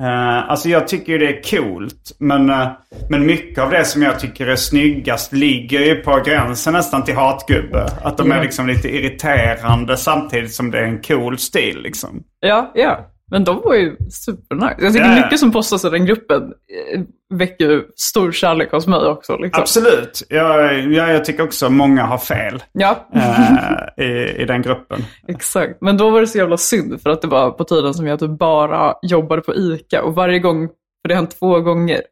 Uh, 0.03 0.51
alltså 0.51 0.69
jag 0.69 0.89
tycker 0.89 1.19
det 1.19 1.29
är 1.29 1.43
coolt. 1.43 2.17
Men, 2.19 2.51
eh, 2.51 2.69
men 3.09 3.27
mycket 3.27 3.59
av 3.59 3.71
det 3.71 3.85
som 3.85 4.03
jag 4.03 4.21
tycker 4.21 4.47
är 4.47 4.57
snyggast 4.57 5.33
ligger 5.33 5.81
ju 5.81 5.95
på 5.95 6.23
gränsen 6.25 6.73
nästan 6.73 7.05
till 7.05 7.15
hatgubbe. 7.15 7.87
Att 8.03 8.19
de 8.19 8.33
är 8.33 8.43
liksom 8.43 8.67
lite 8.67 8.97
irriterande 8.97 9.97
samtidigt 9.97 10.55
som 10.55 10.71
det 10.71 10.79
är 10.79 10.85
en 10.85 11.03
cool 11.03 11.39
stil 11.39 11.83
liksom. 11.83 12.23
ja, 12.41 12.73
ja. 12.75 13.11
Men 13.35 13.45
de 13.45 13.61
var 13.65 13.75
ju 13.75 13.97
supernice. 14.11 14.77
Jag 14.79 14.93
tycker 14.93 15.07
Ja. 15.07 15.15
mycket 15.25 15.39
som 15.41 15.53
postas 15.53 15.85
i 15.85 15.91
den 15.91 16.07
gruppen 16.07 16.43
eh, 16.43 17.01
väcker 17.35 17.71
ju 17.71 17.85
stor 17.97 18.33
kärlek 18.33 18.73
hos 18.73 18.87
mig 18.87 19.01
också. 19.07 19.37
Liksom. 19.37 19.61
Absolut. 19.63 20.23
Jag, 20.29 20.79
jag, 20.93 21.11
jag 21.15 21.25
tycker 21.25 21.43
också 21.43 21.71
många 21.71 22.03
har 22.03 22.19
fel 22.19 22.63
Ja, 22.73 23.09
eh, 23.15 24.05
i, 24.07 24.37
i 24.43 24.45
den 24.45 24.63
gruppen. 24.63 25.05
exakt. 25.29 25.81
Men 25.81 25.97
då 25.97 26.11
var 26.11 26.21
det 26.21 26.27
så 26.27 26.39
jävla 26.39 26.57
synd 26.57 27.01
för 27.03 27.11
att 27.11 27.23
det 27.23 27.29
var 27.29 27.51
på 27.51 27.65
tiden 27.65 27.95
som 27.95 28.07
jag 28.07 28.19
typ 28.21 28.39
bara 28.39 28.95
jobbade 29.03 29.43
på 29.43 29.55
ICA 29.55 30.03
och 30.03 30.15
varje 30.15 30.39
gång, 30.39 30.67
för 30.69 31.09
det 31.09 31.15
har 31.15 31.23
hänt 31.23 31.37
två 31.39 31.61
gånger, 31.61 32.03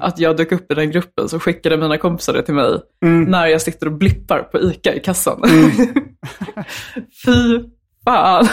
att 0.00 0.18
jag 0.18 0.36
dök 0.36 0.52
upp 0.52 0.72
i 0.72 0.74
den 0.74 0.90
gruppen 0.90 1.28
så 1.28 1.38
skickade 1.40 1.76
mina 1.76 1.98
kompisar 1.98 2.32
det 2.32 2.42
till 2.42 2.54
mig 2.54 2.78
när 3.26 3.46
jag 3.46 3.62
sitter 3.62 3.86
och 3.86 3.92
blippar 3.92 4.42
på 4.42 4.60
ICA 4.60 4.94
i 4.94 5.00
kassan. 5.00 5.42
Fy 7.26 7.60
fan. 8.04 8.46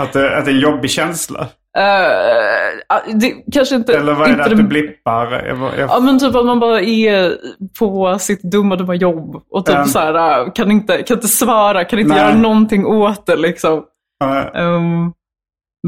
Att, 0.00 0.12
det- 0.12 0.38
att 0.38 0.44
det 0.44 0.50
är 0.50 0.54
en 0.54 0.60
jobbig 0.60 0.90
känsla. 0.90 1.40
Eh, 1.78 3.14
det 3.14 3.30
kanske 3.52 3.74
inte... 3.74 3.96
Eller 3.96 4.12
vad 4.14 4.30
är 4.30 4.36
det 4.36 4.44
att 4.44 4.56
du 4.56 4.62
blippar? 4.62 5.32
Jag, 5.46 5.58
jag, 5.78 5.90
Ja 5.90 6.00
men 6.00 6.18
typ 6.18 6.34
att 6.36 6.46
man 6.46 6.60
bara 6.60 6.80
är 6.80 7.32
på 7.78 8.18
sitt 8.18 8.42
dumma 8.42 8.76
dumma 8.76 8.94
jobb 8.94 9.42
och 9.50 9.66
typ 9.66 9.74
Mm. 9.74 9.86
så 9.86 9.98
här, 9.98 10.40
äh, 10.46 10.52
kan 10.52 10.70
inte, 10.70 11.02
kan 11.02 11.16
inte 11.16 11.28
svara, 11.28 11.84
kan 11.84 11.98
inte 11.98 12.14
Nej. 12.14 12.22
göra 12.24 12.34
någonting 12.34 12.86
åt 12.86 13.26
det 13.26 13.36
liksom. 13.36 13.84
eh, 14.24 14.62
Um, 14.66 15.12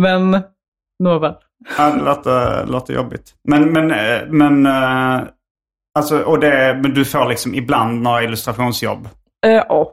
men 0.01 0.41
nåväl. 1.05 1.35
ja, 1.79 1.91
det 1.91 2.03
låter, 2.05 2.67
låter 2.67 2.95
jobbigt. 2.95 3.35
Men, 3.49 3.73
men, 3.73 3.91
eh, 3.91 4.21
men, 4.29 4.67
eh, 4.67 5.21
alltså, 5.99 6.23
och 6.23 6.39
det, 6.41 6.79
men 6.83 6.95
du 6.95 7.05
får 7.05 7.29
liksom 7.29 7.55
ibland 7.55 8.03
några 8.03 8.23
illustrationsjobb. 8.23 9.09
Ja. 9.47 9.93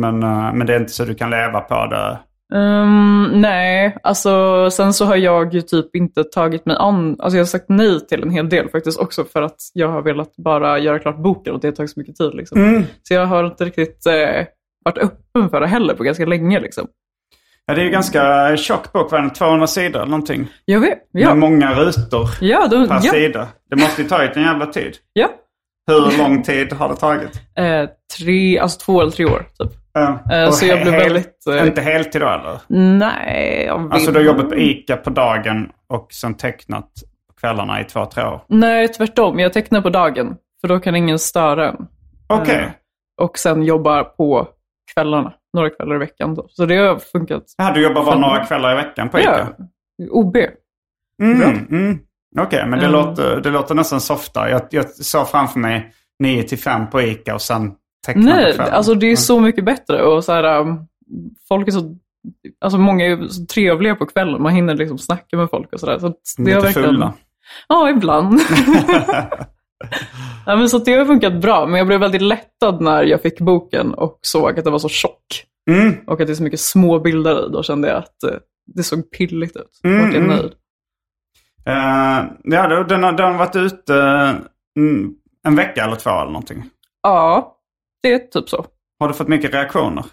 Men, 0.00 0.22
eh, 0.22 0.52
men 0.52 0.66
det 0.66 0.74
är 0.74 0.80
inte 0.80 0.92
så 0.92 1.04
du 1.04 1.14
kan 1.14 1.30
leva 1.30 1.60
på 1.60 1.86
det. 1.86 2.18
Ehm, 2.54 3.30
nej, 3.34 3.96
alltså 4.02 4.68
sen 4.70 4.92
så 4.92 5.04
har 5.04 5.16
jag 5.16 5.54
ju 5.54 5.62
typ 5.62 5.96
inte 5.96 6.24
tagit 6.24 6.66
mig 6.66 6.76
an, 6.78 7.16
alltså 7.18 7.36
jag 7.36 7.44
har 7.44 7.46
sagt 7.46 7.68
nej 7.68 8.06
till 8.06 8.22
en 8.22 8.30
hel 8.30 8.48
del 8.48 8.68
faktiskt 8.68 8.98
också 8.98 9.24
för 9.24 9.42
att 9.42 9.56
jag 9.72 9.88
har 9.88 10.02
velat 10.02 10.36
bara 10.36 10.78
göra 10.78 10.98
klart 10.98 11.18
boken 11.22 11.54
och 11.54 11.60
det 11.60 11.68
har 11.68 11.72
tagit 11.72 11.90
så 11.90 12.00
mycket 12.00 12.16
tid 12.16 12.34
liksom. 12.34 12.58
Mm. 12.64 12.82
Så 13.02 13.14
jag 13.14 13.26
har 13.26 13.46
inte 13.46 13.64
riktigt 13.64 14.06
eh, 14.06 14.46
varit 14.84 14.98
öppen 14.98 15.50
för 15.50 15.60
det 15.60 15.66
heller 15.66 15.94
på 15.94 16.02
ganska 16.04 16.26
länge 16.26 16.60
liksom. 16.60 16.86
Ja, 17.66 17.74
det 17.74 17.80
är 17.80 17.84
ju 17.84 17.90
ganska 17.90 18.56
tjock 18.56 18.92
bok, 18.92 19.10
vad 19.10 19.20
är 19.20 19.22
den? 19.22 19.32
200 19.32 19.66
sidor 19.66 20.00
eller 20.00 20.10
någonting. 20.10 20.48
Jag 20.64 20.80
vet, 20.80 20.98
ja. 21.10 21.28
Med 21.28 21.38
många 21.38 21.74
rutor 21.74 22.28
Ja, 22.40 22.68
de, 22.68 22.88
per 22.88 22.94
ja, 22.94 23.00
sida. 23.12 23.48
Det 23.70 23.76
måste 23.76 24.02
ju 24.02 24.08
tagit 24.08 24.36
en 24.36 24.42
jävla 24.42 24.66
tid. 24.66 24.96
ja. 25.12 25.28
Hur 25.88 26.18
lång 26.18 26.42
tid 26.42 26.72
har 26.72 26.88
det 26.88 26.96
tagit? 26.96 27.40
Eh, 27.58 27.88
tre, 28.18 28.58
alltså 28.58 28.78
två 28.80 29.00
eller 29.00 29.10
tre 29.10 29.24
år 29.24 29.46
typ. 29.58 29.72
Och 30.48 30.54
så 30.54 30.66
jag 30.66 30.82
blev 30.82 30.94
hel- 30.94 31.02
väldigt, 31.02 31.46
eh, 31.46 31.66
Inte 31.66 31.80
heltid 31.80 32.20
då 32.20 32.28
eller? 32.28 32.58
Nej, 32.98 33.64
jag 33.66 33.82
vet 33.82 33.92
Alltså 33.92 34.12
du 34.12 34.18
har 34.18 34.24
jobbat 34.26 34.48
på 34.48 34.56
ICA 34.56 34.96
på 34.96 35.10
dagen 35.10 35.68
och 35.88 36.12
sen 36.12 36.34
tecknat 36.34 36.90
på 37.28 37.34
kvällarna 37.40 37.80
i 37.80 37.84
två, 37.84 38.06
tre 38.06 38.24
år? 38.24 38.40
Nej, 38.48 38.88
tvärtom. 38.88 39.38
Jag 39.38 39.52
tecknar 39.52 39.80
på 39.80 39.90
dagen, 39.90 40.36
för 40.60 40.68
då 40.68 40.80
kan 40.80 40.96
ingen 40.96 41.18
störa 41.18 41.68
en. 41.68 41.86
Okej. 42.26 42.54
Eh, 42.56 42.70
och 43.24 43.38
sen 43.38 43.62
jobbar 43.62 44.04
på 44.04 44.48
kvällarna, 44.94 45.32
några 45.56 45.70
kvällar 45.70 45.94
i 45.96 45.98
veckan. 45.98 46.34
Då. 46.34 46.46
Så 46.48 46.66
det 46.66 46.76
har 46.76 46.96
funkat. 46.98 47.42
Ja, 47.56 47.72
du 47.74 47.82
jobbar 47.82 48.04
bara 48.04 48.18
några 48.18 48.44
kvällar 48.44 48.72
i 48.72 48.76
veckan 48.76 49.08
på 49.08 49.18
ICA? 49.20 49.48
Ja, 49.58 49.66
OB. 50.10 50.36
Mm, 51.22 51.66
mm. 51.70 51.98
Okej, 52.38 52.66
men 52.66 52.78
det, 52.78 52.86
Mm. 52.86 52.92
låter, 53.00 53.40
det 53.40 53.50
låter 53.50 53.74
nästan 53.74 54.00
softare. 54.00 54.50
Jag, 54.50 54.62
jag 54.70 54.90
såg 54.90 55.28
framför 55.28 55.58
mig 55.58 55.92
9 56.22 56.42
till 56.42 56.58
5 56.58 56.90
på 56.90 57.02
ICA 57.02 57.34
och 57.34 57.42
sen 57.42 57.72
teckna 58.06 58.22
på 58.22 58.28
Nej, 58.28 58.54
kvällen. 58.54 58.74
alltså 58.74 58.94
det 58.94 59.12
är 59.12 59.16
så 59.16 59.40
mycket 59.40 59.64
bättre. 59.64 60.02
Och 60.02 60.24
så 60.24 60.32
här, 60.32 60.60
um, 60.60 60.86
folk 61.48 61.68
är 61.68 61.72
så, 61.72 61.96
alltså 62.60 62.78
många 62.78 63.06
är 63.06 63.28
så 63.28 63.46
trevliga 63.46 63.94
på 63.94 64.06
kvällen. 64.06 64.42
Man 64.42 64.52
hinner 64.52 64.74
liksom 64.74 64.98
snacka 64.98 65.36
med 65.36 65.50
folk 65.50 65.72
och 65.72 65.80
sådär. 65.80 65.98
Så 65.98 66.06
att 66.06 66.20
det 66.36 66.44
Lite 66.44 66.60
verkligen... 66.60 66.88
fulla. 66.88 67.14
Ja, 67.68 67.90
ibland. 67.90 68.40
ja, 70.46 70.56
men 70.56 70.68
så 70.68 70.78
det 70.78 70.92
har 70.92 71.04
funkat 71.04 71.40
bra, 71.40 71.66
men 71.66 71.78
jag 71.78 71.86
blev 71.86 72.00
väldigt 72.00 72.22
lättad 72.22 72.80
när 72.80 73.02
jag 73.02 73.22
fick 73.22 73.40
boken 73.40 73.94
och 73.94 74.18
såg 74.22 74.58
att 74.58 74.64
den 74.64 74.72
var 74.72 74.78
så 74.78 74.88
tjock. 74.88 75.44
Mm. 75.70 75.94
Och 76.06 76.20
att 76.20 76.26
det 76.26 76.32
är 76.32 76.34
så 76.34 76.42
mycket 76.42 76.60
små 76.60 76.98
bilder 76.98 77.46
i. 77.46 77.52
Då 77.52 77.62
kände 77.62 77.88
jag 77.88 77.96
att 77.96 78.22
eh, 78.22 78.38
det 78.66 78.82
såg 78.82 79.10
pilligt 79.10 79.56
ut. 79.56 79.80
Mm, 79.84 80.00
och 80.00 80.06
jag 80.06 80.14
är 80.14 80.18
mm. 80.18 80.36
nöjd. 80.36 80.52
Eh, 81.66 82.24
ja, 82.44 82.84
den, 82.84 83.02
har, 83.02 83.12
den 83.12 83.32
har 83.32 83.38
varit 83.38 83.56
ute 83.56 83.94
mm, 84.78 85.14
en 85.46 85.56
vecka 85.56 85.84
eller 85.84 85.96
två 85.96 86.10
eller 86.10 86.32
någonting. 86.32 86.64
Ja, 87.02 87.55
det 88.06 88.14
är 88.14 88.18
typ 88.40 88.48
så. 88.48 88.66
Har 89.00 89.08
du 89.08 89.14
fått 89.14 89.28
mycket 89.28 89.54
reaktioner? 89.54 90.04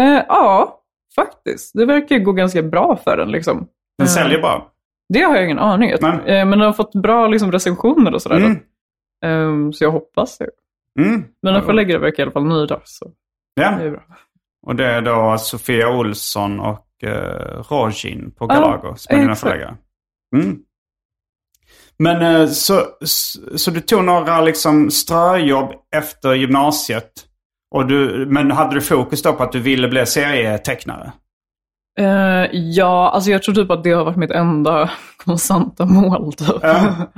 Eh, 0.00 0.22
ja, 0.28 0.80
faktiskt. 1.14 1.70
Det 1.74 1.86
verkar 1.86 2.18
gå 2.18 2.32
ganska 2.32 2.62
bra 2.62 2.96
för 3.04 3.16
den. 3.16 3.30
Liksom. 3.30 3.68
Den 3.98 4.06
Eh, 4.06 4.10
säljer 4.10 4.40
bra? 4.40 4.68
Det 5.14 5.20
har 5.22 5.34
jag 5.36 5.44
ingen 5.44 5.58
aning 5.58 5.92
om. 5.92 5.98
Nej. 6.00 6.36
Eh, 6.38 6.46
men 6.46 6.50
den 6.58 6.60
har 6.60 6.72
fått 6.72 6.92
bra 6.92 7.26
liksom, 7.28 7.52
recensioner 7.52 8.14
och 8.14 8.22
sådär. 8.22 8.36
Mm. 8.36 8.56
Eh, 9.24 9.70
så 9.70 9.84
jag 9.84 9.90
hoppas 9.90 10.38
det. 10.38 10.48
Mm. 11.00 11.24
Men 11.42 11.54
den 11.54 11.62
förläggare 11.62 11.98
verkar 11.98 12.22
i 12.22 12.24
alla 12.24 12.32
fall 12.32 12.44
nöjda. 12.44 12.80
Så 12.84 13.10
Ja, 13.54 13.70
det 13.70 13.84
är 13.84 13.90
bra. 13.90 14.02
och 14.66 14.76
det 14.76 14.86
är 14.86 15.02
då 15.02 15.36
Sofia 15.38 15.88
Olsson 15.88 16.60
och 16.60 16.86
uh, 17.06 17.10
Rojin 17.70 18.30
på 18.30 18.46
Galago 18.46 18.94
som 18.96 19.16
är 19.16 19.20
dina 19.20 19.34
förläggare. 19.34 19.76
Mm. 20.36 20.58
Men 22.02 22.22
eh, 22.40 22.48
så, 22.48 22.82
så, 23.56 23.70
du 23.70 23.80
tog 23.80 24.04
några 24.04 24.40
liksom 24.40 24.90
ströjobb 24.90 25.72
efter 25.96 26.34
gymnasiet. 26.34 27.10
Och 27.74 27.86
du, 27.86 28.26
men 28.28 28.50
hade 28.50 28.74
du 28.74 28.80
fokus 28.80 29.22
då 29.22 29.32
på 29.32 29.42
att 29.42 29.52
du 29.52 29.60
ville 29.60 29.88
bli 29.88 30.06
serietecknare? 30.06 31.12
Eh, 32.00 32.46
ja, 32.52 33.10
alltså 33.10 33.30
jag 33.30 33.42
tror 33.42 33.54
typ 33.54 33.70
att 33.70 33.84
det 33.84 33.90
har 33.90 34.04
varit 34.04 34.16
mitt 34.16 34.30
enda 34.30 34.90
konstanta 35.24 35.84
mål. 35.86 36.32
Typ. 36.32 36.48
Ja. 36.62 36.94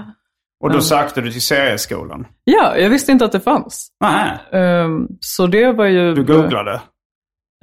Och 0.64 0.70
då 0.70 0.76
Ja. 0.76 0.80
sökte 0.80 1.20
du 1.20 1.30
till 1.32 1.42
serieskolan? 1.42 2.26
ja, 2.44 2.76
jag 2.76 2.90
visste 2.90 3.12
inte 3.12 3.24
att 3.24 3.32
det 3.32 3.40
fanns. 3.40 3.88
Nej, 4.00 4.38
Ehm, 4.52 5.06
så 5.20 5.46
det 5.46 5.72
var 5.72 5.84
ju... 5.86 6.14
du 6.14 6.24
googlade? 6.24 6.80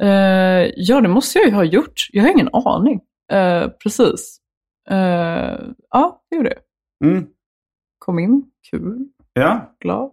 Eh, 0.02 0.72
ja, 0.76 1.02
det 1.02 1.08
måste 1.08 1.40
jag 1.40 1.48
ju 1.48 1.54
ha 1.54 1.64
gjort. 1.64 2.08
Jag 2.12 2.24
har 2.24 2.30
ingen 2.30 2.50
aning. 2.54 3.00
Eh, 3.32 3.68
precis. 3.84 4.38
Eh, 4.90 5.58
ja, 5.92 6.22
det 6.30 6.36
gjorde 6.36 6.50
jag. 6.50 6.58
Mm. 7.02 7.26
Kom 8.00 8.20
in, 8.20 8.44
kul, 8.72 9.06
Ja, 9.34 9.76
glad. 9.80 10.12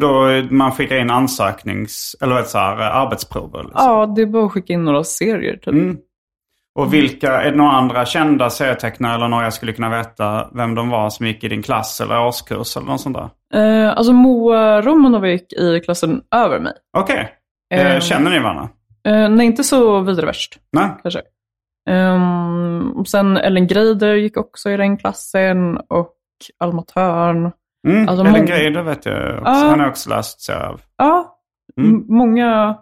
då, 0.00 0.26
man 0.50 0.72
skickar 0.72 0.96
in 0.96 1.10
ansöknings... 1.10 2.16
Eller 2.20 2.34
vad 2.34 2.46
så 2.46 2.58
här, 2.58 2.76
arbetsprover? 2.76 3.62
Liksom. 3.62 3.84
Ja, 3.84 4.06
det 4.06 4.22
är 4.22 4.26
bara 4.26 4.46
att 4.46 4.52
skicka 4.52 4.72
in 4.72 4.84
några 4.84 5.04
serier. 5.04 5.56
Typ. 5.56 5.66
Mm. 5.68 5.96
Och 6.78 6.94
vilka, 6.94 7.42
är 7.42 7.50
det 7.50 7.56
några 7.56 7.70
andra 7.72 8.04
kända 8.06 8.50
serietecknare 8.50 9.14
eller 9.14 9.28
några 9.28 9.44
jag 9.44 9.52
skulle 9.52 9.72
kunna 9.72 9.90
veta 9.98 10.48
vem 10.54 10.74
de 10.74 10.88
var 10.88 11.10
som 11.10 11.26
gick 11.26 11.44
i 11.44 11.48
din 11.48 11.62
klass 11.62 12.00
eller 12.00 12.26
årskurs 12.26 12.76
eller 12.76 12.86
något 12.86 13.00
sånt 13.00 13.16
där? 13.16 13.30
Eh, 13.84 13.90
alltså 13.96 14.12
Moa 14.12 14.80
Romanov 14.82 15.26
gick 15.26 15.52
i 15.52 15.80
klassen 15.84 16.22
över 16.34 16.60
mig. 16.60 16.72
Okej. 16.98 17.32
Eh, 17.74 17.94
Eh, 17.94 18.00
Känner 18.00 18.30
ni 18.30 18.38
varandra? 18.38 18.68
Eh, 19.08 19.28
nej, 19.28 19.46
inte 19.46 19.64
så 19.64 20.00
vidare 20.00 20.26
värst 20.26 20.58
Nej? 20.72 20.88
kanske. 21.02 21.20
Ehm, 21.90 22.92
och 22.96 23.08
sen 23.08 23.36
Ellen 23.36 23.66
Greider 23.66 24.14
gick 24.14 24.36
också 24.36 24.70
i 24.70 24.76
den 24.76 24.96
klassen 24.96 25.76
och 25.76 26.14
Alma 26.58 26.82
Törn. 26.82 27.52
Mm. 27.88 28.08
Alltså, 28.08 28.24
Ellen 28.26 28.32
mång- 28.42 28.46
Greider 28.46 28.82
vet 28.82 29.06
jag 29.06 29.32
också. 29.38 29.44
Ja. 29.44 29.50
Han 29.68 29.80
har 29.80 29.88
också 29.88 30.10
läst 30.10 30.40
serier 30.40 30.66
av. 30.66 30.80
Ja, 30.96 31.38
Mm. 31.80 32.04
många, 32.08 32.78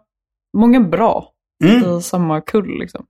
många 0.56 0.80
bra 0.80 1.32
Mm. 1.64 1.98
i 1.98 2.02
samma 2.02 2.40
kull 2.40 2.78
liksom. 2.78 3.06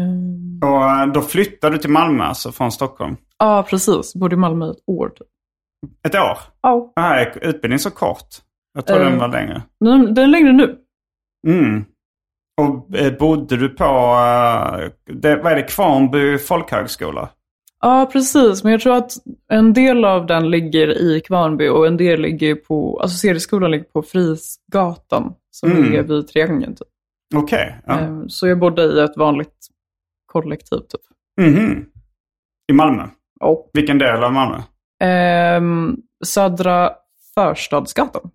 Ehm, 0.00 0.60
Och 0.70 0.84
eh, 0.90 1.06
då 1.06 1.20
flyttade 1.20 1.74
du 1.76 1.78
till 1.78 1.90
Malmö 1.90 2.24
alltså 2.24 2.52
från 2.52 2.72
Stockholm? 2.72 3.16
Ja, 3.38 3.66
precis. 3.68 4.14
Bodde 4.14 4.34
i 4.34 4.38
Malmö 4.38 4.66
i 4.66 4.70
ett 4.70 4.82
år. 4.86 5.08
Typ. 5.08 5.26
Ett 6.06 6.14
år? 6.14 6.38
Ja, 6.62 6.92
Här 6.96 7.16
är 7.26 7.44
utbildningen 7.48 7.78
så 7.78 7.90
kort. 7.90 8.28
Jag 8.74 8.86
tror 8.86 9.00
Eh. 9.00 9.10
den 9.10 9.18
var 9.18 9.28
längre. 9.28 9.62
den, 9.80 10.14
den 10.14 10.24
är 10.24 10.28
längre 10.28 10.52
nu. 10.52 10.78
Mm. 11.48 11.84
Och 12.60 12.96
eh, 12.96 13.18
bodde 13.18 13.56
du 13.56 13.68
på, 13.68 13.84
eh, 13.84 14.90
det, 15.14 15.36
vad 15.36 15.52
är 15.52 15.56
det, 15.56 15.62
Kvarnby 15.62 16.38
folkhögskola? 16.38 17.28
Ja, 17.80 18.08
precis. 18.12 18.64
Men 18.64 18.72
jag 18.72 18.80
tror 18.80 18.96
att 18.96 19.12
en 19.48 19.72
del 19.72 20.04
av 20.04 20.26
den 20.26 20.50
ligger 20.50 20.88
i 20.98 21.20
Kvarnby 21.20 21.68
och 21.68 21.86
en 21.86 21.96
del 21.96 22.20
ligger 22.20 22.54
på, 22.54 23.00
alltså 23.00 23.16
serieskolan 23.18 23.70
ligger 23.70 23.84
på 23.84 24.02
Frisgatan 24.02 25.34
som 25.50 25.70
Mm. 25.72 25.92
är 25.94 26.02
vid 26.02 26.28
Triangeln. 26.28 26.74
Typ. 26.76 26.88
Okej. 27.34 27.80
ja. 27.86 27.98
Ehm, 27.98 28.28
Så 28.28 28.46
jag 28.48 28.58
bodde 28.58 28.82
i 28.84 29.00
ett 29.00 29.16
vanligt 29.16 29.66
kollektiv 30.26 30.76
typ. 30.78 31.00
Mhm. 31.40 31.86
I 32.70 32.72
Malmö? 32.72 33.08
Ja. 33.40 33.66
Vilken 33.72 33.98
del 33.98 34.24
av 34.24 34.32
Malmö? 34.32 34.62
Ehm, 35.02 35.96
Södra 36.24 36.90
Förstadsgatan. 37.34 38.30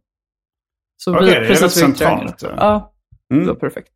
Så 0.97 1.15
Okej, 1.15 1.27
det 1.27 1.35
är 1.35 1.41
rätt 1.49 1.71
centralt, 1.71 2.41
ja. 2.41 2.49
Ja, 2.57 2.93
det 3.29 3.35
Mm. 3.35 3.47
var 3.47 3.55
perfekt. 3.55 3.89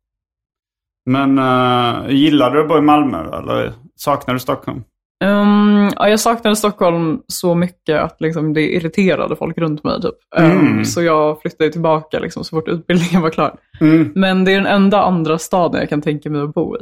Men 1.10 1.38
uh, 1.38 2.10
gillar 2.14 2.50
du 2.50 2.62
att 2.62 2.68
bo 2.68 2.78
i 2.78 2.80
Malmö 2.80 3.38
eller 3.38 3.72
saknar 3.96 4.34
du 4.34 4.40
Stockholm? 4.40 4.84
Ehm, 5.24 5.88
ja, 5.96 6.08
jag 6.08 6.20
saknade 6.20 6.56
Stockholm 6.56 7.20
så 7.26 7.54
mycket 7.54 8.00
att 8.00 8.20
liksom, 8.20 8.52
det 8.52 8.62
irriterade 8.74 9.36
folk 9.36 9.58
runt 9.58 9.84
mig. 9.84 10.00
Typ. 10.02 10.14
Ehm, 10.36 10.50
Mm. 10.50 10.84
så 10.84 11.02
jag 11.02 11.40
flyttade 11.42 11.70
tillbaka 11.70 12.18
liksom, 12.18 12.44
så 12.44 12.56
fort 12.56 12.68
utbildningen 12.68 13.22
var 13.22 13.30
klar. 13.30 13.54
Mm. 13.80 14.12
Men 14.14 14.44
det 14.44 14.52
är 14.52 14.56
den 14.56 14.66
enda 14.66 15.02
andra 15.02 15.38
staden 15.38 15.80
jag 15.80 15.88
kan 15.88 16.02
tänka 16.02 16.30
mig 16.30 16.42
att 16.42 16.54
bo 16.54 16.76
i. 16.76 16.80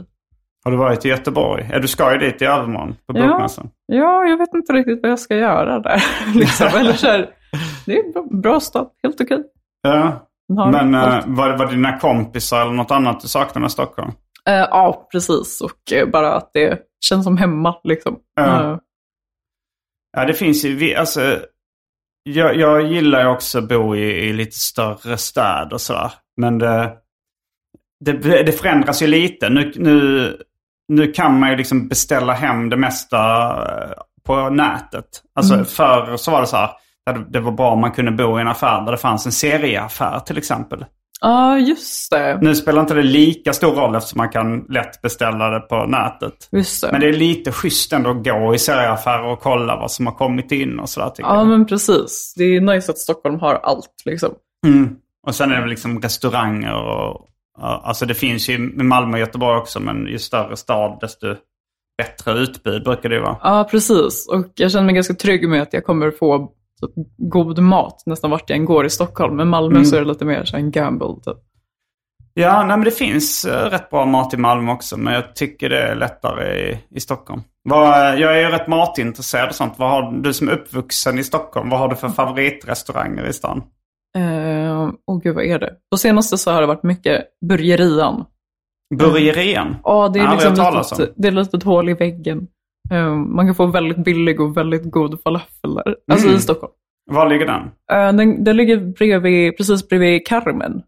Har 0.64 0.70
du 0.70 0.76
varit 0.78 1.04
i 1.04 1.08
Göteborg? 1.08 1.68
Ja, 1.72 1.78
du 1.78 1.88
ska 1.88 2.12
ju 2.12 2.18
dit 2.18 2.42
i 2.42 2.44
övermorgon 2.44 2.96
på 3.06 3.18
Ja. 3.18 3.28
bokmässan. 3.28 3.70
Ja, 3.86 4.24
jag 4.24 4.36
vet 4.38 4.54
inte 4.54 4.72
riktigt 4.72 5.02
vad 5.02 5.10
jag 5.10 5.18
ska 5.18 5.36
göra 5.36 5.78
där. 5.80 6.02
liksom. 6.34 6.66
Eller 6.80 6.92
så 6.92 7.06
här, 7.06 7.28
det 7.86 7.98
är 7.98 8.04
en 8.04 8.12
bra, 8.12 8.26
bra 8.30 8.60
stad, 8.60 8.86
helt 9.02 9.20
okej. 9.20 9.42
Ja. 9.82 10.24
Men 10.70 10.94
uh, 10.94 11.00
var, 11.26 11.56
var 11.58 11.66
det 11.66 11.72
dina 11.72 11.98
kompisar 11.98 12.60
eller 12.62 12.72
något 12.72 12.90
annat 12.90 13.20
du 13.20 13.28
saknade 13.28 13.60
med 13.60 13.70
Stockholm? 13.72 14.10
Eh, 14.48 14.54
ja, 14.70 15.08
precis. 15.12 15.60
Och 15.60 15.92
eh, 15.92 16.08
bara 16.08 16.34
att 16.34 16.50
det 16.54 16.80
känns 17.04 17.24
som 17.24 17.36
hemma. 17.36 17.74
Liksom. 17.84 18.18
Ja. 18.34 18.72
Eh, 18.72 18.78
Ja, 20.16 20.24
det 20.24 20.34
finns 20.34 20.64
ju, 20.64 20.76
vi- 20.76 20.94
alltså, 20.96 21.38
jag, 22.22 22.56
jag 22.56 22.86
gillar 22.86 23.20
ju 23.20 23.26
också 23.28 23.58
att 23.58 23.68
bo 23.68 23.96
i, 23.96 24.00
i 24.28 24.32
lite 24.32 24.56
större 24.58 25.16
städer 25.16 25.72
och 25.72 25.80
sådär. 25.80 26.12
Men 26.36 26.58
det, 26.58 26.96
det, 28.04 28.42
det 28.42 28.52
förändras 28.52 29.02
ju 29.02 29.06
lite. 29.06 29.48
Nu, 29.48 29.72
nu, 29.76 30.36
nu 30.88 31.12
kan 31.12 31.40
man 31.40 31.50
ju 31.50 31.56
liksom 31.56 31.88
beställa 31.88 32.32
hem 32.32 32.68
det 32.68 32.76
mesta 32.76 33.18
på 34.24 34.50
nätet. 34.50 35.22
Alltså 35.34 35.54
Mm. 35.54 35.66
förr 35.66 36.16
så 36.16 36.30
var 36.30 36.40
det 36.40 36.46
så 36.46 36.56
här, 36.56 36.70
det 37.28 37.40
var 37.40 37.52
bra 37.52 37.70
om 37.70 37.80
man 37.80 37.92
kunde 37.92 38.10
bo 38.10 38.38
i 38.38 38.40
en 38.40 38.48
affär 38.48 38.84
där 38.84 38.92
det 38.92 38.98
fanns 38.98 39.26
en 39.26 39.32
serieaffär 39.32 40.20
till 40.20 40.38
exempel. 40.38 40.84
Ja, 41.20 41.58
just 41.58 42.10
det. 42.10 42.38
Nu 42.42 42.54
spelar 42.54 42.80
inte 42.80 42.94
det 42.94 43.02
lika 43.02 43.52
stor 43.52 43.72
roll 43.72 43.94
eftersom 43.94 44.18
man 44.18 44.28
kan 44.28 44.64
lätt 44.68 45.02
beställa 45.02 45.50
det 45.50 45.60
på 45.60 45.86
nätet. 45.86 46.48
Just 46.52 46.82
det. 46.82 46.92
Men 46.92 47.00
det 47.00 47.08
är 47.08 47.12
lite 47.12 47.52
schysst 47.52 47.92
ändå 47.92 48.10
att 48.10 48.24
gå 48.24 48.54
i 48.54 48.58
serieaffärer 48.58 49.24
och 49.24 49.40
kolla 49.40 49.76
vad 49.76 49.90
som 49.90 50.06
har 50.06 50.14
kommit 50.14 50.52
in 50.52 50.78
och 50.78 50.88
sådär 50.88 51.12
Ja, 51.16 51.36
jag. 51.36 51.46
men 51.46 51.66
precis. 51.66 52.34
Det 52.36 52.44
är 52.44 52.60
nice 52.60 52.92
att 52.92 52.98
Stockholm 52.98 53.40
har 53.40 53.54
allt. 53.54 54.02
Liksom. 54.04 54.30
Mm. 54.66 54.96
Och 55.26 55.34
sen 55.34 55.52
är 55.52 55.60
det 55.60 55.66
liksom 55.68 56.00
restauranger 56.00 56.74
och... 56.74 57.24
Alltså 57.60 58.06
det 58.06 58.14
finns 58.14 58.48
ju 58.48 58.54
i 58.54 58.82
Malmö 58.82 59.12
och 59.12 59.18
Göteborg 59.18 59.58
också 59.58 59.80
men 59.80 60.06
ju 60.06 60.18
större 60.18 60.56
stad 60.56 60.98
desto 61.00 61.34
bättre 61.98 62.32
utbud 62.32 62.84
brukar 62.84 63.08
det 63.08 63.20
vara. 63.20 63.36
Ja, 63.42 63.68
precis. 63.70 64.28
Och 64.28 64.46
jag 64.54 64.70
känner 64.70 64.84
mig 64.84 64.94
ganska 64.94 65.14
trygg 65.14 65.48
med 65.48 65.62
att 65.62 65.72
jag 65.72 65.84
kommer 65.84 66.10
få 66.10 66.50
typ, 66.80 66.90
god 67.16 67.58
mat 67.58 68.02
nästan 68.06 68.30
vart 68.30 68.50
jag 68.50 68.56
än 68.56 68.64
går 68.64 68.86
i 68.86 68.90
Stockholm. 68.90 69.36
Men 69.36 69.48
Malmö 69.48 69.76
Mm. 69.76 69.84
så 69.84 69.96
är 69.96 70.00
det 70.00 70.06
lite 70.08 70.24
mer 70.24 70.44
så 70.44 70.56
en 70.56 70.70
gamble. 70.70 71.14
Typ. 71.24 71.36
Ja, 72.34 72.58
nej 72.66 72.76
men 72.76 72.84
det 72.84 72.90
finns 72.90 73.44
eh, 73.44 73.70
rätt 73.70 73.90
bra 73.90 74.06
mat 74.06 74.34
i 74.34 74.36
Malmö 74.36 74.72
också 74.72 74.96
men 74.96 75.14
jag 75.14 75.34
tycker 75.36 75.68
det 75.68 75.82
är 75.82 75.94
lättare 75.94 76.70
i, 76.70 76.78
i 76.90 77.00
Stockholm. 77.00 77.42
Vad, 77.62 78.18
jag 78.18 78.36
är 78.36 78.40
ju 78.40 78.48
rätt 78.48 78.68
matintresserad 78.68 79.48
och 79.48 79.54
sånt. 79.54 79.74
Vad 79.76 79.90
har, 79.90 80.12
du 80.12 80.32
som 80.32 80.48
är 80.48 80.52
uppvuxen 80.52 81.18
i 81.18 81.24
Stockholm, 81.24 81.70
vad 81.70 81.80
har 81.80 81.88
du 81.88 81.96
för 81.96 82.08
favoritrestauranger 82.08 83.26
i 83.26 83.32
stan? 83.32 83.62
Eh, 84.18 84.90
Åh 85.06 85.20
gud, 85.22 85.34
vad 85.34 85.44
är 85.44 85.58
det? 85.58 85.72
På 85.90 85.96
senaste 85.96 86.38
så 86.38 86.50
har 86.50 86.60
det 86.60 86.66
varit 86.66 86.82
mycket 86.82 87.24
burgerian. 87.48 88.24
Burgerian? 88.98 89.76
Ja, 89.84 90.08
det 90.08 90.18
är, 90.20 90.30
liksom 90.32 90.52
litet, 90.52 91.14
det 91.16 91.28
är 91.28 91.32
ett 91.32 91.38
litet 91.38 91.62
hål 91.62 91.88
i 91.88 91.94
väggen. 91.94 92.46
Eh, 92.90 93.14
man 93.14 93.46
kan 93.46 93.54
få 93.54 93.66
väldigt 93.66 93.98
billig 94.04 94.40
och 94.40 94.56
väldigt 94.56 94.90
god 94.90 95.22
falafel 95.22 95.74
där. 95.74 95.96
Alltså 96.12 96.26
Mm. 96.26 96.38
i 96.38 96.40
Stockholm. 96.40 96.72
Var 97.10 97.28
ligger 97.28 97.46
den? 97.46 97.62
Eh, 97.92 98.12
den, 98.16 98.44
den 98.44 98.56
ligger 98.56 98.76
bredvid, 98.76 99.56
precis 99.56 99.88
bredvid 99.88 100.26
Carmen. 100.26 100.82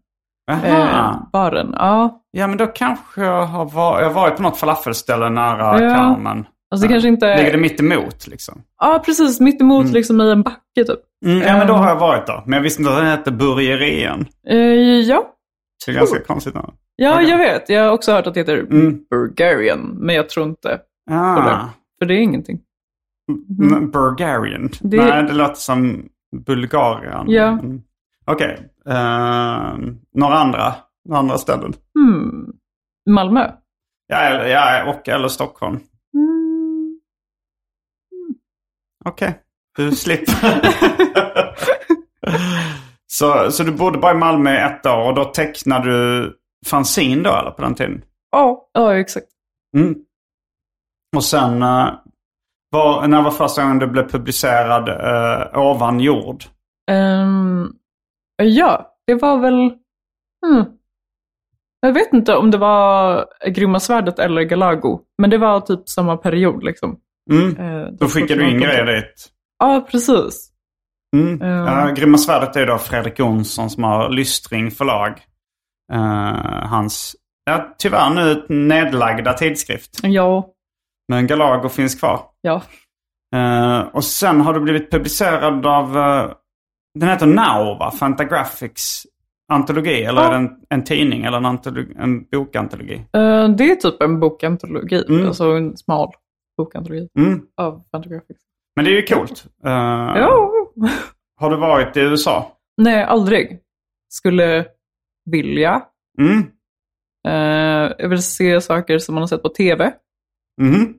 Aha. 0.51 0.65
Eh, 0.67 1.15
baren. 1.33 1.69
Ja, 1.77 2.17
Ja, 2.31 2.47
men 2.47 2.57
då 2.57 2.67
kanske 2.67 3.21
jag 3.21 3.45
har 3.45 3.65
varit, 3.65 4.01
jag 4.01 4.09
har 4.09 4.13
varit 4.21 4.35
på 4.37 4.43
något 4.43 4.57
falafelställe 4.57 5.29
nära 5.29 5.83
Ja. 5.83 5.95
Carmen. 5.95 6.45
alltså 6.71 6.87
det 6.87 6.93
kanske 6.93 7.07
inte... 7.09 7.37
Ligger 7.37 7.51
det 7.51 7.57
mitt 7.57 7.79
emot 7.79 8.27
liksom? 8.27 8.61
Ja, 8.79 9.01
precis. 9.05 9.39
Mitt 9.39 9.61
emot 9.61 9.87
liksom 9.91 10.21
i 10.21 10.31
en 10.31 10.41
backe 10.43 10.59
typ. 10.87 10.99
Mm, 11.25 11.41
ja, 11.41 11.57
men 11.57 11.67
då 11.67 11.73
har 11.73 11.87
jag 11.89 11.95
varit 11.99 12.27
där. 12.27 12.41
Men 12.45 12.53
jag 12.53 12.61
visste 12.63 12.81
inte 12.81 12.91
att 12.93 12.99
den 12.99 13.07
hette 13.07 13.31
Burgerian. 13.31 14.25
eh, 14.47 14.57
ja. 14.99 15.23
Det 15.85 15.91
är 15.91 15.95
ganska 15.95 16.19
konstigt 16.19 16.53
namn. 16.53 16.71
ja, 16.95 17.13
Okej. 17.15 17.29
jag 17.29 17.37
vet. 17.37 17.69
Jag 17.69 17.83
har 17.83 17.91
också 17.91 18.11
hört 18.11 18.27
att 18.27 18.33
det 18.33 18.39
heter 18.39 18.57
Mm. 18.57 18.99
Bulgarian, 19.09 19.79
men 19.99 20.15
jag 20.15 20.29
tror 20.29 20.45
inte 20.47 20.79
Ah. 21.11 21.65
För 22.01 22.05
det 22.05 22.13
är 22.13 22.21
ingenting. 22.21 22.61
mm. 23.61 23.91
Bulgarian. 23.91 24.69
Det- 24.81 24.97
Nej, 24.97 25.23
det 25.23 25.33
låter 25.33 25.55
som 25.55 26.09
Bulgarien. 26.45 27.29
Ja. 27.29 27.47
Mm. 27.47 27.81
Okej. 28.25 28.69
Eh, 28.87 29.73
några 30.15 30.35
andra, 30.35 30.73
några 31.05 31.19
andra 31.19 31.37
ställen? 31.37 31.73
Hmm. 31.99 32.53
Malmö? 33.09 33.51
Ja, 34.07 34.47
ja, 34.47 34.89
och 34.93 35.09
eller 35.09 35.27
Stockholm. 35.27 35.79
Mm. 36.13 36.99
Okej, 39.05 39.39
du 39.77 39.91
slipper. 39.91 40.33
så, 43.07 43.51
så 43.51 43.63
du 43.63 43.71
bodde 43.71 43.97
bara 43.97 44.11
i 44.11 44.17
Malmö 44.17 44.51
i 44.53 44.57
ett 44.61 44.85
år 44.85 45.07
och 45.09 45.15
då 45.15 45.23
tecknade 45.25 45.85
du 45.91 46.33
fanzine 46.65 47.23
då 47.23 47.29
eller 47.37 47.51
på 47.51 47.61
den 47.61 47.75
tiden? 47.75 48.03
Ja, 48.31 48.69
ja 48.73 48.95
exakt. 48.97 49.27
Mm. 49.77 49.95
Och 51.15 51.23
sen, 51.23 51.61
eh, 51.61 51.89
var, 52.71 53.07
när 53.07 53.21
var 53.21 53.31
första 53.31 53.61
gången 53.61 53.79
du 53.79 53.87
blev 53.87 54.09
publicerad 54.09 54.89
uh, 54.89 55.59
ovan 55.59 55.99
jord? 55.99 56.43
Ehm, 56.91 57.73
ja, 58.43 58.95
det 59.07 59.15
var 59.15 59.37
väl... 59.37 59.73
Hmm. 60.45 60.65
Jag 61.81 61.93
vet 61.93 62.13
inte 62.13 62.35
om 62.35 62.51
det 62.51 62.57
var 62.57 63.25
Grymma 63.47 63.79
Svärdet 63.79 64.19
eller 64.19 64.41
Galago, 64.41 64.99
men 65.17 65.29
det 65.29 65.37
var 65.37 65.61
typ 65.61 65.89
samma 65.89 66.17
period. 66.17 66.63
Liksom. 66.63 66.97
Mm. 67.31 67.57
Eh, 67.57 67.87
Då 67.91 68.07
skickade 68.07 68.41
du 68.41 68.49
in 68.49 68.59
grejer 68.59 68.85
dit. 68.85 69.29
Ja, 69.59 69.87
precis. 69.91 70.51
Mm. 71.15 71.39
Ja. 71.41 71.87
Uh, 71.87 71.93
Grymma 71.93 72.17
svärdet 72.17 72.55
är 72.55 72.67
då 72.67 72.77
Fredrik 72.77 73.19
Jonsson 73.19 73.69
som 73.69 73.83
har 73.83 74.09
Lystring 74.09 74.71
förlag. 74.71 75.21
Eh, 75.93 76.67
hans, 76.67 77.15
ja, 77.45 77.75
tyvärr 77.77 78.09
nu 78.09 78.45
nedlagda 78.49 79.33
tidskrift. 79.33 79.99
Ja, 80.03 80.47
Men 81.07 81.27
Galago 81.27 81.69
finns 81.69 81.95
kvar. 81.99 82.21
ja. 82.41 82.61
Eh, 83.35 83.79
och 83.81 84.03
sen 84.03 84.41
har 84.41 84.53
du 84.53 84.59
blivit 84.59 84.91
publicerad 84.91 85.65
av, 85.65 85.97
eh, 85.97 86.31
den 86.99 87.09
heter 87.09 87.25
Now 87.25 87.77
va? 87.79 87.91
Fantagraphics 87.91 89.03
antologi. 89.51 90.03
Eller 90.03 90.21
Ja. 90.21 90.27
är 90.27 90.31
det 90.31 90.37
en, 90.37 90.49
en 90.69 90.83
tidning 90.83 91.23
eller 91.23 91.37
en, 91.37 91.45
antologi, 91.45 91.93
en 91.99 92.23
bokantologi? 92.29 92.93
Eh, 93.13 93.47
det 93.49 93.71
är 93.71 93.75
typ 93.75 94.01
en 94.01 94.19
bokantologi, 94.19 95.03
Mm. 95.09 95.27
alltså 95.27 95.43
en 95.51 95.77
smal 95.77 96.09
bokantologi 96.57 97.07
Mm. 97.19 97.41
av 97.57 97.83
Fantagraphics. 97.91 98.41
Men 98.75 98.85
det 98.85 98.91
är 98.91 98.95
ju 98.95 99.01
coolt. 99.15 99.45
Ja. 99.63 100.51
Har 101.39 101.49
du 101.49 101.57
varit 101.57 101.97
i 101.97 101.99
USA? 101.99 102.57
Nej, 102.77 103.03
aldrig. 103.03 103.59
Skulle 104.09 104.65
vilja. 105.25 105.81
Mm. 106.19 106.43
Jag 107.97 108.09
vill 108.09 108.23
se 108.23 108.61
saker 108.61 108.97
som 108.99 109.15
man 109.15 109.21
har 109.21 109.27
sett 109.27 109.43
på 109.43 109.49
tv. 109.49 109.93
Mhm. 110.61 110.93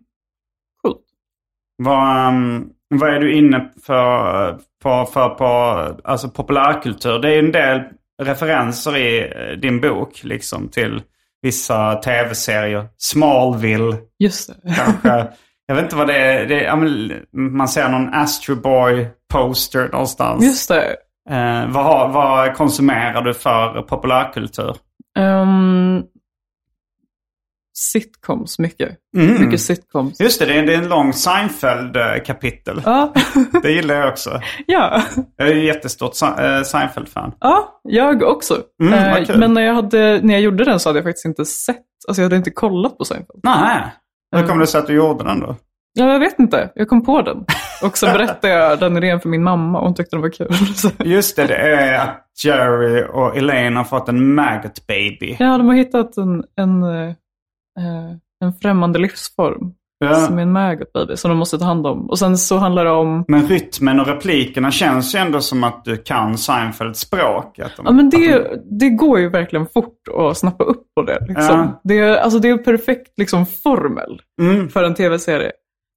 Coolt. 0.82 1.00
Vad, 1.76 2.28
um, 2.28 2.70
vad 2.88 3.14
är 3.14 3.20
du 3.20 3.32
inne 3.34 3.72
för, 3.86 4.58
på, 4.82 5.04
för 5.12 5.28
på 5.28 5.44
alltså 6.04 6.28
populärkultur? 6.28 7.18
Det 7.18 7.34
är 7.34 7.38
en 7.38 7.52
del 7.52 7.80
referenser 8.22 8.96
i 8.96 9.20
eh, 9.20 9.58
din 9.58 9.80
bok 9.80 10.24
liksom 10.24 10.68
till 10.68 11.02
vissa 11.42 11.94
tv-serier. 11.94 12.88
Smallville 12.96 13.96
Just 14.18 14.48
det. 14.48 14.74
kanske. 14.74 15.32
Jag 15.66 15.74
vet 15.74 15.84
inte 15.84 15.96
vad 15.96 16.06
det 16.06 16.16
är. 16.16 16.46
Det 16.46 16.64
är 16.64 16.76
man 17.36 17.68
ser 17.68 17.88
någon 17.88 18.14
Astro 18.14 18.54
Boy-poster 18.54 19.88
någonstans. 19.92 20.44
Just 20.44 20.68
det. 20.68 20.96
Eh, 21.30 21.66
vad, 21.68 22.12
vad 22.12 22.54
konsumerar 22.54 23.22
du 23.22 23.34
för 23.34 23.82
populärkultur? 23.82 24.76
Ehm, 25.18 26.02
sitcoms 27.74 28.58
mycket. 28.58 28.90
Mm. 29.16 29.44
Mycket 29.44 29.60
sitcoms. 29.60 30.20
Just 30.20 30.38
det, 30.40 30.46
det 30.46 30.54
är, 30.54 30.66
det 30.66 30.74
är 30.74 30.78
en 30.78 30.88
lång 30.88 31.12
Seinfeld-kapitel. 31.12 32.82
Ja. 32.84 33.12
Det 33.62 33.70
gillar 33.72 33.94
jag 33.94 34.08
också. 34.08 34.40
ja. 34.66 35.02
Jag 35.36 35.48
är 35.48 35.54
jättestort 35.54 36.22
eh, 36.22 36.62
Seinfeld-fan. 36.62 37.32
ja, 37.40 37.80
jag 37.82 38.22
också. 38.22 38.62
Mm, 38.82 38.92
Eh, 39.24 39.38
men 39.38 39.54
när 39.54 39.62
jag, 39.62 39.74
hade, 39.74 40.20
när 40.22 40.34
jag 40.34 40.40
gjorde 40.42 40.64
den 40.64 40.80
så 40.80 40.88
hade 40.88 40.98
jag 40.98 41.04
faktiskt 41.04 41.24
inte 41.26 41.44
sett, 41.44 41.76
alltså 42.08 42.22
jag 42.22 42.26
hade 42.26 42.36
inte 42.36 42.50
kollat 42.50 42.98
på 42.98 43.04
Seinfeld. 43.04 43.40
Nej. 43.42 43.82
Hur 44.36 44.46
kom 44.46 44.58
det 44.58 44.66
sig 44.66 44.80
att 44.80 44.86
du 44.86 44.94
gjorde 44.94 45.24
den 45.24 45.40
då? 45.40 45.56
Ja, 45.94 46.12
jag 46.12 46.20
vet 46.20 46.38
inte. 46.38 46.70
Jag 46.74 46.88
kom 46.88 47.04
på 47.04 47.22
den. 47.22 47.44
Och 47.82 47.98
så 47.98 48.06
berättade 48.06 48.54
jag 48.54 48.78
den 48.80 48.96
idén 48.96 49.20
för 49.20 49.28
min 49.28 49.42
mamma 49.42 49.78
och 49.78 49.84
hon 49.84 49.94
tyckte 49.94 50.16
den 50.16 50.22
var 50.22 50.30
kul. 50.30 50.48
Just 51.08 51.36
det, 51.36 51.46
det 51.46 51.56
är 51.56 51.98
att 51.98 52.26
Jerry 52.44 53.04
och 53.12 53.36
Elaine 53.36 53.76
har 53.76 53.84
fått 53.84 54.08
en 54.08 54.34
maggot 54.34 54.86
baby. 54.86 55.36
ja, 55.38 55.58
de 55.58 55.66
har 55.66 55.74
hittat 55.74 56.16
en, 56.16 56.44
en, 56.56 56.82
eh, 56.82 57.08
eh, 57.08 57.14
en 58.44 58.52
främmande 58.62 58.98
livsform 58.98 59.72
Ja. 60.04 60.14
som 60.14 60.38
är 60.38 60.42
en 60.42 60.52
maggot 60.52 60.92
baby 60.92 61.16
som 61.16 61.28
de 61.28 61.38
måste 61.38 61.58
ta 61.58 61.64
hand 61.64 61.86
om. 61.86 62.10
Och 62.10 62.18
sen 62.18 62.38
så 62.38 62.56
handlar 62.58 62.84
det 62.84 62.90
om 62.90 63.24
Men 63.28 63.46
rytmen 63.48 64.00
och 64.00 64.06
replikerna 64.06 64.70
känns 64.70 65.14
ju 65.14 65.18
ändå 65.18 65.40
som 65.40 65.64
att 65.64 65.84
du 65.84 65.96
kan 65.96 66.38
Seinfelds 66.38 67.00
språk. 67.00 67.56
De, 67.56 67.62
Ja, 67.84 67.92
men 67.92 68.06
att 68.06 68.10
de- 68.12 68.26
det, 68.28 68.62
det 68.80 68.90
går 68.90 69.18
ju 69.18 69.28
verkligen 69.28 69.66
fort 69.66 69.98
att 70.18 70.38
snappa 70.38 70.64
upp 70.64 70.82
på 70.96 71.02
det. 71.02 71.18
Liksom. 71.28 71.44
Ja. 71.58 71.80
Det, 71.84 71.98
är, 71.98 72.16
alltså, 72.16 72.38
det 72.38 72.48
är 72.48 72.52
en 72.52 72.64
perfekt 72.64 73.12
liksom, 73.18 73.46
formel 73.46 74.20
Mm. 74.42 74.68
för 74.68 74.84
en 74.84 74.94
tv-serie. 74.94 75.52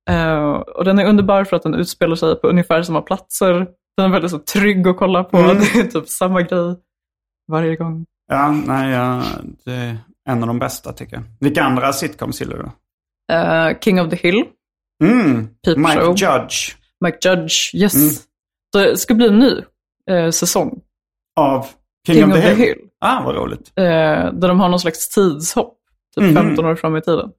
Eh, 0.09 0.49
och 0.53 0.85
den 0.85 0.99
är 0.99 1.05
underbar 1.09 1.43
för 1.43 1.55
att 1.55 1.63
den 1.63 1.73
utspelar 1.75 2.15
sig 2.15 2.35
på 2.35 2.47
ungefär 2.47 2.81
samma 2.83 3.01
platser. 3.01 3.67
Den 3.97 4.05
är 4.05 4.09
väldigt 4.09 4.31
så 4.31 4.39
trygg 4.39 4.87
att 4.87 4.97
kolla 4.97 5.23
på. 5.23 5.37
Mm. 5.37 5.57
Det 5.73 5.79
är 5.79 5.83
typ 5.83 6.09
samma 6.09 6.41
grej 6.41 6.75
varje 7.51 7.75
gång. 7.75 8.05
Ja, 8.31 8.51
nej, 8.67 8.91
ja, 8.93 9.21
det 9.65 9.97
en 10.29 10.41
av 10.43 10.47
de 10.47 10.59
bästa 10.59 10.93
tycker 10.93 11.15
jag. 11.15 11.23
Vilka 11.39 11.63
andra 11.63 11.93
sitcoms 11.93 12.41
gillar 12.41 12.57
du? 12.57 12.69
Eh, 13.33 13.79
King 13.79 14.01
of 14.01 14.09
the 14.09 14.15
Hill, 14.15 14.43
Mm. 15.03 15.47
Peep 15.65 15.77
Mike 15.77 15.99
Show. 16.01 16.15
Judge 16.17 16.75
Mike 17.05 17.29
Judge, 17.29 17.75
yes. 17.75 17.95
Mm. 17.95 18.09
Det 18.73 18.97
ska 18.97 19.13
bli 19.13 19.27
en 19.27 19.39
ny 19.39 19.61
eh, 20.11 20.29
säsong. 20.29 20.81
av 21.37 21.65
King, 22.07 22.23
of 22.25 22.33
the 22.33 22.53
Hill. 22.53 22.77
Ah, 23.01 23.21
vad 23.23 23.35
roligt. 23.35 23.71
Eh, 23.75 23.83
där 24.33 24.47
de 24.47 24.59
har 24.59 24.69
någon 24.69 24.79
slags 24.79 25.09
tidshopp. 25.09 25.77
Typ 26.15 26.23
Mhm. 26.23 26.35
15 26.35 26.65
år 26.65 26.75
fram 26.75 26.95
i 26.95 27.01
tiden. 27.01 27.29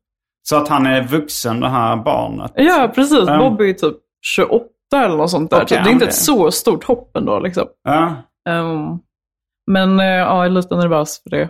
Så 0.49 0.57
att 0.57 0.69
han 0.69 0.87
är 0.87 1.03
vuxen, 1.03 1.61
det 1.61 1.69
här 1.69 1.97
barnet. 1.97 2.53
Ja, 2.55 2.93
precis. 2.95 3.25
Ja. 3.27 3.39
Bobby 3.39 3.71
är 3.71 3.75
typ 3.75 3.97
28 4.27 4.65
eller 5.05 5.17
något 5.17 5.31
sånt 5.31 5.51
där. 5.51 5.57
Okej, 5.57 5.67
typ. 5.69 5.77
Det 5.77 5.83
är 5.83 5.87
ja, 5.87 5.93
inte 5.93 6.05
det- 6.05 6.09
ett 6.09 6.15
så 6.17 6.51
stort 6.51 6.85
hopp 6.85 7.17
ändå. 7.17 7.39
Liksom. 7.41 7.67
Ja. 7.85 8.17
Ehm, 8.49 8.99
men 9.67 10.01
eh, 10.01 10.07
ja, 10.07 10.37
jag 10.37 10.45
är 10.45 10.51
lite 10.51 10.77
nervös 10.77 11.23
för 11.23 11.31
det. 11.31 11.49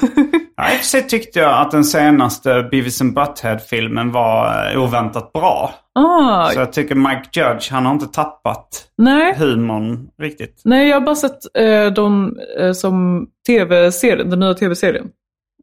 Ja, 0.58 0.72
I 0.72 0.74
och 0.74 0.78
för 0.78 0.84
sig 0.84 1.02
tyckte 1.08 1.38
jag 1.38 1.60
att 1.60 1.70
den 1.70 1.84
senaste 1.84 2.68
Beavis 2.70 3.00
and 3.00 3.14
Butthead-filmen 3.14 4.12
var 4.12 4.70
eh, 4.72 4.82
oväntat 4.82 5.32
bra. 5.32 5.74
ah, 5.94 6.50
Så 6.50 6.58
jag 6.60 6.72
tycker 6.72 6.94
Mike 6.94 7.28
Judge, 7.32 7.72
han 7.72 7.86
har 7.86 7.92
inte 7.92 8.06
tappat 8.06 8.88
nej. 8.98 9.34
humorn 9.38 10.08
riktigt. 10.22 10.62
nej, 10.64 10.88
jag 10.88 10.96
har 10.96 11.06
bara 11.06 11.14
sett 11.14 11.38
eh, 11.58 11.86
de 11.92 12.38
eh, 12.58 12.72
som 12.72 13.26
tv-serien, 13.46 14.30
den 14.30 14.40
nya 14.40 14.54
tv-serien. 14.54 15.08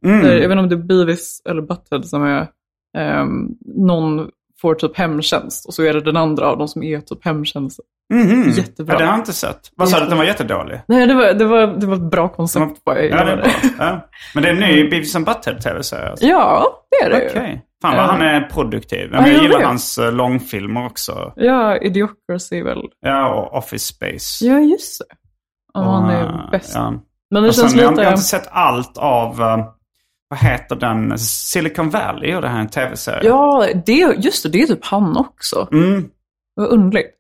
Mm. 0.06 0.22
Där, 0.24 0.32
jag 0.32 0.50
vet 0.50 0.52
inte 0.52 0.64
om 0.64 0.70
det 0.70 0.76
är 0.76 0.88
Beavis 0.88 1.42
eller 1.50 1.62
Butthead 1.62 2.04
som 2.04 2.24
är 2.24 2.48
ehm, 2.98 3.48
någon 3.66 4.30
får 4.62 4.76
typ 4.76 4.98
hemtjänst 4.98 5.66
och 5.68 5.74
så 5.74 5.84
är 5.84 5.94
det 5.94 6.02
den 6.02 6.18
andra 6.18 6.48
av 6.48 6.58
dem 6.58 6.68
som 6.68 6.84
är 6.84 7.02
typ 7.02 7.26
hemtjänst. 7.26 7.80
Mhm. 8.14 8.50
Jättebra. 8.50 8.94
Ja, 8.94 9.00
det 9.00 9.06
har 9.06 9.12
jag 9.14 9.20
inte 9.22 9.34
sett. 9.34 9.60
Vad 9.76 9.90
sa 9.90 10.00
du 10.00 10.06
den 10.06 10.18
var 10.18 10.26
jättedålig? 10.26 10.82
Nej, 10.88 11.08
det 11.08 11.14
var, 11.14 11.34
det 11.34 11.46
var, 11.46 11.68
det 11.68 11.86
var 11.86 11.96
ett 11.96 12.02
bra 12.12 12.30
koncept. 12.30 12.82
Ja, 12.86 12.94
det 12.94 13.10
är 13.10 13.38
bra. 13.38 13.46
Ja. 13.80 14.10
Men 14.34 14.44
det 14.44 14.50
är 14.50 14.54
en 14.54 14.60
ny 14.60 14.90
Beavis 14.90 15.16
and 15.16 15.26
Butthead-tv-serie 15.26 16.10
alltså. 16.10 16.26
Ja, 16.26 16.66
det 16.90 17.06
är 17.06 17.10
det 17.10 17.28
Okej. 17.30 17.52
ju. 17.54 17.60
Fan 17.82 17.96
vad 17.98 18.06
han 18.06 18.22
är 18.22 18.42
produktiv. 18.50 19.12
Men 19.12 19.22
Ja, 19.22 19.28
jag 19.28 19.36
jag 19.38 19.44
gillar 19.44 19.62
hans 19.64 19.98
eh, 19.98 20.12
långfilmer 20.14 20.86
också. 20.86 21.34
Ja, 21.36 21.78
Idiocracy 21.78 22.64
väl. 22.64 22.82
Ja, 23.02 23.34
och 23.34 23.58
Office 23.58 23.94
Space. 23.94 24.46
Ja, 24.46 24.60
just 24.60 25.00
det. 25.00 25.16
Ja, 25.74 25.80
Och, 25.80 25.94
han 25.94 26.10
eh, 26.10 26.16
är 26.20 26.52
bäst. 26.52 26.72
Ja. 26.76 26.94
Men 27.32 27.44
det 27.44 27.50
Och 27.50 27.56
sen, 27.56 27.62
känns 27.64 27.76
jag, 27.76 27.84
har- 27.86 27.92
lite... 27.92 28.02
jag 28.02 28.10
har 28.10 28.14
inte 28.14 28.24
sett 28.24 28.48
allt 28.52 28.98
av, 28.98 29.42
eh, 29.42 29.66
vad 30.28 30.40
heter 30.40 30.76
den? 30.76 31.18
Silicon 31.20 31.90
Valley 31.90 32.36
och 32.36 32.42
det 32.42 32.48
här 32.48 32.58
är 32.58 32.62
en 32.62 32.70
tv-serie. 32.70 33.28
Ja, 33.30 33.68
det, 33.86 33.94
just 34.18 34.44
det. 34.44 34.50
Det 34.50 34.62
är 34.62 34.68
typ 34.68 34.86
han 34.86 35.18
också. 35.18 35.68
Mm. 35.72 36.06
Vad 36.56 36.68
underligt. 36.68 37.12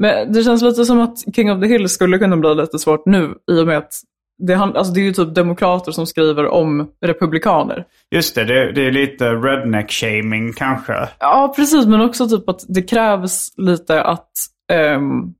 Men 0.00 0.32
det 0.32 0.42
känns 0.42 0.62
lite 0.62 0.84
som 0.84 1.00
att 1.00 1.34
King 1.36 1.52
of 1.52 1.60
the 1.60 1.66
Hill 1.66 1.88
skulle 1.88 2.18
kunna 2.18 2.36
bli 2.36 2.54
lite 2.54 2.78
svårt 2.78 3.06
nu 3.06 3.34
i 3.50 3.60
och 3.60 3.66
med 3.66 3.78
att 3.78 3.92
det, 4.38 4.54
alltså 4.54 4.92
det 4.92 5.00
är 5.00 5.04
ju 5.04 5.12
typ 5.12 5.34
demokrater 5.34 5.92
som 5.92 6.06
skriver 6.06 6.46
om 6.46 6.90
republikaner. 7.00 7.84
Just 8.14 8.34
det, 8.34 8.44
det, 8.44 8.72
det 8.72 8.86
är 8.86 8.90
lite 8.90 9.24
redneck-shaming 9.24 10.52
kanske. 10.52 11.08
Ja, 11.18 11.52
precis. 11.56 11.86
Men 11.86 12.00
också 12.00 12.28
typ 12.28 12.48
att 12.48 12.64
det 12.68 12.82
krävs 12.82 13.52
lite 13.56 14.02
att... 14.02 14.30
ehm, 14.72 15.34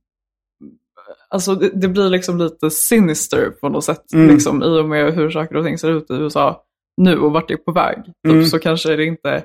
alltså 1.29 1.55
det, 1.55 1.69
det 1.73 1.87
blir 1.87 2.09
liksom 2.09 2.37
lite 2.37 2.69
sinister 2.69 3.49
på 3.61 3.69
något 3.69 3.83
sätt. 3.83 4.13
Mm. 4.13 4.27
Liksom, 4.27 4.63
I 4.63 4.79
och 4.79 4.89
med 4.89 5.13
hur 5.13 5.29
saker 5.29 5.55
och 5.55 5.65
ting 5.65 5.77
ser 5.77 5.91
ut 5.91 6.11
i 6.11 6.13
USA 6.13 6.63
nu 6.97 7.19
och 7.19 7.31
vart 7.31 7.47
det 7.47 7.53
är 7.53 7.57
på 7.57 7.71
väg. 7.71 7.95
Typ, 8.05 8.13
Mm. 8.25 8.45
Så 8.45 8.59
kanske 8.59 8.95
det 8.95 9.05
inte 9.05 9.43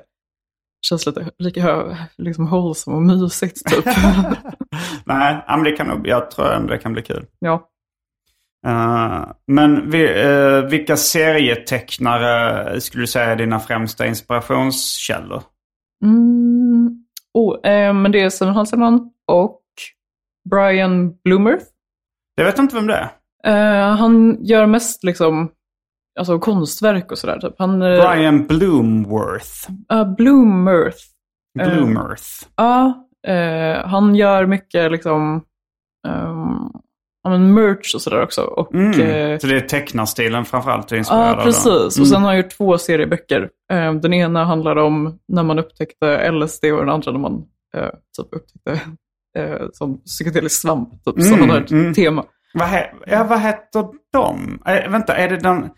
känns 0.85 1.05
lite 1.05 1.31
lika 1.37 1.97
liksom 2.17 2.45
wholesome 2.45 2.95
och 2.95 3.01
mysigt. 3.01 3.65
Typ. 3.65 3.85
Nej, 5.05 5.43
men 5.47 5.63
det 5.63 5.71
kan 5.71 6.01
jag 6.05 6.31
tror 6.31 6.53
ändå 6.53 6.73
det 6.73 6.77
kan 6.77 6.93
bli 6.93 7.01
kul. 7.01 7.25
ja. 7.39 7.69
Eh, 8.67 9.25
men 9.47 9.89
vi, 9.89 10.23
eh, 10.23 10.61
vilka 10.69 10.97
serietecknare 10.97 12.81
skulle 12.81 13.03
du 13.03 13.07
säga 13.07 13.25
är 13.25 13.35
dina 13.35 13.59
främsta 13.59 14.07
inspirationskällor? 14.07 15.43
Mm. 16.03 17.05
Oh, 17.33 17.69
eh, 17.69 17.93
men 17.93 18.11
det 18.11 18.21
är 18.21 18.29
Simon 18.29 18.53
Hasselman 18.55 19.11
och 19.27 19.61
Brian 20.49 21.17
Bloomerth. 21.23 21.65
Jag 22.35 22.45
vet 22.45 22.59
inte 22.59 22.75
vem 22.75 22.87
det 22.87 22.95
är. 22.95 23.09
Han 23.95 24.37
gör 24.45 24.65
mest 24.65 25.03
liksom, 25.03 25.51
alltså 26.19 26.39
konstverk 26.39 27.11
och 27.11 27.17
sådär. 27.17 27.39
Typ. 27.39 27.53
Han, 27.57 27.81
eh, 27.81 27.87
Brian 27.87 28.47
Bloomworth. 28.47 29.69
Uh, 29.93 30.15
Bloomerth. 30.15 30.97
Eh, 31.59 31.69
Bloomerth. 31.69 32.23
Ja, 32.55 33.07
eh, 33.27 33.87
han 33.87 34.15
gör 34.15 34.45
mycket 34.45 34.91
liksom, 34.91 35.43
um, 36.07 36.71
men 37.27 37.53
merch 37.53 37.95
och 37.95 38.01
sådär 38.01 38.21
också. 38.21 38.41
Och, 38.41 38.73
Mm. 38.73 38.93
Så 39.39 39.47
det 39.47 39.55
är 39.55 39.61
tecknarstilen 39.61 40.45
framförallt 40.45 40.87
du 40.87 40.95
är 40.95 40.99
inspirerad 40.99 41.39
ja, 41.39 41.43
precis. 41.43 41.65
Mm. 41.65 41.85
Och 41.85 42.07
sen 42.07 42.21
har 42.21 42.27
han 42.27 42.37
gjort 42.37 42.57
två 42.57 42.77
serieböcker. 42.77 43.49
Den 44.01 44.13
ena 44.13 44.43
handlar 44.43 44.75
om 44.75 45.19
när 45.27 45.43
man 45.43 45.59
upptäckte 45.59 46.31
LSD 46.31 46.65
och 46.65 46.79
den 46.79 46.89
andra 46.89 47.11
när 47.11 47.19
man 47.19 47.43
eh, 47.77 47.89
typ 48.17 48.27
upptäckte 48.31 48.81
eh, 49.37 49.67
som 49.73 49.97
psykedelisk 49.97 50.61
svamp. 50.61 50.89
Typ. 51.05 51.17
Mm, 51.17 51.49
har 51.49 51.61
ett 51.61 51.71
mm. 51.71 51.93
tema. 51.93 52.25
Vad, 52.53 52.67
he- 52.67 53.03
ja, 53.05 53.23
vad 53.23 53.41
heter 53.41 53.85
de? 54.13 54.59
Eh, 54.65 54.91
vänta, 54.91 55.15
är 55.15 55.29
det 55.29 55.37
den... 55.37 55.69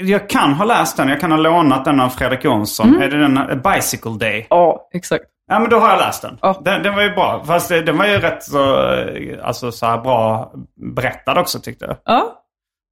Jag 0.00 0.28
kan 0.30 0.52
ha 0.52 0.64
läst 0.64 0.96
den, 0.96 1.08
jag 1.08 1.20
kan 1.20 1.30
ha 1.30 1.38
lånat 1.38 1.84
den 1.84 2.00
av 2.00 2.08
Fredrik 2.08 2.44
Jonsson. 2.44 2.88
Mm. 2.88 3.02
Är 3.02 3.08
det 3.08 3.18
den 3.18 3.36
eh, 3.38 3.72
Bicycle 3.74 4.10
Day? 4.18 4.46
Ja, 4.50 4.88
exakt. 4.94 5.24
Ja, 5.46 5.58
men 5.58 5.70
då 5.70 5.78
har 5.78 5.88
jag 5.88 5.98
läst 5.98 6.22
den. 6.22 6.38
Ja. 6.42 6.60
Den, 6.64 6.82
den 6.82 6.94
var 6.94 7.02
ju 7.02 7.10
bra. 7.10 7.44
Fast 7.46 7.68
det, 7.68 7.82
den 7.82 7.96
var 7.98 8.06
ju 8.06 8.18
rätt 8.18 8.42
så, 8.42 8.90
eh, 8.92 9.46
alltså, 9.46 9.72
så 9.72 9.86
här 9.86 9.98
bra 9.98 10.52
berättad 10.94 11.38
också 11.40 11.58
tyckte 11.60 11.84
jag. 11.84 11.96
Ja, 12.04 12.42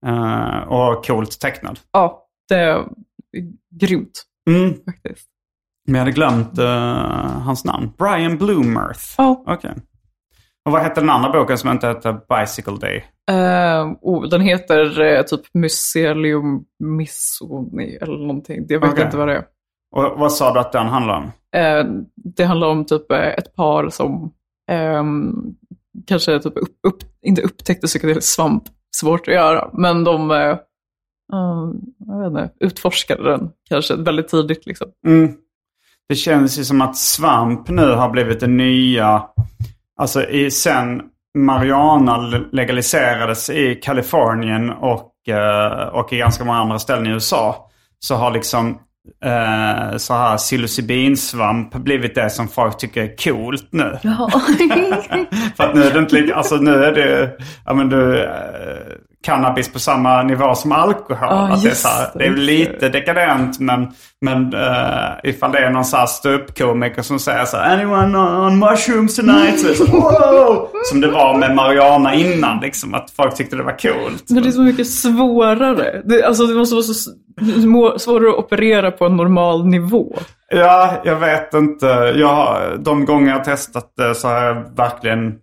Eh, 0.07 0.59
och 0.69 1.07
coolt 1.07 1.41
tecknad. 1.41 1.79
ja 1.93 2.25
det 2.49 2.55
är 2.55 2.85
grymt 3.81 4.23
Mm. 4.51 4.75
faktiskt. 4.85 5.27
Men 5.87 5.95
jag 5.95 6.01
hade 6.01 6.13
glömt 6.13 6.59
eh, 6.59 7.41
hans 7.45 7.65
namn. 7.65 7.93
Brian 7.99 8.39
Bloomerth. 8.39 9.01
Ja. 9.19 9.45
Okej. 9.47 9.71
Och 10.65 10.73
vad 10.73 10.83
hette 10.83 11.01
den 11.01 11.11
andra 11.11 11.31
boken 11.31 11.59
som 11.59 11.71
inte 11.71 11.87
hette 11.87 12.21
Bicycle 12.29 12.77
Day? 12.77 13.05
Uh, 13.31 13.97
oh, 14.01 14.29
den 14.29 14.41
heter 14.41 15.01
eh, 15.01 15.23
typ 15.23 15.41
Mycelium 15.55 16.65
Missoni 16.79 17.99
eller 18.01 18.19
någonting. 18.19 18.67
Jag 18.69 18.81
vet 18.81 18.93
Okej. 18.93 19.05
inte 19.05 19.17
vad 19.17 19.29
det 19.29 19.37
är. 19.37 19.45
Och 19.97 20.19
vad 20.19 20.33
sa 20.33 20.53
du 20.53 20.61
att 20.61 20.73
den 20.73 20.87
handlar 20.87 21.17
om? 21.17 21.33
Eh, 21.57 21.85
det 22.15 22.45
handlar 22.45 22.69
om 22.69 22.85
typ 22.85 23.13
ett 23.13 23.55
par 23.55 23.89
som 23.89 24.33
ehm, 24.71 25.35
kanske 26.07 26.41
typ 26.41 26.57
upp, 26.57 26.79
upp, 26.87 26.99
inte 27.23 27.43
upptäckte 27.43 27.87
psykedelisk 27.87 28.35
svamp. 28.35 28.63
Svårt 28.97 29.29
att 29.29 29.35
göra. 29.35 29.71
Men 29.73 30.05
de, 30.05 30.31
um, 31.33 31.81
jag 31.99 32.19
vet 32.19 32.27
inte, 32.27 32.51
utforskade 32.61 33.31
den 33.31 33.51
kanske 33.69 33.97
väldigt 33.97 34.29
tidigt. 34.29 34.67
Liksom. 34.67 34.87
Mm. 35.07 35.35
Det 36.09 36.15
känns 36.15 36.59
ju 36.59 36.65
som 36.65 36.81
att 36.81 36.97
svamp 36.97 37.69
nu 37.69 37.93
har 37.93 38.11
blivit 38.11 38.41
det 38.41 38.47
nya. 38.47 39.23
Alltså 39.97 40.29
i, 40.29 40.51
sen 40.51 41.03
marijuana 41.39 42.17
legaliserades 42.53 43.51
i 43.51 43.75
Kalifornien 43.75 44.71
och, 44.71 45.29
eh, 45.29 45.89
och 45.89 46.13
i 46.13 46.17
ganska 46.17 46.45
många 46.45 46.59
andra 46.59 46.79
ställen 46.79 47.07
i 47.07 47.11
USA. 47.11 47.71
Så 47.99 48.15
har 48.15 48.31
liksom 48.31 48.79
eh, 49.25 49.97
så 49.97 50.15
här 50.15 50.37
psilocybinsvamp 50.37 51.75
blivit 51.75 52.15
det 52.15 52.31
som 52.31 52.49
folk 52.49 52.79
tycker 52.79 53.03
är 53.03 53.17
coolt 53.17 53.69
nu. 53.71 53.99
Ja. 54.03 54.31
För 55.57 55.65
att 55.65 55.75
nu 55.75 55.83
är 55.83 55.93
det 55.93 55.99
inte 55.99 56.15
lika, 56.15 56.35
alltså 56.35 56.57
nu 56.57 56.85
är 56.85 56.93
det, 56.93 57.33
ja 57.67 57.75
men 57.75 57.89
du, 57.89 58.25
eh, 58.25 58.31
cannabis 59.25 59.73
på 59.73 59.79
samma 59.79 60.23
nivå 60.23 60.55
som 60.55 60.73
alkohol. 60.73 61.29
Ja, 61.31 61.53
att 61.53 61.63
det, 61.63 61.71
är 61.71 61.75
så 61.75 61.89
här, 61.89 62.11
det, 62.15 62.27
är 62.27 62.31
lite 62.31 62.89
dekadent 62.89 63.61
men, 63.61 63.89
men 64.21 64.55
uh, 64.55 65.31
ifall 65.31 65.53
det 65.53 65.59
är 65.59 65.71
någon 65.71 65.85
så 65.85 65.97
här 65.97 66.07
ståuppkomiker 66.07 67.03
som 67.03 67.19
säger 67.19 67.45
så 67.45 67.57
här, 67.57 67.75
anyone 67.75 68.19
on, 68.19 68.59
mushrooms 68.59 69.17
tonight? 69.17 69.77
Så 69.77 69.85
wow! 69.87 70.69
Som 70.91 71.01
det 71.01 71.09
var 71.09 71.39
med 71.39 71.55
marijuana 71.55 72.15
innan 72.15 72.61
liksom, 72.61 72.95
att 72.95 73.11
folk 73.11 73.35
tyckte 73.35 73.57
det 73.57 73.63
var 73.63 73.79
coolt. 73.79 74.25
Men 74.31 74.43
det 74.43 74.49
är 74.49 74.53
så 74.53 74.63
mycket 74.63 74.87
svårare. 74.91 76.03
Det, 76.05 76.25
alltså, 76.25 76.47
det 76.47 76.55
måste 76.55 76.75
vara 76.75 76.83
så 76.83 76.95
svårare 77.99 78.31
att 78.31 78.39
operera 78.45 78.91
på 78.91 79.07
en 79.07 79.17
normal 79.17 79.67
nivå. 79.67 80.17
Ja, 80.49 80.95
jag 81.05 81.17
vet 81.17 81.55
inte. 81.55 81.87
Jag, 82.17 82.29
har- 82.29 82.77
de 82.79 83.05
gånger 83.05 83.29
jag 83.31 83.39
har 83.39 83.45
testat 83.45 83.93
det 83.97 84.15
så 84.15 84.29
har 84.29 84.43
jag 84.45 84.77
verkligen... 84.77 85.35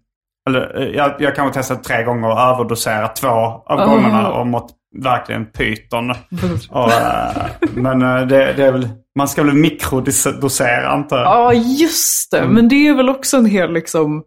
Eller, 0.50 0.82
eh, 0.82 0.88
jag, 0.96 1.16
jag 1.20 1.36
kanske 1.36 1.60
testat 1.60 1.84
tre 1.84 2.04
gånger 2.04 2.28
och 2.32 2.40
överdoserat 2.40 3.16
två 3.16 3.28
av 3.28 3.64
Ah. 3.68 3.86
gångerna 3.86 4.32
och 4.32 4.48
mått 4.48 4.72
verkligen 5.04 5.46
pyton. 5.46 6.10
Och, 6.70 6.92
eh, 6.92 7.32
men 7.74 8.02
eh, 8.02 8.22
det, 8.28 8.54
det 8.54 8.66
är 8.66 8.72
väl... 8.72 8.90
Man 9.18 9.28
ska 9.28 9.44
väl 9.44 9.54
mikrodosera 9.56 10.88
antar 10.90 11.18
jag. 11.18 11.26
Ja, 11.26 11.54
just 11.54 12.32
det. 12.32 12.48
Men 12.48 12.70
det 12.70 12.88
är 12.88 12.94
väl 12.94 13.10
också 13.10 13.38
en 13.38 13.46
hel, 13.46 13.74
liksom, 13.74 14.24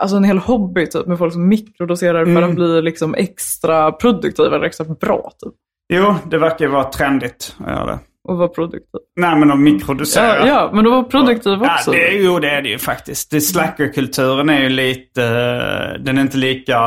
alltså 0.00 0.16
en 0.16 0.24
hel 0.24 0.38
hobby 0.38 0.86
typ, 0.86 1.06
med 1.06 1.18
folk 1.18 1.32
som 1.32 1.48
mikrodoserar 1.48 2.24
för 2.24 2.42
att 2.42 2.54
bli 2.54 2.82
liksom, 2.82 3.14
extra 3.14 3.92
produktiva 3.92 4.56
eller 4.56 4.66
extra 4.66 4.86
bra. 5.00 5.30
Typ. 5.44 5.52
Jo, 5.92 6.14
det 6.30 6.38
verkar 6.38 6.64
ju 6.64 6.70
vara 6.70 6.84
trendigt 6.84 7.56
att 7.64 7.70
göra 7.70 7.86
det. 7.86 7.98
Och 8.28 8.36
vara 8.38 8.48
produktiv. 8.48 9.00
Nej, 9.16 9.36
men 9.36 9.50
att 9.50 9.58
mikrodosera. 9.58 10.38
Ja, 10.38 10.46
ja, 10.46 10.70
men 10.74 10.86
att 10.86 10.92
vara 10.92 11.02
produktiv 11.04 11.52
också. 11.52 11.94
Ja, 11.94 12.00
det, 12.00 12.10
jo, 12.14 12.38
det 12.38 12.50
är 12.50 12.62
det 12.62 12.68
ju 12.68 12.78
faktiskt. 12.78 13.30
Det 13.30 13.40
Slackerkulturen 13.40 14.48
är 14.48 14.60
ju 14.62 14.68
lite... 14.68 15.24
eh, 15.24 16.00
Den 16.04 16.18
är 16.18 16.22
inte 16.22 16.36
lika 16.36 16.78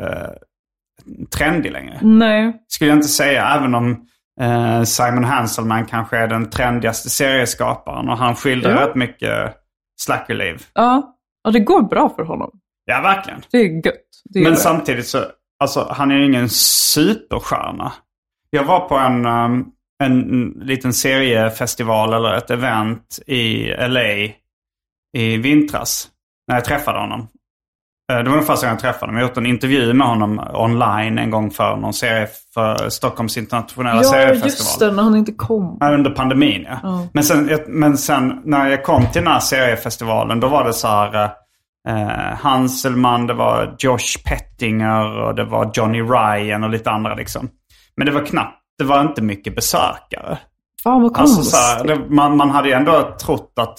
uh, 0.00 0.28
trendig 1.38 1.72
längre. 1.72 1.98
Nej. 2.02 2.52
Skulle 2.68 2.90
jag 2.90 2.96
inte 2.96 3.08
säga, 3.08 3.46
även 3.58 3.74
om 3.74 4.06
eh, 4.40 4.82
Simon 4.82 5.24
Hanselman 5.24 5.86
kanske 5.86 6.16
är 6.16 6.26
den 6.28 6.50
trendigaste 6.50 7.10
serieskaparen 7.10 8.08
och 8.08 8.18
han 8.18 8.34
skildrar 8.34 8.70
Ja. 8.74 8.86
rätt 8.88 8.94
mycket 8.94 9.54
slackerliv. 10.00 10.62
Ja. 10.74 11.14
ja, 11.44 11.50
det 11.50 11.60
går 11.60 11.82
bra 11.82 12.08
för 12.16 12.22
honom. 12.22 12.50
Ja, 12.84 13.00
verkligen. 13.00 13.40
Det 13.52 13.58
är 13.58 13.86
gött. 13.86 13.94
Det 14.24 14.38
är 14.38 14.42
Men 14.42 14.52
det. 14.52 14.58
samtidigt 14.58 15.06
så, 15.06 15.18
alltså 15.60 15.86
han 15.90 16.10
är 16.10 16.14
ju 16.14 16.24
ingen 16.26 16.48
superstjärna. 16.48 17.92
Jag 18.50 18.64
var 18.64 18.80
på 18.88 18.94
en, 18.94 19.26
um, 19.26 19.66
en 20.04 20.50
liten 20.60 20.92
seriefestival 20.92 22.12
eller 22.14 22.34
ett 22.34 22.50
event 22.50 23.18
i 23.26 23.72
LA 23.88 24.02
i 25.16 25.36
vintras. 25.38 26.08
När 26.48 26.56
jag 26.56 26.64
träffade 26.64 26.98
honom. 26.98 27.20
Eh, 28.12 28.18
Det 28.18 28.30
var 28.30 28.36
den 28.36 28.46
första 28.46 28.66
gången 28.66 28.74
jag 28.82 28.92
träffade 28.92 29.06
honom. 29.12 29.16
Jag 29.16 29.22
har 29.24 29.28
gjort 29.28 29.38
en 29.38 29.46
intervju 29.46 29.92
med 29.92 30.06
honom 30.06 30.40
online 30.54 31.18
en 31.18 31.30
gång 31.30 31.50
för 31.50 31.76
någon 31.76 31.92
serie 31.94 32.28
för 32.54 32.88
Stockholms 32.88 33.36
internationella 33.36 33.96
Ja, 34.02 34.02
seriefestival. 34.10 34.48
just 34.48 34.78
det. 34.78 34.92
När 34.92 35.02
han 35.02 35.16
inte 35.16 35.32
kom. 35.32 35.76
Ja, 35.80 35.94
Under 35.94 36.10
pandemin 36.10 36.66
ja. 36.68 36.78
Ja. 36.82 37.06
Men, 37.12 37.24
sen, 37.24 37.58
men 37.66 37.96
sen 37.98 38.40
när 38.44 38.68
jag 38.68 38.84
kom 38.84 39.02
till 39.12 39.22
den 39.24 39.32
här 39.32 39.40
seriefestivalen 39.40 40.40
då 40.40 40.48
var 40.48 40.64
det 40.64 40.72
så 40.72 40.88
här 40.88 41.30
eh, 41.88 42.36
Hanselman, 42.40 43.26
det 43.26 43.34
var 43.34 43.76
Josh 43.78 44.22
Pettinger 44.26 45.18
och 45.18 45.34
det 45.34 45.44
var 45.44 45.70
Johnny 45.74 46.02
Ryan 46.02 46.64
och 46.64 46.70
lite 46.70 46.90
andra 46.90 47.14
liksom. 47.14 47.48
Men 47.96 48.06
det 48.06 48.12
var 48.12 48.26
knappt, 48.26 48.58
det 48.78 48.84
var 48.84 49.00
inte 49.00 49.22
mycket 49.22 49.54
besökare. 49.56 50.38
Fan 50.82 51.02
vad 51.02 51.18
Alltså, 51.18 51.36
konstigt. 51.36 51.54
så 51.54 51.56
här, 51.56 51.84
det, 51.84 52.14
man, 52.14 52.36
man 52.36 52.50
hade 52.50 52.68
ju 52.68 52.74
ändå 52.74 53.14
trott 53.20 53.52
att 53.56 53.78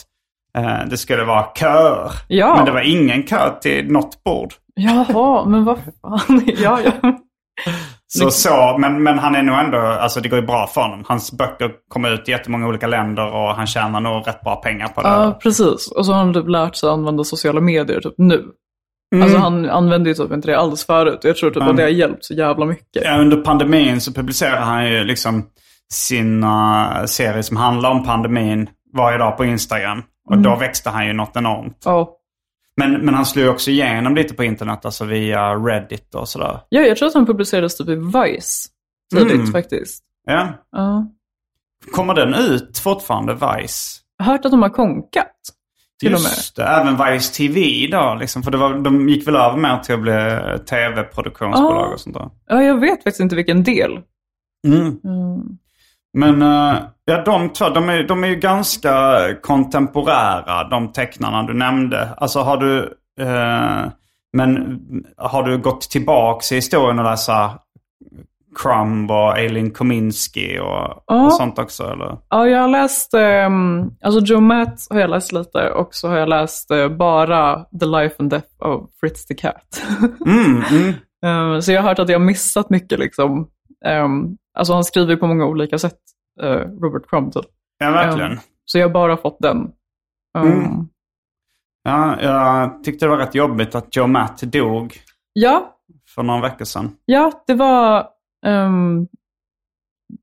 eh, 0.57 0.89
det 0.89 0.97
skulle 0.97 1.23
vara 1.23 1.45
köer. 1.59 2.11
Ja. 2.27 2.55
Men 2.55 2.65
det 2.65 2.71
var 2.71 2.81
ingen 2.81 3.23
kö 3.23 3.59
till 3.61 3.91
något 3.91 4.23
bord. 4.23 4.53
Jaha, 4.75 5.45
men 5.45 5.65
vad 5.65 5.77
fan. 6.01 6.41
ja, 6.57 6.79
ja. 6.85 6.91
Så, 8.07 8.31
så, 8.31 8.77
men, 8.79 9.03
men 9.03 9.19
han 9.19 9.35
är 9.35 9.43
nog 9.43 9.55
ändå, 9.57 9.77
alltså 9.77 10.21
det 10.21 10.29
går 10.29 10.39
ju 10.39 10.45
bra 10.45 10.67
för 10.67 10.81
honom. 10.81 11.03
Hans 11.07 11.31
böcker 11.31 11.71
kommer 11.87 12.13
ut 12.13 12.27
i 12.29 12.31
jättemånga 12.31 12.67
olika 12.67 12.87
länder 12.87 13.33
och 13.33 13.55
han 13.55 13.67
tjänar 13.67 13.99
nog 13.99 14.27
rätt 14.27 14.41
bra 14.41 14.55
pengar 14.55 14.87
på 14.87 15.01
det. 15.01 15.07
Ja, 15.09 15.39
precis. 15.43 15.91
Och 15.91 16.05
så 16.05 16.11
har 16.11 16.19
han 16.19 16.33
typ 16.33 16.47
lärt 16.47 16.75
sig 16.75 16.89
att 16.89 16.93
använda 16.93 17.23
sociala 17.23 17.61
medier 17.61 18.01
typ 18.01 18.13
nu. 18.17 18.45
Mm. 19.15 19.23
Alltså 19.23 19.37
han 19.39 19.69
använde 19.69 20.09
ju 20.09 20.13
typ 20.13 20.31
inte 20.31 20.47
det 20.47 20.57
alls 20.59 20.85
förut. 20.85 21.19
Jag 21.23 21.35
tror 21.37 21.51
typ 21.51 21.63
att 21.63 21.77
det 21.77 21.83
har 21.83 21.89
hjälpt 21.89 22.25
så 22.25 22.33
jävla 22.33 22.65
mycket. 22.65 23.03
Ja, 23.05 23.17
under 23.19 23.37
pandemin 23.37 24.01
så 24.01 24.13
publicerar 24.13 24.61
han 24.61 24.89
ju 24.89 25.03
liksom 25.03 25.45
sina 25.93 27.07
serier 27.07 27.41
som 27.41 27.57
handlar 27.57 27.91
om 27.91 28.03
pandemin 28.05 28.69
varje 28.97 29.17
dag 29.17 29.37
på 29.37 29.45
Instagram. 29.45 30.03
Och 30.29 30.37
då 30.37 30.55
växte 30.55 30.89
han 30.89 31.07
ju 31.07 31.13
något 31.13 31.35
enormt. 31.35 31.81
Ja. 31.85 32.13
Men, 32.77 32.91
men 33.05 33.13
han 33.15 33.25
slog 33.25 33.49
också 33.49 33.71
igenom 33.71 34.15
lite 34.15 34.33
på 34.33 34.43
internet, 34.43 34.85
alltså 34.85 35.05
via 35.05 35.55
Reddit 35.55 36.15
och 36.15 36.29
sådär. 36.29 36.59
ja, 36.69 36.81
jag 36.81 36.97
tror 36.97 37.07
att 37.07 37.13
han 37.13 37.25
publicerades 37.25 37.77
typ 37.77 37.89
i 37.89 37.95
Vice 37.95 38.69
tidigt 39.15 39.31
Mm. 39.33 39.47
faktiskt. 39.51 40.03
Ja. 40.25 40.47
Ja. 40.71 41.07
Kommer 41.95 42.13
den 42.13 42.33
ut 42.33 42.77
fortfarande, 42.77 43.33
Vice? 43.33 43.99
Jag 44.17 44.25
har 44.25 44.31
hört 44.33 44.45
att 44.45 44.51
de 44.51 44.61
har 44.61 44.69
konkat. 44.69 45.31
Till 45.99 46.13
och 46.13 46.21
med. 46.21 46.29
Just 46.29 46.55
det, 46.55 46.63
även 46.63 46.97
Vice 47.13 47.33
TV 47.33 47.87
då 47.91 48.17
liksom. 48.19 48.43
För 48.43 48.51
det 48.51 48.57
var, 48.57 48.73
de 48.73 49.09
gick 49.09 49.27
väl 49.27 49.35
över 49.35 49.57
mer 49.57 49.77
till 49.77 49.95
att 49.95 50.01
bli 50.01 50.13
tv-produktionsbolag 50.69 51.87
Ja. 51.89 51.93
och 51.93 51.99
sånt 51.99 52.15
där. 52.15 52.29
Ja, 52.47 52.63
jag 52.63 52.79
vet 52.79 52.95
faktiskt 53.03 53.19
inte 53.19 53.35
vilken 53.35 53.63
del. 53.63 53.99
Mm. 54.67 54.81
Mm. 54.87 55.57
Men 56.13 56.41
eh, 56.41 56.81
ja, 57.05 57.21
de 57.25 57.49
två, 57.49 57.69
de 57.69 57.89
är, 57.89 58.03
de 58.03 58.23
är 58.23 58.27
ju 58.27 58.35
ganska 58.35 59.17
kontemporära, 59.41 60.69
de 60.69 60.91
tecknarna 60.91 61.43
du 61.43 61.53
nämnde. 61.53 62.09
Alltså 62.17 62.39
har 62.39 62.57
du, 62.57 62.79
eh, 63.19 63.85
men 64.33 64.79
har 65.17 65.43
du 65.43 65.57
gått 65.57 65.81
tillbaks 65.81 66.51
i 66.51 66.55
historien 66.55 66.99
och 66.99 67.05
läsa 67.05 67.51
Crumb 68.61 69.11
och 69.11 69.37
Eileen 69.37 69.71
Kominsky 69.71 70.59
och, 70.59 71.03
Ja. 71.07 71.25
och 71.25 71.33
sånt 71.33 71.59
också 71.59 71.83
eller? 71.91 72.17
Ja, 72.29 72.47
jag 72.47 72.59
har 72.61 72.67
läst, 72.67 73.13
um, 73.13 73.91
alltså 74.01 74.19
Joe 74.33 74.39
Matt 74.41 74.87
har 74.89 74.99
jag 74.99 75.09
läst 75.09 75.31
lite 75.31 75.69
och 75.71 75.95
så 75.95 76.07
har 76.07 76.17
jag 76.17 76.29
läst 76.29 76.71
eh, 76.71 76.89
bara 76.89 77.63
The 77.79 77.85
Life 77.85 78.15
and 78.19 78.29
Death 78.29 78.47
of 78.59 78.89
Fritz 78.99 79.25
the 79.25 79.35
Cat. 79.35 79.83
Mm, 80.25 80.61
mm. 80.71 80.93
Um, 81.25 81.61
så 81.61 81.71
jag 81.71 81.81
har 81.81 81.89
hört 81.89 81.99
att 81.99 82.09
jag 82.09 82.19
har 82.19 82.25
missat 82.25 82.69
mycket 82.69 82.99
liksom. 82.99 83.47
Um, 83.85 84.37
alltså 84.57 84.73
han 84.73 84.83
skriver 84.83 85.15
på 85.15 85.27
många 85.27 85.45
olika 85.45 85.77
sätt, 85.77 85.99
eh, 86.41 86.49
Robert 86.81 87.09
Crumb 87.09 87.33
typ. 87.33 87.45
Ja, 87.77 87.91
verkligen. 87.91 88.39
Så 88.65 88.77
jag 88.79 88.87
har 88.87 88.93
bara 88.93 89.17
fått 89.17 89.37
den. 89.39 89.57
Mm. 90.37 90.87
Ja, 91.83 92.21
jag 92.21 92.83
tyckte 92.83 93.05
det 93.05 93.09
var 93.09 93.17
rätt 93.17 93.35
jobbigt 93.35 93.75
att 93.75 93.95
Joe 93.95 94.07
Matt 94.07 94.41
dog 94.41 94.93
Ja, 95.33 95.75
för 96.15 96.23
några 96.23 96.41
veckor 96.41 96.65
sedan. 96.65 96.91
ja, 97.05 97.31
det 97.47 97.53
var 97.53 98.07
um, 98.45 99.07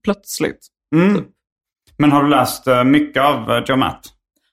plötsligt. 0.05 0.67
Mm. 0.95 1.25
Men 1.99 2.13
har 2.13 2.23
du 2.23 2.29
läst 2.31 2.67
eh, 2.67 2.85
mycket 2.85 3.23
av 3.23 3.51
eh, 3.51 3.63
Joe 3.67 3.77
Matt? 3.77 4.01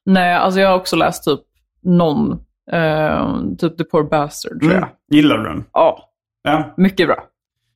Nej, 0.05 0.33
alltså 0.33 0.59
jag 0.59 0.69
har 0.69 0.75
också 0.75 0.95
läst 0.95 1.23
typ 1.25 1.39
någon, 1.83 2.31
eh, 2.71 3.35
typ 3.59 3.77
The 3.77 3.83
Poor 3.83 4.03
Bastard 4.09 4.59
tror 4.59 4.71
jag. 4.71 4.77
Mm. 4.83 4.89
Gillar 5.11 5.37
du 5.37 5.43
den? 5.43 5.63
Ja, 5.73 6.09
Ja. 6.43 6.73
mycket 6.77 7.07
bra. 7.07 7.23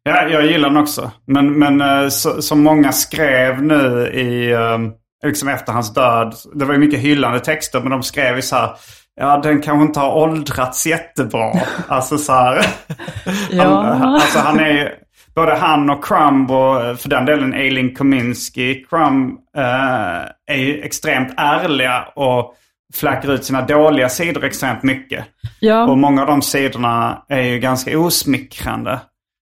Ja, 0.04 0.28
jag 0.28 0.46
gillar 0.46 0.70
den 0.70 0.78
också. 0.78 1.12
Men, 1.28 1.60
men 1.60 2.12
så, 2.12 2.42
som 2.42 2.64
många 2.64 2.92
skrev 2.92 3.64
nu 3.64 4.08
i, 4.14 4.52
eh, 4.52 4.78
liksom 5.26 5.50
efter 5.50 5.74
hans 5.74 5.94
död. 5.94 6.36
Det 6.54 6.66
var 6.66 6.74
ju 6.74 6.80
mycket 6.80 7.00
hyllande 7.00 7.40
texter 7.40 7.80
men 7.82 7.92
de 7.92 8.04
skrev 8.04 8.36
ju 8.36 8.42
så 8.42 8.56
här. 8.56 8.76
Ja, 9.16 9.38
den 9.38 9.62
kanske 9.62 9.86
inte 9.86 10.00
har 10.00 10.16
åldrats 10.16 10.88
jättebra. 10.88 11.52
alltså 11.88 12.18
så 12.18 12.34
här. 12.34 12.66
Ja. 13.52 13.64
Han, 13.82 14.14
alltså 14.14 14.40
han 14.40 14.60
är 14.60 14.70
ju, 14.72 14.90
både 15.36 15.56
han 15.56 15.90
och 15.90 16.06
Crumb 16.06 16.52
och 16.52 16.86
eh, 16.86 16.96
för 16.96 17.10
den 17.10 17.26
delen 17.26 17.54
Eileen 17.54 17.96
Kominsky. 17.96 18.84
Crumb 18.84 19.40
eh, 19.58 20.54
är 20.56 20.58
ju 20.58 20.82
extremt 20.82 21.34
ärliga 21.38 22.04
och 22.16 22.56
flackar 22.94 23.32
ut 23.32 23.46
sina 23.46 23.62
dåliga 23.62 24.10
sidor 24.10 24.44
extremt 24.44 24.84
mycket. 24.84 25.26
Ja. 25.60 25.88
Och 25.88 25.98
många 25.98 26.22
av 26.22 26.28
de 26.28 26.42
sidorna 26.42 27.26
är 27.30 27.42
ju 27.42 27.60
ganska 27.60 28.00
osmickrande. 28.00 29.00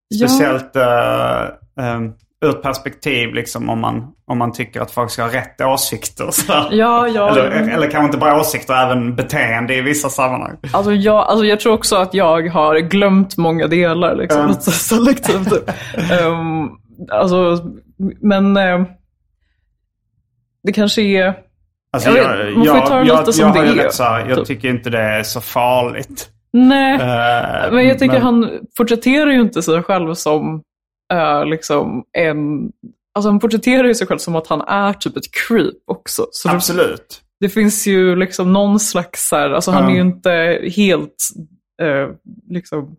Ja. 0.08 0.28
Speciellt 0.28 0.76
eh, 0.76 1.42
eh, 1.86 2.02
ur 2.44 2.52
perspektiv 2.54 3.34
liksom 3.34 3.70
om 3.70 3.80
man, 3.82 4.08
om 4.26 4.38
man 4.38 4.52
tycker 4.54 4.82
att 4.82 4.92
folk 4.92 5.12
ska 5.12 5.22
ha 5.24 5.34
rätt 5.34 5.62
åsikter. 5.62 6.28
Så. 6.32 6.54
Ja, 6.72 7.08
ja. 7.08 7.30
Eller, 7.30 7.52
eller 7.52 7.90
kanske 7.92 8.06
inte 8.06 8.18
bara 8.18 8.40
åsikter, 8.40 8.74
även 8.74 9.16
beteende 9.16 9.76
i 9.76 9.82
vissa 9.82 10.10
sammanhang. 10.10 10.58
Alltså 10.74 10.92
jag, 10.94 11.16
alltså 11.16 11.46
jag 11.46 11.60
tror 11.60 11.74
också 11.74 11.96
att 11.96 12.14
jag 12.14 12.50
har 12.50 12.80
glömt 12.80 13.38
många 13.38 13.68
delar 13.68 14.16
liksom, 14.16 14.42
Ja. 14.48 14.54
så 14.60 14.72
selektivt. 14.72 15.70
Ehm, 16.12 16.70
alltså, 17.12 17.58
men 18.22 18.58
eh, 18.58 18.82
det 20.64 20.72
kanske 20.74 21.02
är... 21.02 21.34
Alltså, 21.94 22.10
Jag 22.10 22.18
jag, 22.18 22.46
vet, 22.46 22.56
man 22.58 22.66
får 22.66 22.76
ju 22.76 22.82
ta 22.88 23.00
det 23.00 23.06
jag, 23.08 23.20
lite 23.20 23.34
som 23.34 23.46
jag, 23.56 23.76
det 23.76 23.84
är, 23.84 23.90
så 23.90 24.04
jag 24.04 24.38
typ. 24.38 24.46
tycker 24.48 24.70
inte 24.70 24.90
det 24.90 25.02
är 25.02 25.24
så 25.24 25.42
farligt. 25.42 26.30
Nej, 26.54 26.94
Eh, 26.94 27.72
men 27.72 27.88
jag 27.88 28.00
tycker 28.00 28.14
men- 28.14 28.22
han 28.22 28.50
porträtterar 28.78 29.32
ju 29.32 29.42
inte 29.42 29.62
sig 29.62 29.84
själv 29.84 30.14
som 30.14 30.62
eh, 31.14 31.46
liksom 31.46 32.04
en... 32.18 32.72
Alltså 33.16 33.30
han 33.30 33.40
porträtterar 33.40 33.88
ju 33.88 33.96
sig 33.96 34.08
själv 34.08 34.18
som 34.18 34.36
att 34.36 34.48
han 34.48 34.62
är 34.62 34.94
typ 34.94 35.18
ett 35.18 35.34
creep 35.48 35.74
också. 35.88 36.26
Så 36.32 36.48
det, 36.48 36.54
Absolut. 36.56 37.22
det 37.40 37.50
finns 37.50 37.88
ju 37.88 38.16
liksom 38.16 38.54
någon 38.54 38.80
slags 38.80 39.28
så 39.30 39.36
här, 39.36 39.50
alltså 39.50 39.72
han 39.72 39.84
Ja. 39.84 39.90
är 39.90 39.96
ju 39.96 40.02
inte 40.02 40.60
helt 40.76 41.16
eh, 41.82 42.10
liksom 42.50 42.96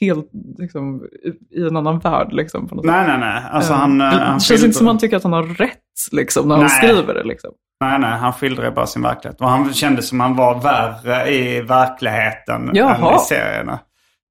helt 0.00 0.30
liksom, 0.58 1.06
i 1.50 1.62
en 1.66 1.76
annan 1.76 1.98
värld. 1.98 2.32
Liksom, 2.32 2.68
på 2.68 2.74
något. 2.74 2.84
Nej, 2.84 3.06
nej, 3.08 3.18
nej. 3.18 3.42
Alltså, 3.50 3.72
Eh, 3.72 3.78
han, 3.78 4.00
eh, 4.00 4.10
det 4.10 4.16
han 4.24 4.40
känns 4.40 4.50
inte 4.50 4.62
skildrar- 4.62 4.78
som 4.78 4.86
att 4.86 4.90
han 4.92 4.98
tycker 4.98 5.16
att 5.16 5.22
han 5.22 5.32
har 5.32 5.42
rätt 5.42 5.78
liksom, 6.12 6.48
när 6.48 6.54
han 6.56 6.64
Nej. 6.64 6.70
skriver 6.88 7.14
det. 7.14 7.24
Liksom. 7.24 7.50
Nej, 7.80 7.98
nej, 7.98 8.10
han 8.18 8.32
skildrar 8.32 8.70
bara 8.70 8.86
sin 8.86 9.02
verklighet. 9.02 9.40
Och 9.40 9.48
han 9.48 9.72
kände 9.74 10.02
som 10.02 10.20
han 10.20 10.36
var 10.36 10.60
värre 10.60 11.30
i 11.34 11.60
verkligheten 11.60 12.70
Jaha. 12.72 13.10
än 13.10 13.16
i 13.16 13.18
serierna. 13.18 13.78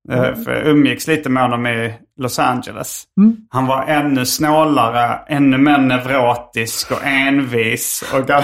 Eh, 0.09 0.35
För 0.35 0.51
jag 0.51 0.67
umgicks 0.67 1.07
lite 1.07 1.29
med 1.29 1.43
honom 1.43 1.67
i 1.67 1.93
Los 2.19 2.39
Angeles. 2.39 3.03
Mm. 3.17 3.37
Han 3.49 3.67
var 3.67 3.85
ännu 3.85 4.25
snålare, 4.25 5.19
ännu 5.27 5.57
mer 5.57 5.77
neurotisk 5.77 6.91
och 6.91 7.03
envis. 7.03 8.03
Och, 8.13 8.29
han 8.29 8.43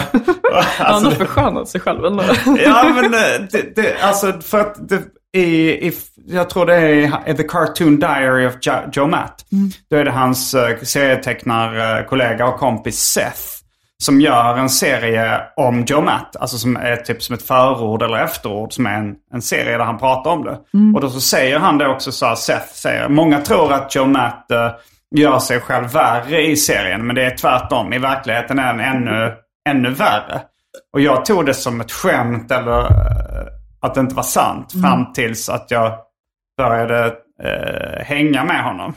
alltså, 0.79 1.09
har 1.09 1.15
förskönat 1.15 1.69
sig 1.69 1.81
själv 1.81 2.05
ändå. 2.05 2.23
ja, 2.65 2.91
men 2.95 3.11
det, 3.11 3.47
det, 3.51 3.75
det, 3.75 4.01
alltså 4.01 4.33
för 4.41 4.59
att 4.59 4.89
det, 4.89 5.01
i, 5.37 5.87
i, 5.87 5.93
jag 6.27 6.49
tror 6.49 6.65
det 6.65 6.75
är 6.75 7.29
i 7.29 7.33
The 7.33 7.43
Cartoon 7.43 7.99
Diary 7.99 8.47
of 8.47 8.53
jo, 8.61 8.73
Joe 8.91 9.07
Matt. 9.07 9.45
Då 9.89 9.97
är 9.97 10.05
det 10.05 10.11
hans 10.11 10.55
uh, 10.55 10.61
serietecknarkollega 10.83 12.47
och 12.47 12.59
kompis 12.59 12.99
Seth 12.99 13.56
som 14.03 14.21
gör 14.21 14.57
en 14.57 14.69
serie 14.69 15.41
om 15.55 15.85
Joe 15.85 16.01
Matt. 16.01 16.35
Alltså 16.35 16.57
som 16.57 16.77
är 16.77 16.95
typ 16.95 17.23
som 17.23 17.35
ett 17.35 17.47
förord 17.47 18.03
eller 18.03 18.17
efterord 18.17 18.73
som 18.73 18.85
är 18.85 18.93
en, 18.93 19.15
en 19.33 19.41
serie 19.41 19.77
där 19.77 19.85
han 19.85 19.97
pratar 19.97 20.31
om 20.31 20.43
det. 20.43 20.59
Och 20.95 21.01
då 21.01 21.09
så 21.09 21.21
säger 21.21 21.59
han 21.59 21.77
det 21.77 21.87
också 21.87 22.11
så 22.11 22.25
här, 22.25 22.35
Seth 22.35 22.73
säger, 22.73 23.09
många 23.09 23.41
tror 23.41 23.73
att 23.73 23.95
Joe 23.95 24.05
Matt 24.05 24.51
eh, 24.51 24.71
gör 25.15 25.39
sig 25.39 25.59
själv 25.59 25.91
värre 25.91 26.41
i 26.41 26.55
serien. 26.55 27.07
Men 27.07 27.15
det 27.15 27.23
är 27.23 27.37
tvärtom. 27.37 27.93
I 27.93 27.99
verkligheten 27.99 28.59
är 28.59 28.63
han 28.63 28.79
ännu, 28.79 29.33
ännu 29.69 29.89
värre. 29.89 30.41
Och 30.93 31.01
jag 31.01 31.25
tog 31.25 31.45
det 31.45 31.53
som 31.53 31.81
ett 31.81 31.91
skämt 31.91 32.51
eller 32.51 32.79
eh, 32.81 33.47
att 33.81 33.93
det 33.93 33.99
inte 33.99 34.15
var 34.15 34.23
sant. 34.23 34.71
Fram 34.81 35.13
tills 35.13 35.49
att 35.49 35.71
jag 35.71 35.93
började 36.57 37.13
eh, 37.43 38.05
hänga 38.05 38.43
med 38.43 38.63
honom. 38.63 38.93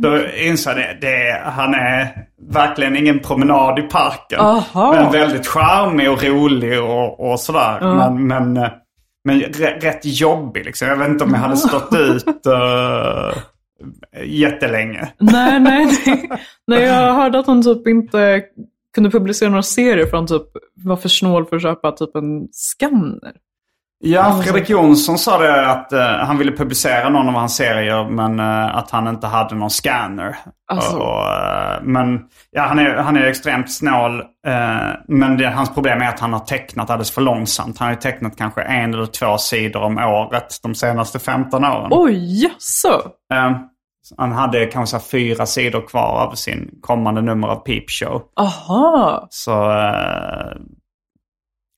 Då 0.00 0.26
insåg 0.28 0.78
jag 0.78 1.00
det. 1.00 1.42
Han 1.44 1.74
är 1.74 2.08
verkligen 2.50 2.96
ingen 2.96 3.18
promenad 3.18 3.78
i 3.78 3.82
parken. 3.82 4.40
Aha. 4.40 4.92
Men 4.92 5.12
väldigt 5.12 5.46
charmig 5.46 6.10
och 6.10 6.24
rolig 6.24 6.82
och, 6.82 7.30
och 7.32 7.40
sådär. 7.40 7.80
Men, 7.80 8.26
men, 8.26 8.56
eh, 8.56 8.70
men 9.24 9.40
rätt 9.80 10.00
jobbig 10.04 10.64
liksom. 10.64 10.88
Jag 10.88 10.96
vet 10.96 11.08
inte 11.08 11.24
om 11.24 11.30
jag 11.30 11.40
hade 11.40 11.56
stått 11.56 11.94
ut 11.94 12.46
uh, 12.46 13.42
jättelänge. 14.24 15.08
nej, 15.18 15.60
nej, 15.60 15.86
nej. 16.06 16.30
nej. 16.66 16.82
Jag 16.82 17.14
hörde 17.14 17.38
att 17.38 17.46
han 17.46 17.62
typ 17.62 17.86
inte 17.86 18.42
kunde 18.94 19.10
publicera 19.10 19.48
några 19.48 19.62
serier 19.62 20.06
för 20.06 20.16
han 20.16 20.26
typ 20.26 20.46
var 20.74 20.96
för 20.96 21.08
snål 21.08 21.46
för 21.46 21.56
att 21.56 21.62
köpa 21.62 21.92
typ 21.92 22.16
en 22.16 22.48
skanner. 22.52 23.32
Ja, 23.98 24.42
Fredrik 24.44 24.70
Jonsson 24.70 25.18
sa 25.18 25.38
det 25.38 25.70
att 25.70 25.92
eh, 25.92 26.00
han 26.00 26.38
ville 26.38 26.52
publicera 26.52 27.08
någon 27.08 27.28
av 27.28 27.34
hans 27.34 27.56
serier 27.56 28.08
men 28.10 28.40
eh, 28.40 28.76
att 28.76 28.90
han 28.90 29.08
inte 29.08 29.26
hade 29.26 29.54
någon 29.54 29.70
scanner. 29.70 30.36
Alltså. 30.72 30.96
Och, 30.96 31.28
eh, 31.28 31.82
men 31.82 32.20
ja, 32.50 32.62
han, 32.62 32.78
är, 32.78 32.96
han 32.96 33.16
är 33.16 33.26
extremt 33.26 33.72
snål. 33.72 34.22
men 35.08 35.36
det, 35.36 35.48
hans 35.48 35.74
problem 35.74 36.02
är 36.02 36.08
att 36.08 36.20
han 36.20 36.32
har 36.32 36.40
tecknat 36.40 36.90
alldeles 36.90 37.10
för 37.10 37.20
långsamt. 37.20 37.78
Han 37.78 37.88
har 37.88 37.94
tecknat 37.94 38.36
kanske 38.36 38.62
en 38.62 38.94
eller 38.94 39.06
två 39.06 39.38
sidor 39.38 39.82
om 39.82 39.98
året 39.98 40.58
de 40.62 40.74
senaste 40.74 41.18
15 41.18 41.64
åren. 41.64 41.88
Oj, 41.90 42.42
jaså? 42.42 43.02
Han 44.16 44.32
hade 44.32 44.66
kanske 44.66 45.00
fyra 45.00 45.46
sidor 45.46 45.86
kvar 45.86 46.26
av 46.26 46.34
sin 46.34 46.70
kommande 46.80 47.22
nummer 47.22 47.48
av 47.48 47.56
Peep 47.56 47.90
Show. 47.90 48.22
Aha. 48.40 49.26
Så, 49.30 49.52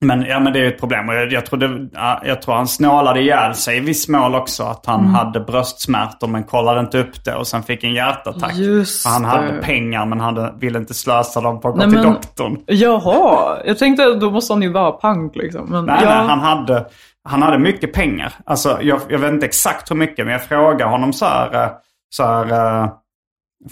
men, 0.04 0.22
ja, 0.22 0.40
men 0.40 0.52
det 0.52 0.58
är 0.58 0.62
ju 0.62 0.68
ett 0.68 0.80
problem. 0.80 1.08
Och 1.08 1.14
jag, 1.14 1.32
jag, 1.32 1.46
tror 1.46 1.58
det, 1.58 1.88
jag 2.28 2.42
tror 2.42 2.54
han 2.54 2.68
snålade 2.68 3.20
ihjäl 3.20 3.54
sig 3.54 3.76
i 3.76 3.80
viss 3.80 4.08
mån 4.08 4.34
också. 4.34 4.62
Att 4.62 4.86
han 4.86 5.00
Mm. 5.00 5.14
hade 5.14 5.40
bröstsmärtor 5.40 6.28
men 6.28 6.44
kollade 6.44 6.80
inte 6.80 6.98
upp 6.98 7.24
det 7.24 7.34
och 7.34 7.46
sen 7.46 7.62
fick 7.62 7.84
en 7.84 7.92
hjärtattack. 7.94 8.54
Just 8.54 9.06
han 9.06 9.24
hade 9.24 9.52
det. 9.52 9.62
pengar 9.62 10.06
men 10.06 10.20
hade, 10.20 10.54
ville 10.58 10.78
inte 10.78 10.94
slösa 10.94 11.40
dem 11.40 11.60
på 11.60 11.68
att 11.68 11.74
gå 11.74 11.80
Nej, 11.80 11.88
till 11.90 11.98
men- 12.02 12.12
doktorn. 12.12 12.56
Jaha, 12.66 13.58
jag 13.64 13.78
tänkte 13.78 14.14
då 14.14 14.30
måste 14.30 14.52
han 14.52 14.62
ju 14.62 14.72
vara 14.72 14.92
pank 14.92 15.36
liksom. 15.36 15.66
Men, 15.70 15.84
Nej, 15.84 15.98
ja. 16.02 16.08
nej, 16.18 16.26
han 16.28 16.40
hade, 16.40 16.84
han 17.28 17.42
hade 17.42 17.58
mycket 17.58 17.92
pengar. 17.92 18.32
Alltså, 18.46 18.78
jag, 18.82 19.00
jag 19.08 19.18
vet 19.18 19.32
inte 19.32 19.46
exakt 19.46 19.90
hur 19.90 19.96
mycket 19.96 20.24
men 20.26 20.32
jag 20.32 20.44
frågade 20.44 20.90
honom 20.90 21.12
så 21.12 21.24
här. 21.26 21.64
eh, 21.64 21.70
Så 22.10 22.24
här 22.24 22.42
eh, 22.82 22.88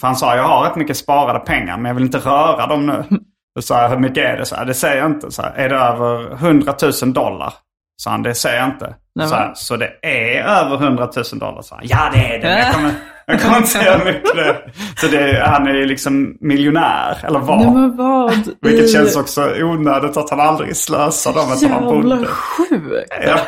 för 0.00 0.06
han 0.06 0.16
sa 0.16 0.36
jag 0.36 0.42
har 0.44 0.64
rätt 0.64 0.76
mycket 0.76 0.96
sparade 0.96 1.38
pengar 1.38 1.76
men 1.76 1.84
jag 1.84 1.94
vill 1.94 2.04
inte 2.04 2.18
röra 2.18 2.66
dem 2.66 2.86
nu. 2.86 3.04
Sa 3.60 3.82
jag 3.82 3.88
hur 3.88 3.98
mycket 3.98 4.24
är 4.24 4.36
det? 4.36 4.44
Så 4.44 4.56
här, 4.56 4.64
det 4.64 4.74
säger 4.74 4.96
jag 4.96 5.10
inte. 5.10 5.30
Så 5.30 5.42
här, 5.42 5.52
är 5.52 5.68
det 5.68 5.76
över 5.76 6.32
100 6.32 6.74
000 7.02 7.12
dollar? 7.12 7.52
Så 7.96 8.10
han, 8.10 8.22
det 8.22 8.34
säger 8.34 8.58
jag 8.58 8.68
inte. 8.68 8.94
Nej, 9.14 9.28
så, 9.28 9.34
här, 9.34 9.52
så 9.54 9.76
det 9.76 9.90
är 10.02 10.42
över 10.42 10.76
100 10.76 11.08
000 11.16 11.24
dollar? 11.38 11.62
Så 11.62 11.74
han, 11.74 11.84
ja 11.86 12.10
det 12.12 12.34
är 12.34 12.40
det. 12.40 12.58
Jag 12.58 12.74
kommer, 12.74 12.94
jag 13.26 13.42
kommer 13.42 13.56
inte 13.56 13.68
säga 13.68 13.98
mycket 14.04 14.36
det. 14.36 14.70
Så 14.96 15.06
det, 15.06 15.44
han 15.46 15.66
är 15.66 15.74
ju 15.74 15.84
liksom 15.84 16.36
miljonär, 16.40 17.18
eller 17.22 17.38
var. 17.38 17.56
Nej 17.56 17.90
vad? 17.96 18.54
Vilket 18.60 18.92
känns 18.92 19.16
också 19.16 19.52
onödigt 19.60 20.16
att 20.16 20.30
han 20.30 20.40
aldrig 20.40 20.76
slösar 20.76 21.32
dem 21.32 21.70
Jävla 21.70 22.26
sjukt. 22.26 23.12
Ja. 23.26 23.38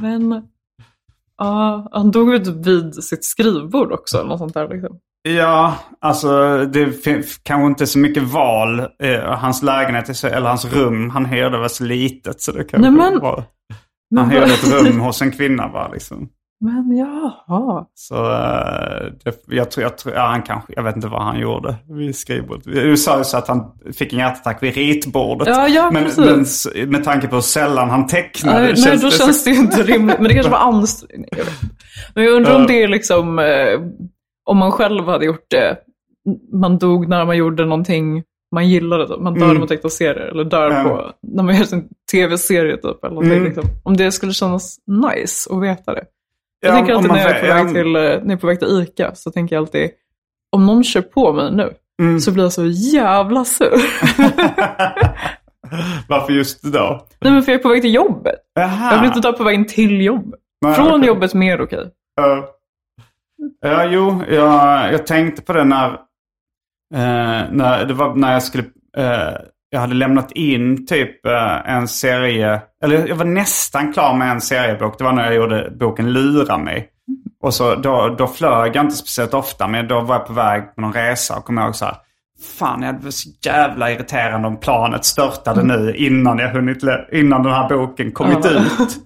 Men, 0.00 0.42
ja, 1.38 1.88
han 1.92 2.10
dog 2.10 2.34
ut 2.34 2.46
vid 2.46 2.94
sitt 2.94 3.24
skrivbord 3.24 3.92
också. 3.92 4.18
Eller 4.18 4.28
något 4.28 4.38
sånt 4.38 4.54
där 4.54 4.68
liksom. 4.68 4.98
Ja, 5.36 5.74
alltså 6.00 6.58
det 6.72 6.92
finns 7.04 7.40
kanske 7.42 7.66
inte 7.66 7.86
så 7.86 7.98
mycket 7.98 8.22
val. 8.22 8.80
Eh, 8.80 9.20
hans 9.20 9.62
lägenhet, 9.62 10.16
så, 10.16 10.26
eller 10.26 10.48
hans 10.48 10.64
rum, 10.74 11.10
han 11.10 11.24
hyrde 11.26 11.58
var 11.58 11.68
så 11.68 11.84
litet 11.84 12.40
så 12.40 12.52
det 12.52 12.64
kanske 12.64 12.90
Nej, 12.90 13.10
men- 13.10 13.20
var... 13.20 13.44
Men 14.10 14.24
Han 14.24 14.32
hyrde 14.32 14.44
ett 14.46 14.72
rum 14.72 15.00
hos 15.00 15.22
en 15.22 15.32
kvinna 15.32 15.68
bara 15.68 15.88
liksom. 15.88 16.28
Men 16.60 16.96
jaha. 16.96 17.84
Så 17.94 18.14
eh, 18.14 19.12
det, 19.24 19.34
jag 19.46 19.70
tror, 19.70 19.82
jag 19.82 19.98
tror, 19.98 20.14
ja 20.14 20.26
han 20.26 20.42
kanske, 20.42 20.72
jag 20.76 20.82
vet 20.82 20.96
inte 20.96 21.08
vad 21.08 21.22
han 21.22 21.38
gjorde 21.40 21.76
vid 21.88 22.16
skrivbordet. 22.16 22.64
Du 22.64 22.96
sa 22.96 23.18
ju 23.18 23.24
så 23.24 23.36
att 23.36 23.48
han 23.48 23.64
fick 23.98 24.12
en 24.12 24.18
hjärtattack 24.18 24.62
vid 24.62 24.74
ritbordet. 24.74 25.48
Ja, 25.48 25.68
ja, 25.68 25.90
men, 25.92 26.04
precis. 26.04 26.68
men 26.74 26.90
med 26.90 27.04
tanke 27.04 27.28
på 27.28 27.34
hur 27.34 27.42
sällan 27.42 27.90
han 27.90 28.06
tecknade. 28.06 28.60
Nej, 28.60 28.74
nej, 28.76 28.98
då 28.98 29.10
så- 29.10 29.24
känns 29.24 29.44
det 29.44 29.50
ju 29.50 29.56
inte 29.56 29.82
rimligt. 29.82 30.18
Men 30.18 30.28
det 30.28 30.34
kanske 30.34 30.52
var 30.52 30.58
ansträngning. 30.58 31.30
Men 32.14 32.24
jag 32.24 32.32
undrar 32.32 32.56
om 32.56 32.66
det 32.66 32.82
är 32.82 32.88
liksom, 32.88 33.38
eh, 33.38 33.44
om 34.46 34.56
man 34.56 34.72
själv 34.72 35.04
hade 35.04 35.24
gjort 35.26 35.46
det. 35.50 35.76
Man 36.52 36.78
dog 36.78 37.08
när 37.08 37.24
man 37.24 37.36
gjorde 37.36 37.64
någonting 37.64 38.22
man 38.54 38.68
gillade. 38.68 39.08
Typ. 39.08 39.20
Man 39.20 39.34
dör 39.34 39.46
när 39.46 39.54
man 39.58 39.68
tecknar 39.68 39.90
serier. 39.90 40.26
Eller 40.26 40.44
dör 40.44 40.70
Mm. 40.70 40.84
på, 40.84 41.12
när 41.22 41.42
man 41.42 41.56
gör 41.56 41.64
sin 41.64 41.88
tv-serie 42.12 42.76
typ. 42.76 43.04
Eller 43.04 43.14
någonting, 43.14 43.32
Mm. 43.32 43.44
liksom. 43.44 43.64
Om 43.84 43.96
det 43.96 44.12
skulle 44.12 44.32
kännas 44.32 44.76
nice 44.86 45.54
att 45.54 45.62
veta 45.62 45.94
det. 45.94 46.04
Jag 46.60 46.70
Ja, 46.72 46.76
tänker 46.76 46.94
alltid 46.94 47.10
när 47.12 47.18
jag, 47.18 47.30
är 47.30 47.40
på 47.40 47.46
väg 47.64 47.74
till, 47.74 47.96
eh, 47.96 48.02
när 48.02 48.08
jag 48.10 48.30
är 48.32 48.36
på 48.36 48.46
väg 48.46 48.58
till 48.60 48.82
ICA 48.82 49.14
så 49.14 49.30
tänker 49.30 49.56
jag 49.56 49.60
alltid, 49.62 49.90
om 50.52 50.66
någon 50.66 50.84
kör 50.84 51.00
på 51.02 51.32
mig 51.32 51.52
nu 51.52 51.72
Mm. 52.02 52.20
så 52.20 52.32
blir 52.32 52.42
jag 52.44 52.52
så 52.52 52.66
jävla 52.66 53.44
sur. 53.44 53.72
Varför 56.08 56.32
just 56.32 56.62
då? 56.62 57.06
Nej 57.20 57.32
men 57.32 57.42
för 57.42 57.52
jag 57.52 57.58
är 57.58 57.62
på 57.62 57.68
väg 57.68 57.82
till 57.82 57.94
jobbet. 57.94 58.34
Jaha. 58.54 58.92
Jag 58.92 58.98
vill 59.00 59.06
inte 59.08 59.20
ta 59.20 59.32
på 59.32 59.44
vägen 59.44 59.66
till 59.66 60.00
jobbet. 60.00 60.40
Nej, 60.60 60.74
Från 60.74 60.94
okej. 60.94 61.06
jobbet 61.08 61.34
mer 61.34 61.60
okej. 61.62 61.90
Ja. 62.16 62.48
Ja, 63.60 63.84
jo, 63.84 64.22
jag, 64.30 64.92
jag 64.92 65.06
tänkte 65.06 65.42
på 65.42 65.52
det 65.52 65.64
när, 65.64 65.86
eh, 66.94 67.44
när, 67.50 67.84
det 67.84 67.94
var 67.94 68.14
när 68.14 68.32
jag 68.32 68.42
skulle, 68.42 68.64
eh, 68.96 69.32
jag 69.70 69.80
hade 69.80 69.94
lämnat 69.94 70.32
in 70.32 70.86
typ 70.86 71.26
eh, 71.26 71.70
en 71.70 71.88
serie, 71.88 72.60
eller 72.82 73.08
jag 73.08 73.16
var 73.16 73.24
nästan 73.24 73.92
klar 73.92 74.14
med 74.14 74.30
en 74.30 74.40
seriebok. 74.40 74.98
Det 74.98 75.04
var 75.04 75.12
när 75.12 75.24
jag 75.24 75.34
gjorde 75.34 75.70
boken 75.80 76.12
Lura 76.12 76.58
mig. 76.58 76.88
Och 77.42 77.54
så 77.54 77.74
då, 77.74 78.14
då 78.18 78.26
flög 78.26 78.76
jag 78.76 78.84
inte 78.84 78.96
speciellt 78.96 79.34
ofta, 79.34 79.68
men 79.68 79.88
då 79.88 80.00
var 80.00 80.14
jag 80.14 80.26
på 80.26 80.32
väg 80.32 80.74
på 80.74 80.80
någon 80.80 80.92
resa 80.92 81.36
och 81.36 81.44
kom 81.44 81.58
ihåg 81.58 81.74
så 81.76 81.84
här. 81.84 81.96
Fan, 82.58 82.80
det 82.80 82.98
var 83.02 83.10
så 83.10 83.28
jävla 83.44 83.90
irriterande 83.90 84.48
om 84.48 84.60
planet 84.60 85.04
störtade 85.04 85.62
nu 85.62 85.94
innan 85.96 86.38
jag 86.38 86.48
hunnit, 86.48 86.82
innan 87.12 87.42
den 87.42 87.52
här 87.52 87.68
boken 87.68 88.12
kommit 88.12 88.38
Ja. 88.44 88.50
ut. 88.50 88.98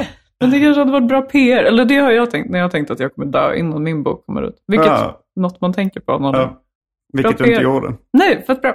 Men 0.40 0.50
det 0.50 0.60
kanske 0.60 0.80
hade 0.80 0.92
varit 0.92 1.08
bra 1.08 1.22
PR. 1.22 1.64
Eller 1.64 1.84
det 1.84 1.96
har 1.96 2.10
jag 2.10 2.30
tänkt 2.30 2.50
när 2.50 2.58
jag 2.58 2.70
tänkt 2.70 2.90
att 2.90 3.00
jag 3.00 3.14
kommer 3.14 3.32
dö 3.32 3.54
innan 3.54 3.82
min 3.82 4.02
bok 4.02 4.26
kommer 4.26 4.42
ut. 4.42 4.62
Vilket 4.66 4.86
Ja. 4.86 5.20
något 5.36 5.60
man 5.60 5.72
tänker 5.72 6.00
på. 6.00 6.18
Någon... 6.18 6.34
Ja. 6.34 6.62
Vilket 7.12 7.36
Bra 7.38 7.46
du 7.46 7.50
inte 7.52 7.60
PR. 7.60 7.64
gjorde. 7.70 7.94
Nej, 8.12 8.44
fett 8.46 8.62
bra. 8.62 8.74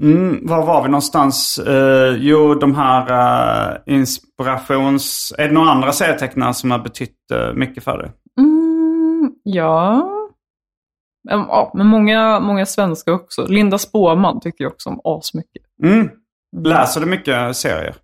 Mm, 0.00 0.46
var 0.46 0.66
var 0.66 0.82
vi 0.82 0.88
någonstans? 0.88 1.58
Eh, 1.58 2.16
jo, 2.18 2.54
de 2.54 2.74
här 2.74 3.10
eh, 3.70 3.94
inspirations... 3.94 5.34
Är 5.38 5.48
det 5.48 5.54
några 5.54 5.70
andra 5.70 5.92
serietecknare 5.92 6.54
som 6.54 6.70
har 6.70 6.78
betytt 6.78 7.30
eh, 7.32 7.52
mycket 7.54 7.84
för 7.84 7.98
dig? 7.98 8.10
Mm, 8.40 9.32
Ja. 9.42 10.10
Ja, 11.30 11.72
men 11.74 11.86
många, 11.86 12.40
många 12.40 12.66
svenska 12.66 13.12
också. 13.12 13.46
Linda 13.48 13.78
Spåman 13.78 14.40
tycker 14.40 14.64
jag 14.64 14.72
också 14.72 14.88
om 14.90 15.00
asmycket. 15.04 15.62
Mm. 15.84 16.08
Läser 16.56 17.00
du 17.00 17.06
mycket 17.06 17.56
serier? 17.56 17.94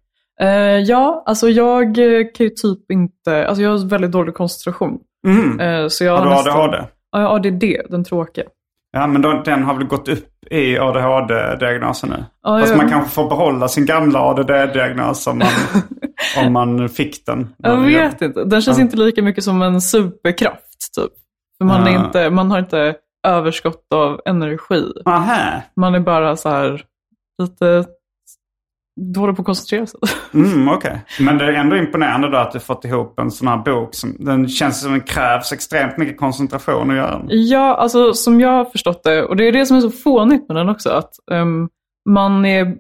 Eh, 0.41 0.49
ja, 0.78 1.22
alltså 1.26 1.49
jag 1.49 1.82
eh, 1.99 2.24
kan 2.35 2.45
ju 2.47 2.51
typ 2.51 2.91
inte, 2.91 3.47
alltså 3.47 3.62
jag 3.62 3.70
har 3.70 3.89
väldigt 3.89 4.12
dålig 4.12 4.35
koncentration. 4.35 4.99
Mm. 5.26 5.61
Eh, 5.61 5.89
så 5.89 6.05
jag 6.05 6.16
Har 6.16 6.24
du 6.24 6.30
nästan- 6.30 6.61
ADHD? 6.61 6.78
Ja, 7.12 7.20
jag 7.20 7.28
har 7.28 7.37
ADD, 7.37 7.64
den 7.91 8.05
tråkiga. 8.05 8.45
Ja, 8.93 9.07
men 9.07 9.22
då, 9.22 9.43
den 9.45 9.62
har 9.62 9.74
väl 9.74 9.87
gått 9.87 10.09
upp 10.09 10.28
i 10.51 10.78
ADHD-diagnosen 10.78 12.11
nu? 12.11 12.24
Ja, 12.43 12.59
Fast 12.61 12.70
ja. 12.72 12.76
man 12.76 12.89
kanske 12.91 13.11
får 13.11 13.28
behålla 13.28 13.68
sin 13.68 13.87
gamla 13.87 14.18
ADD-diagnos 14.20 15.26
om 15.26 15.39
man, 15.39 15.49
om 16.47 16.53
man 16.53 16.89
fick 16.89 17.26
den. 17.26 17.49
Jag 17.59 17.76
vet 17.76 18.22
inte, 18.22 18.45
den 18.45 18.62
känns 18.62 18.78
inte 18.78 18.97
lika 18.97 19.22
mycket 19.22 19.45
som 19.45 19.62
en 19.62 19.80
superkraft 19.80 20.95
typ. 20.97 21.12
För 21.59 21.64
man, 21.64 21.87
är 21.87 21.93
Ja. 21.93 22.07
inte, 22.07 22.30
man 22.30 22.51
har 22.51 22.59
inte 22.59 22.95
överskott 23.26 23.87
av 23.95 24.20
energi. 24.24 24.93
Aha. 25.07 25.62
Man 25.76 25.95
är 25.95 26.01
bara 26.01 26.37
så 26.37 26.49
här 26.49 26.82
lite 27.43 27.85
dålig 28.97 29.36
på 29.36 29.42
att 29.42 29.47
koncentrera 29.47 29.86
sig. 29.86 30.01
Mm, 30.34 30.68
okej. 30.68 31.01
Men 31.20 31.38
det 31.38 31.45
är 31.45 31.53
ändå 31.53 31.76
imponerande 31.76 32.30
då 32.30 32.36
att 32.36 32.53
du 32.53 32.61
fått 32.61 32.84
ihop 32.84 33.18
en 33.20 33.30
sån 33.30 33.49
här 33.49 33.57
bok. 33.57 33.95
Som, 33.95 34.16
den 34.18 34.49
känns 34.49 34.80
som 34.80 34.90
den 34.92 35.01
krävs 35.01 35.53
extremt 35.53 35.97
mycket 35.99 36.18
koncentration 36.18 36.90
att 36.90 36.97
göra. 36.97 37.22
Ja, 37.28 37.74
alltså 37.76 38.12
som 38.14 38.40
jag 38.40 38.49
har 38.51 38.64
förstått 38.64 39.03
det, 39.05 39.24
och 39.24 39.36
det 39.36 39.49
är 39.49 39.53
det 39.53 39.66
som 39.66 39.76
är 39.76 39.80
så 39.80 39.90
fånigt 39.90 40.49
med 40.49 40.57
den 40.57 40.68
också, 40.68 40.90
att 40.90 41.11
ehm, 41.32 41.68
man 42.09 42.45
är, 42.45 42.74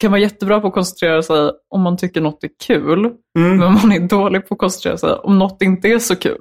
kan 0.00 0.10
vara 0.10 0.20
jättebra 0.20 0.60
på 0.60 0.66
att 0.66 0.72
koncentrera 0.74 1.22
sig 1.22 1.50
om 1.70 1.80
man 1.82 1.96
tycker 1.96 2.20
något 2.20 2.44
är 2.44 2.50
kul, 2.66 2.98
Mm. 3.38 3.56
men 3.58 3.72
man 3.72 3.92
är 3.92 4.00
dålig 4.08 4.48
på 4.48 4.54
att 4.54 4.58
koncentrera 4.58 4.96
sig 4.96 5.10
om 5.12 5.38
något 5.38 5.62
inte 5.62 5.88
är 5.88 5.98
så 5.98 6.16
kul. 6.16 6.38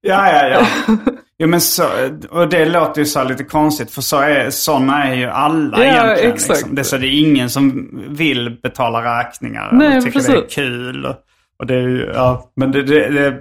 Ja, 0.00 0.32
ja, 0.32 0.48
ja. 0.48 0.66
Jo, 1.38 1.48
men 1.48 1.60
så, 1.60 1.84
och 2.30 2.48
det 2.48 2.64
låter 2.64 3.00
ju 3.00 3.04
så 3.04 3.24
lite 3.24 3.44
konstigt. 3.44 3.90
För 3.90 4.02
så 4.02 4.16
är, 4.20 4.50
sådana 4.50 5.04
är 5.04 5.14
ju 5.14 5.24
alla 5.26 5.84
Ja, 5.84 6.04
egentligen. 6.04 6.32
exakt. 6.32 6.58
Liksom. 6.58 6.74
Det 6.74 6.82
är 6.82 6.84
så 6.84 6.96
det 6.96 7.06
är 7.06 7.20
ingen 7.28 7.50
som 7.50 7.90
vill 8.08 8.58
betala 8.62 9.18
räkningar. 9.20 9.70
Nej, 9.72 9.86
eller 9.88 10.00
tycker 10.00 10.20
det 10.20 10.32
är 10.32 10.40
precis. 10.40 10.54
kul. 10.54 11.06
Och, 11.06 11.14
och 11.58 11.66
det 11.66 11.74
är 11.74 11.88
ju, 11.88 12.10
ja, 12.14 12.52
men 12.56 12.72
det, 12.72 12.82
det, 12.82 13.08
det, 13.10 13.40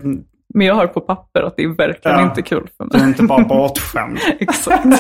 Men 0.54 0.68
jag 0.68 0.76
har 0.76 0.88
på 0.88 1.02
papper 1.02 1.42
att 1.42 1.54
det 1.58 1.64
är 1.64 1.68
verkligen 1.78 2.20
Ja. 2.20 2.24
inte 2.26 2.42
kul 2.42 2.70
för 2.78 2.86
det 2.92 2.98
är 2.98 3.00
mig. 3.02 3.08
inte 3.10 3.24
bara 3.24 3.44
bortskämd. 3.48 4.18
Exakt. 4.40 4.86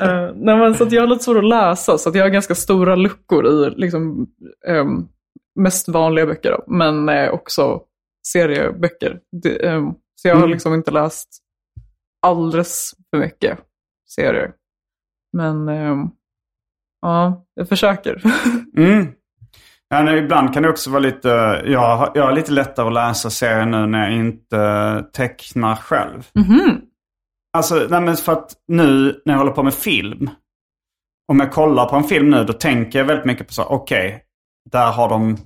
Eh, 0.00 0.30
nej, 0.34 0.56
men 0.56 0.74
så 0.74 0.84
att 0.84 0.92
jag 0.92 1.02
har 1.02 1.06
lite 1.06 1.24
svårt 1.24 1.36
att 1.36 1.44
läsa, 1.44 1.98
så 1.98 2.08
att 2.08 2.14
jag 2.14 2.24
har 2.24 2.28
ganska 2.30 2.54
stora 2.54 2.94
luckor 2.96 3.46
i 3.46 3.70
liksom, 3.76 4.26
ehm, 4.68 5.04
mest 5.60 5.88
vanliga 5.88 6.26
böcker, 6.26 6.50
då, 6.50 6.64
men 6.66 7.08
eh, 7.08 7.28
också 7.30 7.80
serieböcker. 8.26 9.18
Det, 9.42 9.66
ehm, 9.68 9.84
så 10.22 10.28
jag 10.28 10.34
har 10.34 10.40
Mm. 10.42 10.50
liksom 10.50 10.74
inte 10.74 10.90
läst 10.90 11.28
alldeles 12.26 12.94
för 13.10 13.18
mycket 13.18 13.58
serier. 14.10 14.52
Men 15.32 15.68
ehm, 15.68 16.10
ja, 17.00 17.44
jag 17.54 17.68
försöker. 17.68 18.22
Mm. 18.76 19.12
Ja, 19.88 20.02
nej, 20.02 20.18
ibland 20.18 20.54
kan 20.54 20.62
det 20.62 20.68
också 20.68 20.90
vara 20.90 21.00
lite, 21.00 21.28
jag, 21.66 22.12
jag 22.14 22.24
har 22.24 22.32
lite 22.32 22.52
lättare 22.52 22.86
att 22.86 22.92
läsa 22.92 23.30
serier 23.30 23.66
nu 23.66 23.86
när 23.86 24.10
jag 24.10 24.18
inte 24.18 25.04
tecknar 25.12 25.76
själv. 25.76 26.28
Mhm. 26.34 26.80
Alltså, 27.56 27.74
nej, 27.90 28.16
för 28.16 28.32
att 28.32 28.52
nu 28.68 29.20
när 29.24 29.34
jag 29.34 29.38
håller 29.38 29.52
på 29.52 29.62
med 29.62 29.74
film. 29.74 30.30
Om 31.32 31.40
jag 31.40 31.52
kollar 31.52 31.88
på 31.88 31.96
en 31.96 32.04
film 32.04 32.30
nu 32.30 32.44
då 32.44 32.52
tänker 32.52 32.98
jag 32.98 33.06
väldigt 33.06 33.26
mycket 33.26 33.46
på 33.46 33.52
så 33.52 33.64
okej, 33.64 34.24
där 34.70 34.92
har 34.92 35.08
de 35.08 35.36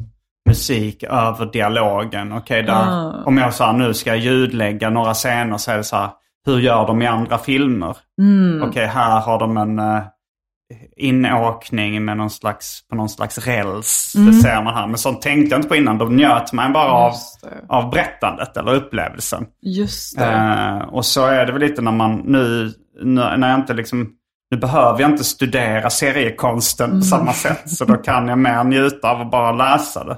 musik 0.47 1.03
över 1.03 1.47
dialogen. 1.53 2.33
Okej, 2.33 2.63
där, 2.63 2.73
Ah. 2.73 3.23
om 3.27 3.39
jag 3.39 3.55
sa 3.55 3.73
nu 3.73 3.95
ska 3.95 4.11
jag 4.11 4.19
ljudlägga 4.19 4.91
några 4.91 5.15
scener 5.15 5.57
så 5.59 5.71
är 5.71 5.77
det 5.77 5.85
så 5.85 5.97
här, 5.97 6.09
hur 6.47 6.59
gör 6.59 6.87
de 6.87 7.03
i 7.03 7.07
andra 7.07 7.39
filmer? 7.39 7.97
Mm. 8.23 8.63
Okej, 8.69 8.87
här 8.87 9.21
har 9.21 9.39
de 9.39 9.57
en 9.57 9.79
uh, 9.79 10.03
inåkning 10.97 12.05
med 12.05 12.17
någon 12.17 12.31
slags, 12.31 12.89
på 12.89 12.97
någon 12.97 13.09
slags 13.09 13.39
räls. 13.39 14.13
Det 14.27 14.33
ser 14.33 14.63
man 14.63 14.75
här. 14.75 14.87
Men 14.87 14.99
sånt 14.99 15.23
tänkte 15.23 15.51
jag 15.55 15.59
inte 15.59 15.69
på 15.69 15.77
innan. 15.77 15.99
Då 15.99 16.05
njöt 16.05 16.53
man 16.53 16.73
bara 16.73 16.91
av, 16.91 17.13
av 17.69 17.91
berättandet 17.91 18.57
eller 18.57 18.75
upplevelsen. 18.75 19.47
Just 19.63 20.19
det. 20.19 20.25
Eh, 20.27 20.79
och 20.89 21.05
så 21.05 21.27
är 21.27 21.47
det 21.47 21.53
väl 21.53 21.61
lite 21.61 21.83
när 21.83 21.93
man 21.93 22.17
nu, 22.25 22.73
nu, 23.03 23.37
när 23.37 23.51
jag 23.51 23.61
inte 23.61 23.75
liksom, 23.75 24.09
nu 24.51 24.57
behöver 24.57 25.01
jag 25.01 25.11
inte 25.11 25.25
studera 25.25 25.91
seriekonsten 25.91 26.91
på 26.91 27.01
samma 27.05 27.33
sätt. 27.33 27.71
Så 27.71 27.85
då 27.85 27.97
kan 27.97 28.29
jag 28.29 28.39
mer 28.39 28.65
njuta 28.65 29.11
av 29.11 29.21
att 29.21 29.31
bara 29.31 29.53
läsa 29.53 30.05
det. 30.05 30.17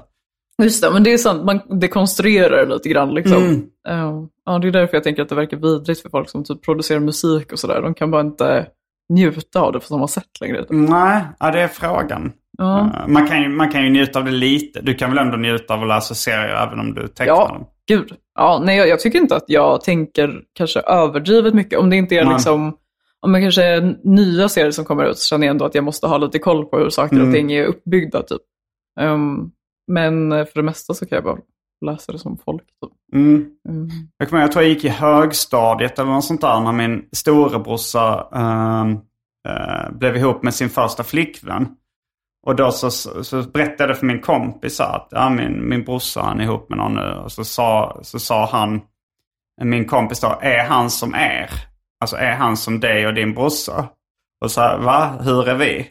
Just 0.63 0.83
det, 0.83 0.91
men 0.91 1.03
det 1.03 1.13
är 1.13 1.17
sant. 1.17 1.45
Man 1.45 1.79
dekonstruerar 1.79 2.65
lite 2.65 2.89
grann. 2.89 3.13
Liksom. 3.13 3.43
Mm. 3.43 3.61
Ja, 3.87 4.27
ja, 4.45 4.59
det 4.59 4.67
är 4.67 4.71
därför 4.71 4.95
jag 4.97 5.03
tänker 5.03 5.21
att 5.21 5.29
det 5.29 5.35
verkar 5.35 5.57
vidrigt 5.57 6.01
för 6.01 6.09
folk 6.09 6.29
som 6.29 6.43
typ 6.43 6.61
producerar 6.65 6.99
musik 6.99 7.51
och 7.51 7.59
sådär. 7.59 7.81
De 7.81 7.93
kan 7.93 8.11
bara 8.11 8.21
inte 8.21 8.67
njuta 9.09 9.61
av 9.61 9.73
det 9.73 9.79
på 9.79 9.85
samma 9.85 10.07
sätt 10.07 10.41
längre. 10.41 10.65
Nej, 10.69 11.21
ja, 11.39 11.51
det 11.51 11.61
är 11.61 11.67
frågan. 11.67 12.31
Ja. 12.57 12.79
Eh, 12.79 13.07
man, 13.07 13.27
kan 13.27 13.41
ju, 13.41 13.49
man 13.49 13.71
kan 13.71 13.83
ju 13.83 13.89
njuta 13.89 14.19
av 14.19 14.25
det 14.25 14.31
lite. 14.31 14.81
Du 14.81 14.93
kan 14.93 15.09
väl 15.09 15.17
ändå 15.25 15.37
njuta 15.37 15.73
av 15.73 15.81
att 15.81 15.87
läsa 15.87 16.15
serier 16.15 16.67
även 16.67 16.79
om 16.79 16.93
du 16.93 17.07
tecknar 17.07 17.25
Ja, 17.35 17.47
dem? 17.47 17.65
gud. 17.87 18.13
Ja, 18.35 18.61
nej, 18.65 18.77
jag, 18.77 18.87
jag 18.87 18.99
tycker 18.99 19.19
inte 19.19 19.35
att 19.35 19.45
jag 19.47 19.81
tänker 19.81 20.41
kanske 20.53 20.79
överdrivet 20.79 21.53
mycket. 21.53 21.79
Om 21.79 21.89
det 21.89 21.95
inte 21.95 22.15
är 22.15 22.25
Nej. 22.25 22.33
liksom, 22.33 22.73
om 23.21 23.31
det 23.31 23.41
kanske 23.41 23.63
är 23.63 23.95
nya 24.03 24.49
serier 24.49 24.71
som 24.71 24.85
kommer 24.85 25.05
ut 25.05 25.17
så 25.17 25.25
känner 25.29 25.47
jag 25.47 25.51
ändå 25.51 25.65
att 25.65 25.75
jag 25.75 25.83
måste 25.83 26.07
ha 26.07 26.17
lite 26.17 26.39
koll 26.39 26.65
på 26.65 26.77
hur 26.77 26.89
saker 26.89 27.15
Mm. 27.15 27.27
och 27.27 27.33
ting 27.35 27.51
är 27.51 27.65
uppbyggda. 27.65 28.21
Typ. 28.23 28.41
Ehm, 28.99 29.51
men 29.89 30.29
för 30.29 30.53
det 30.53 30.63
mesta 30.63 30.93
så 30.93 31.05
kan 31.05 31.15
jag 31.15 31.23
bara 31.23 31.37
läsa 31.85 32.11
det 32.11 32.19
som 32.19 32.37
folk. 32.37 32.63
Typ. 32.63 32.91
Mm. 33.13 33.49
Mm. 33.69 33.89
Jag, 34.17 34.29
kommer, 34.29 34.41
ihåg, 34.41 34.47
jag 34.47 34.51
tror 34.51 34.63
jag 34.63 34.73
gick 34.73 34.85
i 34.85 34.89
högstadiet 34.89 35.99
eller 35.99 36.11
något 36.11 36.25
sånt 36.25 36.41
där 36.41 36.59
när 36.59 36.71
min 36.71 37.05
storebrorsa 37.11 38.27
ehm, 38.33 38.91
eh, 39.47 39.91
blev 39.91 40.15
ihop 40.15 40.43
med 40.43 40.53
sin 40.53 40.69
första 40.69 41.03
flickvän. 41.03 41.67
Och 42.45 42.55
då 42.55 42.71
så, 42.71 42.91
så, 43.23 43.41
berättade 43.41 43.89
jag 43.89 43.97
för 43.97 44.05
min 44.05 44.21
kompis 44.21 44.79
att 44.79 45.07
ja, 45.11 45.29
min, 45.29 45.69
min 45.69 45.83
brorsa 45.83 46.21
han 46.21 46.39
är 46.39 46.43
ihop 46.43 46.69
med 46.69 46.77
någon 46.77 46.93
nu. 46.93 47.13
Och 47.23 47.31
så 47.31 47.43
sa, 47.43 47.99
så 48.01 48.19
sa 48.19 48.45
han, 48.45 48.81
min 49.61 49.85
kompis 49.85 50.19
då, 50.19 50.39
är 50.41 50.63
han 50.63 50.89
som 50.89 51.15
er? 51.15 51.49
Alltså 51.99 52.15
är 52.15 52.35
han 52.35 52.57
som 52.57 52.79
dig 52.79 53.07
och 53.07 53.13
din 53.13 53.33
brorsa? 53.33 53.89
Och 54.41 54.51
så 54.51 54.61
va? 54.61 55.17
Hur 55.21 55.49
är 55.49 55.55
vi? 55.55 55.87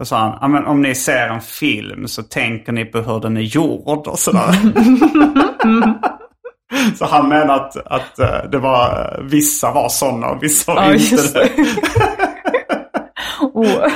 Och 0.00 0.06
sa 0.08 0.16
han, 0.18 0.38
ja, 0.40 0.48
men 0.48 0.66
om 0.66 0.82
ni 0.82 0.94
ser 0.94 1.28
en 1.28 1.40
film 1.40 2.08
så 2.08 2.22
tänker 2.22 2.72
ni 2.72 2.84
på 2.84 2.98
hur 2.98 3.20
den 3.20 3.36
är 3.36 3.40
gjord 3.40 4.06
och 4.06 4.18
sådär. 4.18 4.54
Så 6.96 7.04
han 7.04 7.28
menar 7.28 7.54
att, 7.54 7.76
att 7.86 8.18
eh, 8.18 8.50
det 8.52 8.58
var, 8.58 9.14
eh, 9.18 9.24
vissa 9.24 9.72
var 9.72 9.88
sådana 9.88 10.30
och 10.30 10.42
vissa 10.42 10.74
var 10.74 10.82
Ja, 10.82 10.94
inte 10.94 11.16
det. 11.32 11.50
Åh. 13.52 13.66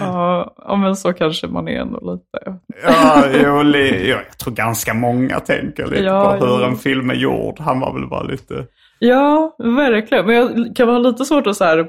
ja, 0.00 0.54
ja, 0.66 0.76
men 0.76 0.96
så 0.96 1.12
kanske 1.12 1.46
man 1.46 1.68
är 1.68 1.80
ändå 1.80 2.12
lite. 2.12 2.58
Ja, 2.84 3.24
jo, 3.32 3.62
ja, 3.62 3.78
jag 4.06 4.38
tror 4.38 4.54
ganska 4.54 4.94
många 4.94 5.40
tänker 5.40 5.86
lite 5.86 6.02
Ja, 6.02 6.36
på 6.40 6.46
hur 6.46 6.58
jo. 6.60 6.64
en 6.64 6.76
film 6.76 7.10
är 7.10 7.14
gjord. 7.14 7.60
Han 7.60 7.80
var 7.80 7.92
väl 7.92 8.06
bara 8.08 8.22
lite... 8.22 8.66
Ja, 8.98 9.56
verkligen. 9.58 10.26
Men 10.26 10.34
jag 10.34 10.76
kan 10.76 10.88
vara 10.88 10.98
lite 10.98 11.24
svårt 11.24 11.46
att 11.46 11.56
så 11.56 11.64
här, 11.64 11.86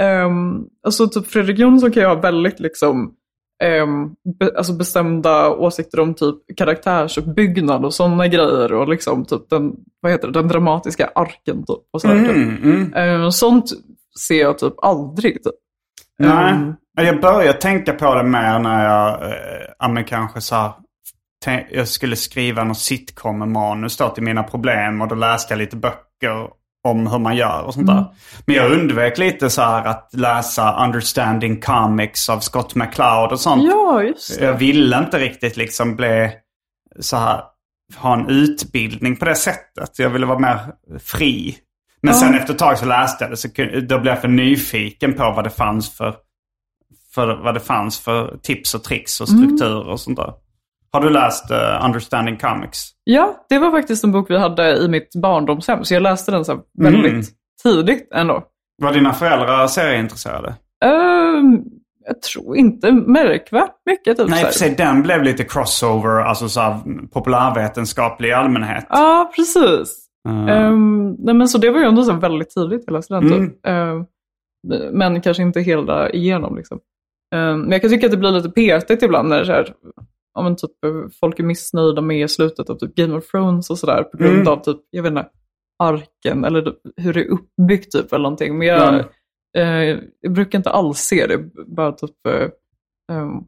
ehm, 0.00 0.64
alltså 0.86 1.08
typ 1.08 1.26
Fredrik 1.26 1.58
Jonsson 1.58 1.92
kan 1.92 2.02
ju 2.02 2.08
ha 2.08 2.14
väldigt 2.14 2.60
liksom, 2.60 3.14
ehm, 3.62 4.14
be, 4.38 4.52
alltså 4.56 4.72
bestämda 4.72 5.50
åsikter 5.50 6.00
om 6.00 6.14
typ 6.14 6.36
karaktärsuppbyggnad 6.56 7.84
och 7.84 7.94
sådana 7.94 8.28
grejer 8.28 8.72
och 8.72 8.88
liksom 8.88 9.24
typ 9.24 9.50
den, 9.50 9.72
vad 10.00 10.12
heter 10.12 10.28
det, 10.28 10.40
den 10.40 10.48
dramatiska 10.48 11.10
arken 11.14 11.66
typ. 11.66 11.78
Och 11.92 12.00
sådär, 12.00 12.18
typ. 12.18 12.36
Mm, 12.36 12.62
mm. 12.62 12.94
Ehm, 12.94 13.32
sånt 13.32 13.70
ser 14.28 14.40
jag 14.40 14.58
typ 14.58 14.74
aldrig. 14.82 15.44
Typ. 15.44 15.54
Nej, 16.18 16.74
jag 16.96 17.20
började 17.20 17.58
tänka 17.58 17.92
på 17.92 18.14
det 18.14 18.24
mer 18.24 18.58
när 18.58 18.84
jag, 18.84 19.22
eh, 19.22 19.66
ja 19.78 19.88
men 19.88 20.04
kanske 20.04 20.40
så 20.40 20.54
här, 20.54 20.72
jag 21.70 21.88
skulle 21.88 22.16
skriva 22.16 22.64
något 22.64 22.78
sitcom-manus 22.78 24.14
till 24.14 24.22
mina 24.22 24.42
problem 24.42 25.00
och 25.00 25.08
då 25.08 25.14
läste 25.14 25.54
jag 25.54 25.58
lite 25.58 25.76
böcker 25.76 26.48
om 26.84 27.06
hur 27.06 27.18
man 27.18 27.36
gör 27.36 27.62
och 27.62 27.74
sånt 27.74 27.86
där. 27.86 28.04
Men 28.46 28.56
jag 28.56 28.72
undvek 28.72 29.18
lite 29.18 29.50
så 29.50 29.62
här 29.62 29.84
att 29.84 30.10
läsa 30.12 30.84
Understanding 30.84 31.60
Comics 31.60 32.28
av 32.28 32.40
Scott 32.40 32.74
McCloud 32.74 33.32
och 33.32 33.40
sånt. 33.40 33.62
ja, 33.64 34.02
just 34.02 34.38
det. 34.38 34.44
Jag 34.44 34.54
ville 34.54 34.98
inte 34.98 35.18
riktigt 35.18 35.56
liksom 35.56 35.96
bli 35.96 36.30
så 37.00 37.16
här, 37.16 37.42
ha 37.96 38.14
en 38.14 38.28
utbildning 38.28 39.16
på 39.16 39.24
det 39.24 39.34
sättet. 39.34 39.98
Jag 39.98 40.10
ville 40.10 40.26
vara 40.26 40.38
mer 40.38 40.58
fri. 40.98 41.58
Men 42.02 42.14
sen 42.14 42.34
efter 42.34 42.52
ett 42.52 42.58
tag 42.58 42.78
så 42.78 42.86
läste 42.86 43.24
jag 43.24 43.30
det 43.30 43.36
så 43.36 43.48
då 43.88 43.98
blev 43.98 44.14
jag 44.14 44.20
för 44.20 44.28
nyfiken 44.28 45.14
på 45.14 45.30
vad 45.30 45.44
det 45.44 45.50
fanns 45.50 45.96
för, 45.96 46.14
för, 47.14 47.42
vad 47.42 47.54
det 47.54 47.60
fanns 47.60 48.00
för 48.00 48.36
tips 48.42 48.74
och 48.74 48.84
tricks 48.84 49.20
och 49.20 49.28
strukturer 49.28 49.88
och 49.88 50.00
sånt 50.00 50.16
där. 50.16 50.32
Har 50.94 51.00
du 51.00 51.10
läst 51.10 51.50
eh, 51.50 51.84
Understanding 51.84 52.36
Comics? 52.36 52.90
Ja, 53.04 53.44
det 53.48 53.58
var 53.58 53.70
faktiskt 53.70 54.04
en 54.04 54.12
bok 54.12 54.30
vi 54.30 54.38
hade 54.38 54.76
i 54.76 54.88
mitt 54.88 55.14
barndomshem, 55.22 55.84
så 55.84 55.94
jag 55.94 56.02
läste 56.02 56.32
den 56.32 56.44
så 56.44 56.52
här 56.52 56.60
väldigt 56.78 57.12
Mm. 57.12 57.22
tidigt 57.62 58.08
ändå. 58.14 58.44
Var 58.82 58.92
dina 58.92 59.12
föräldrar 59.12 59.66
serieintresserade? 59.66 60.54
Ehm, 60.84 61.62
jag 62.06 62.22
tror 62.22 62.56
inte 62.56 62.92
märkvärt 62.92 63.74
mycket. 63.86 64.16
Typ, 64.16 64.28
Nej, 64.28 64.44
för 64.44 64.52
sig 64.52 64.74
den 64.74 65.02
blev 65.02 65.22
lite 65.22 65.44
crossover, 65.44 66.20
alltså 66.20 66.48
så 66.48 66.60
här, 66.60 66.80
populärvetenskaplig 67.12 68.28
i 68.28 68.32
allmänhet. 68.32 68.86
Ja, 68.88 69.32
precis. 69.36 70.06
Mm. 70.28 70.48
Ehm, 70.48 71.16
nej, 71.18 71.34
men 71.34 71.48
så 71.48 71.58
det 71.58 71.70
var 71.70 71.80
ju 71.80 71.86
ändå 71.86 72.02
så 72.02 72.12
väldigt 72.12 72.50
tidigt 72.50 72.88
hela 72.88 73.02
studenten. 73.02 73.52
Mm. 73.66 73.96
Ehm, 73.98 74.04
men 74.92 75.20
kanske 75.20 75.42
inte 75.42 75.60
hela 75.60 76.10
igenom. 76.10 76.56
Liksom. 76.56 76.78
Ehm, 77.34 77.60
men 77.60 77.70
jag 77.72 77.80
kan 77.80 77.90
tycka 77.90 78.06
att 78.06 78.12
det 78.12 78.18
blir 78.18 78.30
lite 78.32 78.50
petigt 78.50 79.02
ibland 79.02 79.28
när 79.28 79.36
det 79.36 79.42
är 79.42 79.46
så 79.46 79.52
här, 79.52 79.74
men 80.42 80.56
typ, 80.56 80.70
folk 81.20 81.38
är 81.38 81.44
missnöjda 81.44 82.00
med 82.02 82.30
slutet 82.30 82.70
av 82.70 82.74
typ 82.74 82.94
Game 82.94 83.14
of 83.16 83.26
Thrones 83.30 83.70
och 83.70 83.78
sådär 83.78 84.02
på 84.02 84.16
grund 84.16 84.34
Mm. 84.34 84.48
av 84.48 84.56
typ, 84.62 84.76
jag 84.90 85.02
vet 85.02 85.10
inte, 85.10 85.26
arken 85.82 86.44
eller 86.44 86.62
typ 86.62 86.78
hur 86.96 87.12
det 87.14 87.20
är 87.20 87.28
uppbyggt 87.30 87.92
typ 87.92 88.12
eller 88.12 88.22
någonting. 88.22 88.58
Men 88.58 88.66
jag, 88.66 88.88
Mm. 88.94 89.06
eh, 89.56 89.98
jag 90.20 90.32
brukar 90.32 90.58
inte 90.58 90.70
alls 90.70 90.98
se 90.98 91.26
det, 91.26 91.38
bara 91.66 91.92
typ 91.92 92.26
eh, 92.28 92.48
ehm, 93.16 93.40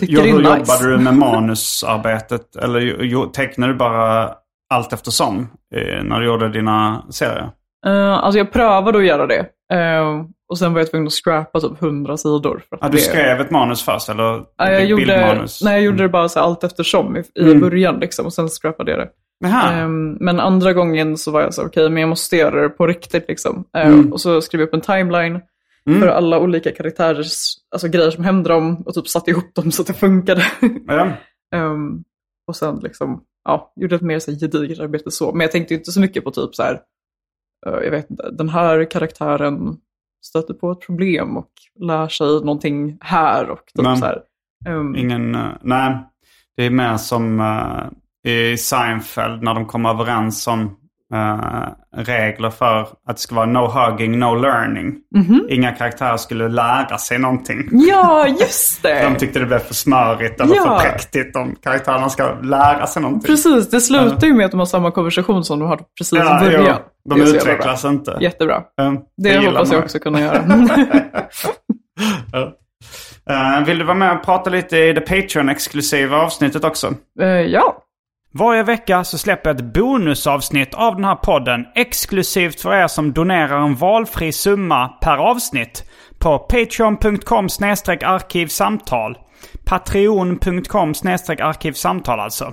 tycker 0.00 0.12
Jo, 0.14 0.20
det 0.22 0.28
är 0.30 0.58
nice. 0.58 0.72
jobbade 0.72 0.96
du 0.96 1.04
med 1.04 1.14
manusarbetet? 1.18 2.56
Eller 2.56 2.80
jo, 2.80 3.24
tecknade 3.26 3.72
du 3.72 3.78
bara 3.78 4.34
allt 4.74 4.92
eftersom 4.92 5.48
eh, 5.74 6.04
när 6.04 6.20
du 6.20 6.26
gjorde 6.26 6.48
dina 6.48 7.06
serier? 7.10 7.50
Uh, 7.86 8.12
alltså 8.12 8.38
jag 8.38 8.52
prövade 8.52 8.98
att 8.98 9.06
göra 9.06 9.26
det. 9.26 9.38
Eh, 9.72 10.24
och 10.50 10.58
sen 10.58 10.72
var 10.72 10.80
jag 10.80 10.90
tvungen 10.90 11.06
att 11.06 11.12
scrappa 11.12 11.60
typ 11.60 11.82
100 11.82 12.16
sidor. 12.16 12.62
För 12.68 12.76
att 12.76 12.82
Ja, 12.82 12.88
du 12.88 12.96
det... 12.96 13.02
skrev 13.02 13.40
ett 13.40 13.50
manus 13.50 13.82
först 13.82 14.08
eller? 14.08 14.22
Ja, 14.56 14.70
jag 14.72 14.84
gjorde, 14.84 15.02
bildmanus? 15.06 15.62
nej, 15.64 15.72
jag 15.74 15.82
gjorde 15.82 15.94
Mm. 15.96 16.06
det 16.06 16.12
bara 16.12 16.28
så 16.28 16.38
här 16.38 16.46
allt 16.46 16.64
eftersom 16.64 17.16
i, 17.16 17.20
i 17.34 17.42
Mm. 17.42 17.60
början. 17.60 18.00
Liksom, 18.00 18.26
och 18.26 18.32
sen 18.32 18.48
scrappade 18.48 18.90
jag 18.90 19.00
det. 19.00 19.10
Ehm, 19.48 20.12
men 20.20 20.40
andra 20.40 20.72
gången 20.72 21.16
så 21.16 21.30
var 21.30 21.40
jag 21.40 21.54
så 21.54 21.66
okej, 21.66 21.90
men 21.90 22.00
jag 22.00 22.08
måste 22.08 22.36
göra 22.36 22.62
det 22.62 22.68
på 22.68 22.86
riktigt. 22.86 23.24
Liksom. 23.28 23.64
Eh, 23.76 23.86
Mm. 23.88 24.12
Och 24.12 24.20
så 24.20 24.40
skrev 24.40 24.60
jag 24.60 24.66
upp 24.68 24.74
en 24.74 24.80
timeline 24.80 25.40
Mm. 25.86 26.00
för 26.00 26.08
alla 26.08 26.38
olika 26.38 26.70
karaktärers 26.72 27.36
alltså, 27.70 27.88
grejer 27.88 28.10
som 28.10 28.24
hände 28.24 28.48
dem 28.48 28.82
och 28.86 28.94
typ 28.94 29.08
satte 29.08 29.30
ihop 29.30 29.54
dem 29.54 29.70
så 29.72 29.82
att 29.82 29.88
det 29.88 29.94
funkade. 29.94 30.42
Ja. 30.86 31.08
Ehm, 31.54 32.04
och 32.46 32.56
sen 32.56 32.78
liksom, 32.82 33.22
ja, 33.44 33.72
gjorde 33.76 33.96
ett 33.96 34.02
mer 34.02 34.18
så 34.18 34.30
här, 34.30 34.38
gediget 34.38 34.80
arbete 34.80 35.10
så. 35.10 35.32
Men 35.32 35.40
jag 35.40 35.52
tänkte 35.52 35.74
inte 35.74 35.92
så 35.92 36.00
mycket 36.00 36.24
på 36.24 36.30
typ 36.30 36.54
så 36.54 36.62
här, 36.62 36.80
eh, 37.66 37.84
jag 37.84 37.90
vet 37.90 38.10
inte, 38.10 38.30
den 38.30 38.48
här 38.48 38.90
karaktären 38.90 39.76
stöter 40.22 40.54
på 40.54 40.70
ett 40.72 40.80
problem 40.86 41.36
och 41.36 41.48
lär 41.80 42.08
sig 42.08 42.26
någonting 42.26 42.98
här 43.00 43.50
och 43.50 43.58
typ 43.76 43.84
Men- 43.84 43.96
så 43.96 44.04
här. 44.04 44.18
Ehm, 44.66 44.96
Ingen, 44.96 45.34
eh, 45.34 45.46
nej. 45.62 45.98
Det 46.56 46.64
är 46.66 46.70
mer 46.70 46.96
som 46.96 47.40
eh, 47.40 48.32
i 48.32 48.56
Seinfeld 48.56 49.42
när 49.42 49.54
de 49.54 49.66
kom 49.66 49.86
överens 49.86 50.46
om 50.46 50.76
eh, 51.14 51.68
regler 51.96 52.50
för 52.50 52.80
att 52.80 53.16
det 53.16 53.18
ska 53.18 53.34
vara 53.34 53.46
no 53.46 53.58
hugging, 53.66 54.18
no 54.18 54.34
learning. 54.34 54.94
mhm. 55.16 55.46
Inga 55.50 55.72
karaktärer 55.72 56.16
skulle 56.16 56.48
lära 56.48 56.98
sig 56.98 57.18
någonting. 57.18 57.68
Ja, 57.72 58.26
just 58.28 58.82
det! 58.82 59.02
De 59.02 59.16
tyckte 59.16 59.38
det 59.38 59.46
blev 59.46 59.58
för 59.58 59.74
smörigt 59.74 60.40
eller 60.40 60.56
Ja. 60.56 60.62
för 60.64 60.90
präktigt 60.90 61.36
om 61.36 61.56
karaktärerna 61.62 62.08
ska 62.08 62.34
lära 62.42 62.86
sig 62.86 63.02
någonting. 63.02 63.26
Precis, 63.26 63.70
det 63.70 63.80
slutar 63.80 64.26
ju 64.26 64.34
med 64.34 64.44
att 64.46 64.50
de 64.50 64.58
har 64.60 64.66
samma 64.66 64.90
konversation 64.90 65.44
som 65.44 65.58
de 65.58 65.68
hade 65.68 65.82
precis 65.98 66.12
i 66.12 66.16
Ja, 66.16 66.40
början. 66.40 66.76
De 67.04 67.20
utvecklas 67.20 67.84
inte. 67.84 68.10
bra. 68.10 68.22
Jättebra. 68.22 68.62
Mm, 68.80 69.00
Det, 69.16 69.28
gillar 69.28 69.50
hoppas 69.52 69.68
man. 69.68 69.76
jag 69.76 69.84
också 69.84 69.98
kunna 69.98 70.20
göra. 70.20 70.44
Eh, 73.30 73.64
vill 73.66 73.78
du 73.78 73.84
vara 73.84 73.96
med 73.96 74.16
och 74.16 74.24
prata 74.24 74.50
lite 74.50 74.78
i 74.78 74.92
det 74.92 75.00
Patreon-exklusiva 75.00 76.16
avsnittet 76.16 76.64
också? 76.64 76.94
Eh, 77.20 77.26
ja, 77.28 77.76
Varje 78.32 78.62
vecka 78.62 79.04
så 79.04 79.18
släpper 79.18 79.50
jag 79.50 79.56
ett 79.56 79.74
bonusavsnitt 79.74 80.74
av 80.74 80.94
den 80.94 81.04
här 81.04 81.14
podden 81.14 81.66
exklusivt 81.74 82.60
för 82.60 82.74
er 82.74 82.86
som 82.86 83.12
donerar 83.12 83.60
en 83.60 83.74
valfri 83.74 84.32
summa 84.32 84.88
per 84.88 85.16
avsnitt 85.16 85.84
på 86.18 86.38
patreon.com 86.38 87.44
arkivsamtal. 88.04 89.18
Patreon.com 89.64 90.90
arkivsamtal 91.40 92.20
alltså. 92.20 92.52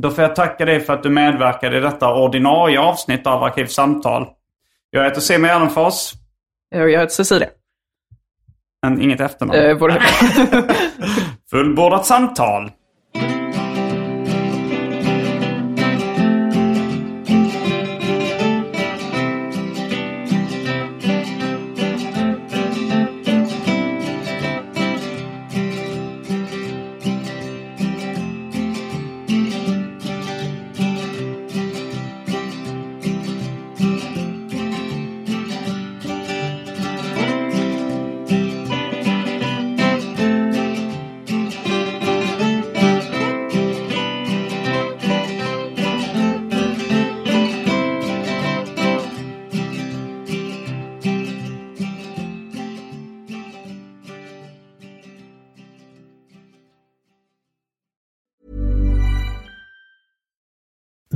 Då 0.00 0.10
får 0.10 0.24
jag 0.24 0.36
tacka 0.36 0.64
dig 0.64 0.80
för 0.80 0.92
att 0.92 1.02
du 1.02 1.10
medverkade 1.10 1.76
i 1.76 1.80
detta 1.80 2.14
ordinarie 2.14 2.80
avsnitt 2.80 3.26
av 3.26 3.42
Arkivsamtal. 3.42 4.26
Jag 4.90 5.04
heter 5.04 5.20
Simon 5.20 5.48
Gärdenfors. 5.48 6.12
jag 6.70 6.88
heter 6.88 7.06
Cecilia. 7.06 7.48
Men 8.82 9.00
inget 9.00 9.20
efternamn. 9.20 9.60
Eh. 9.60 9.76
Fullbordat 11.50 12.06
samtal. 12.06 12.70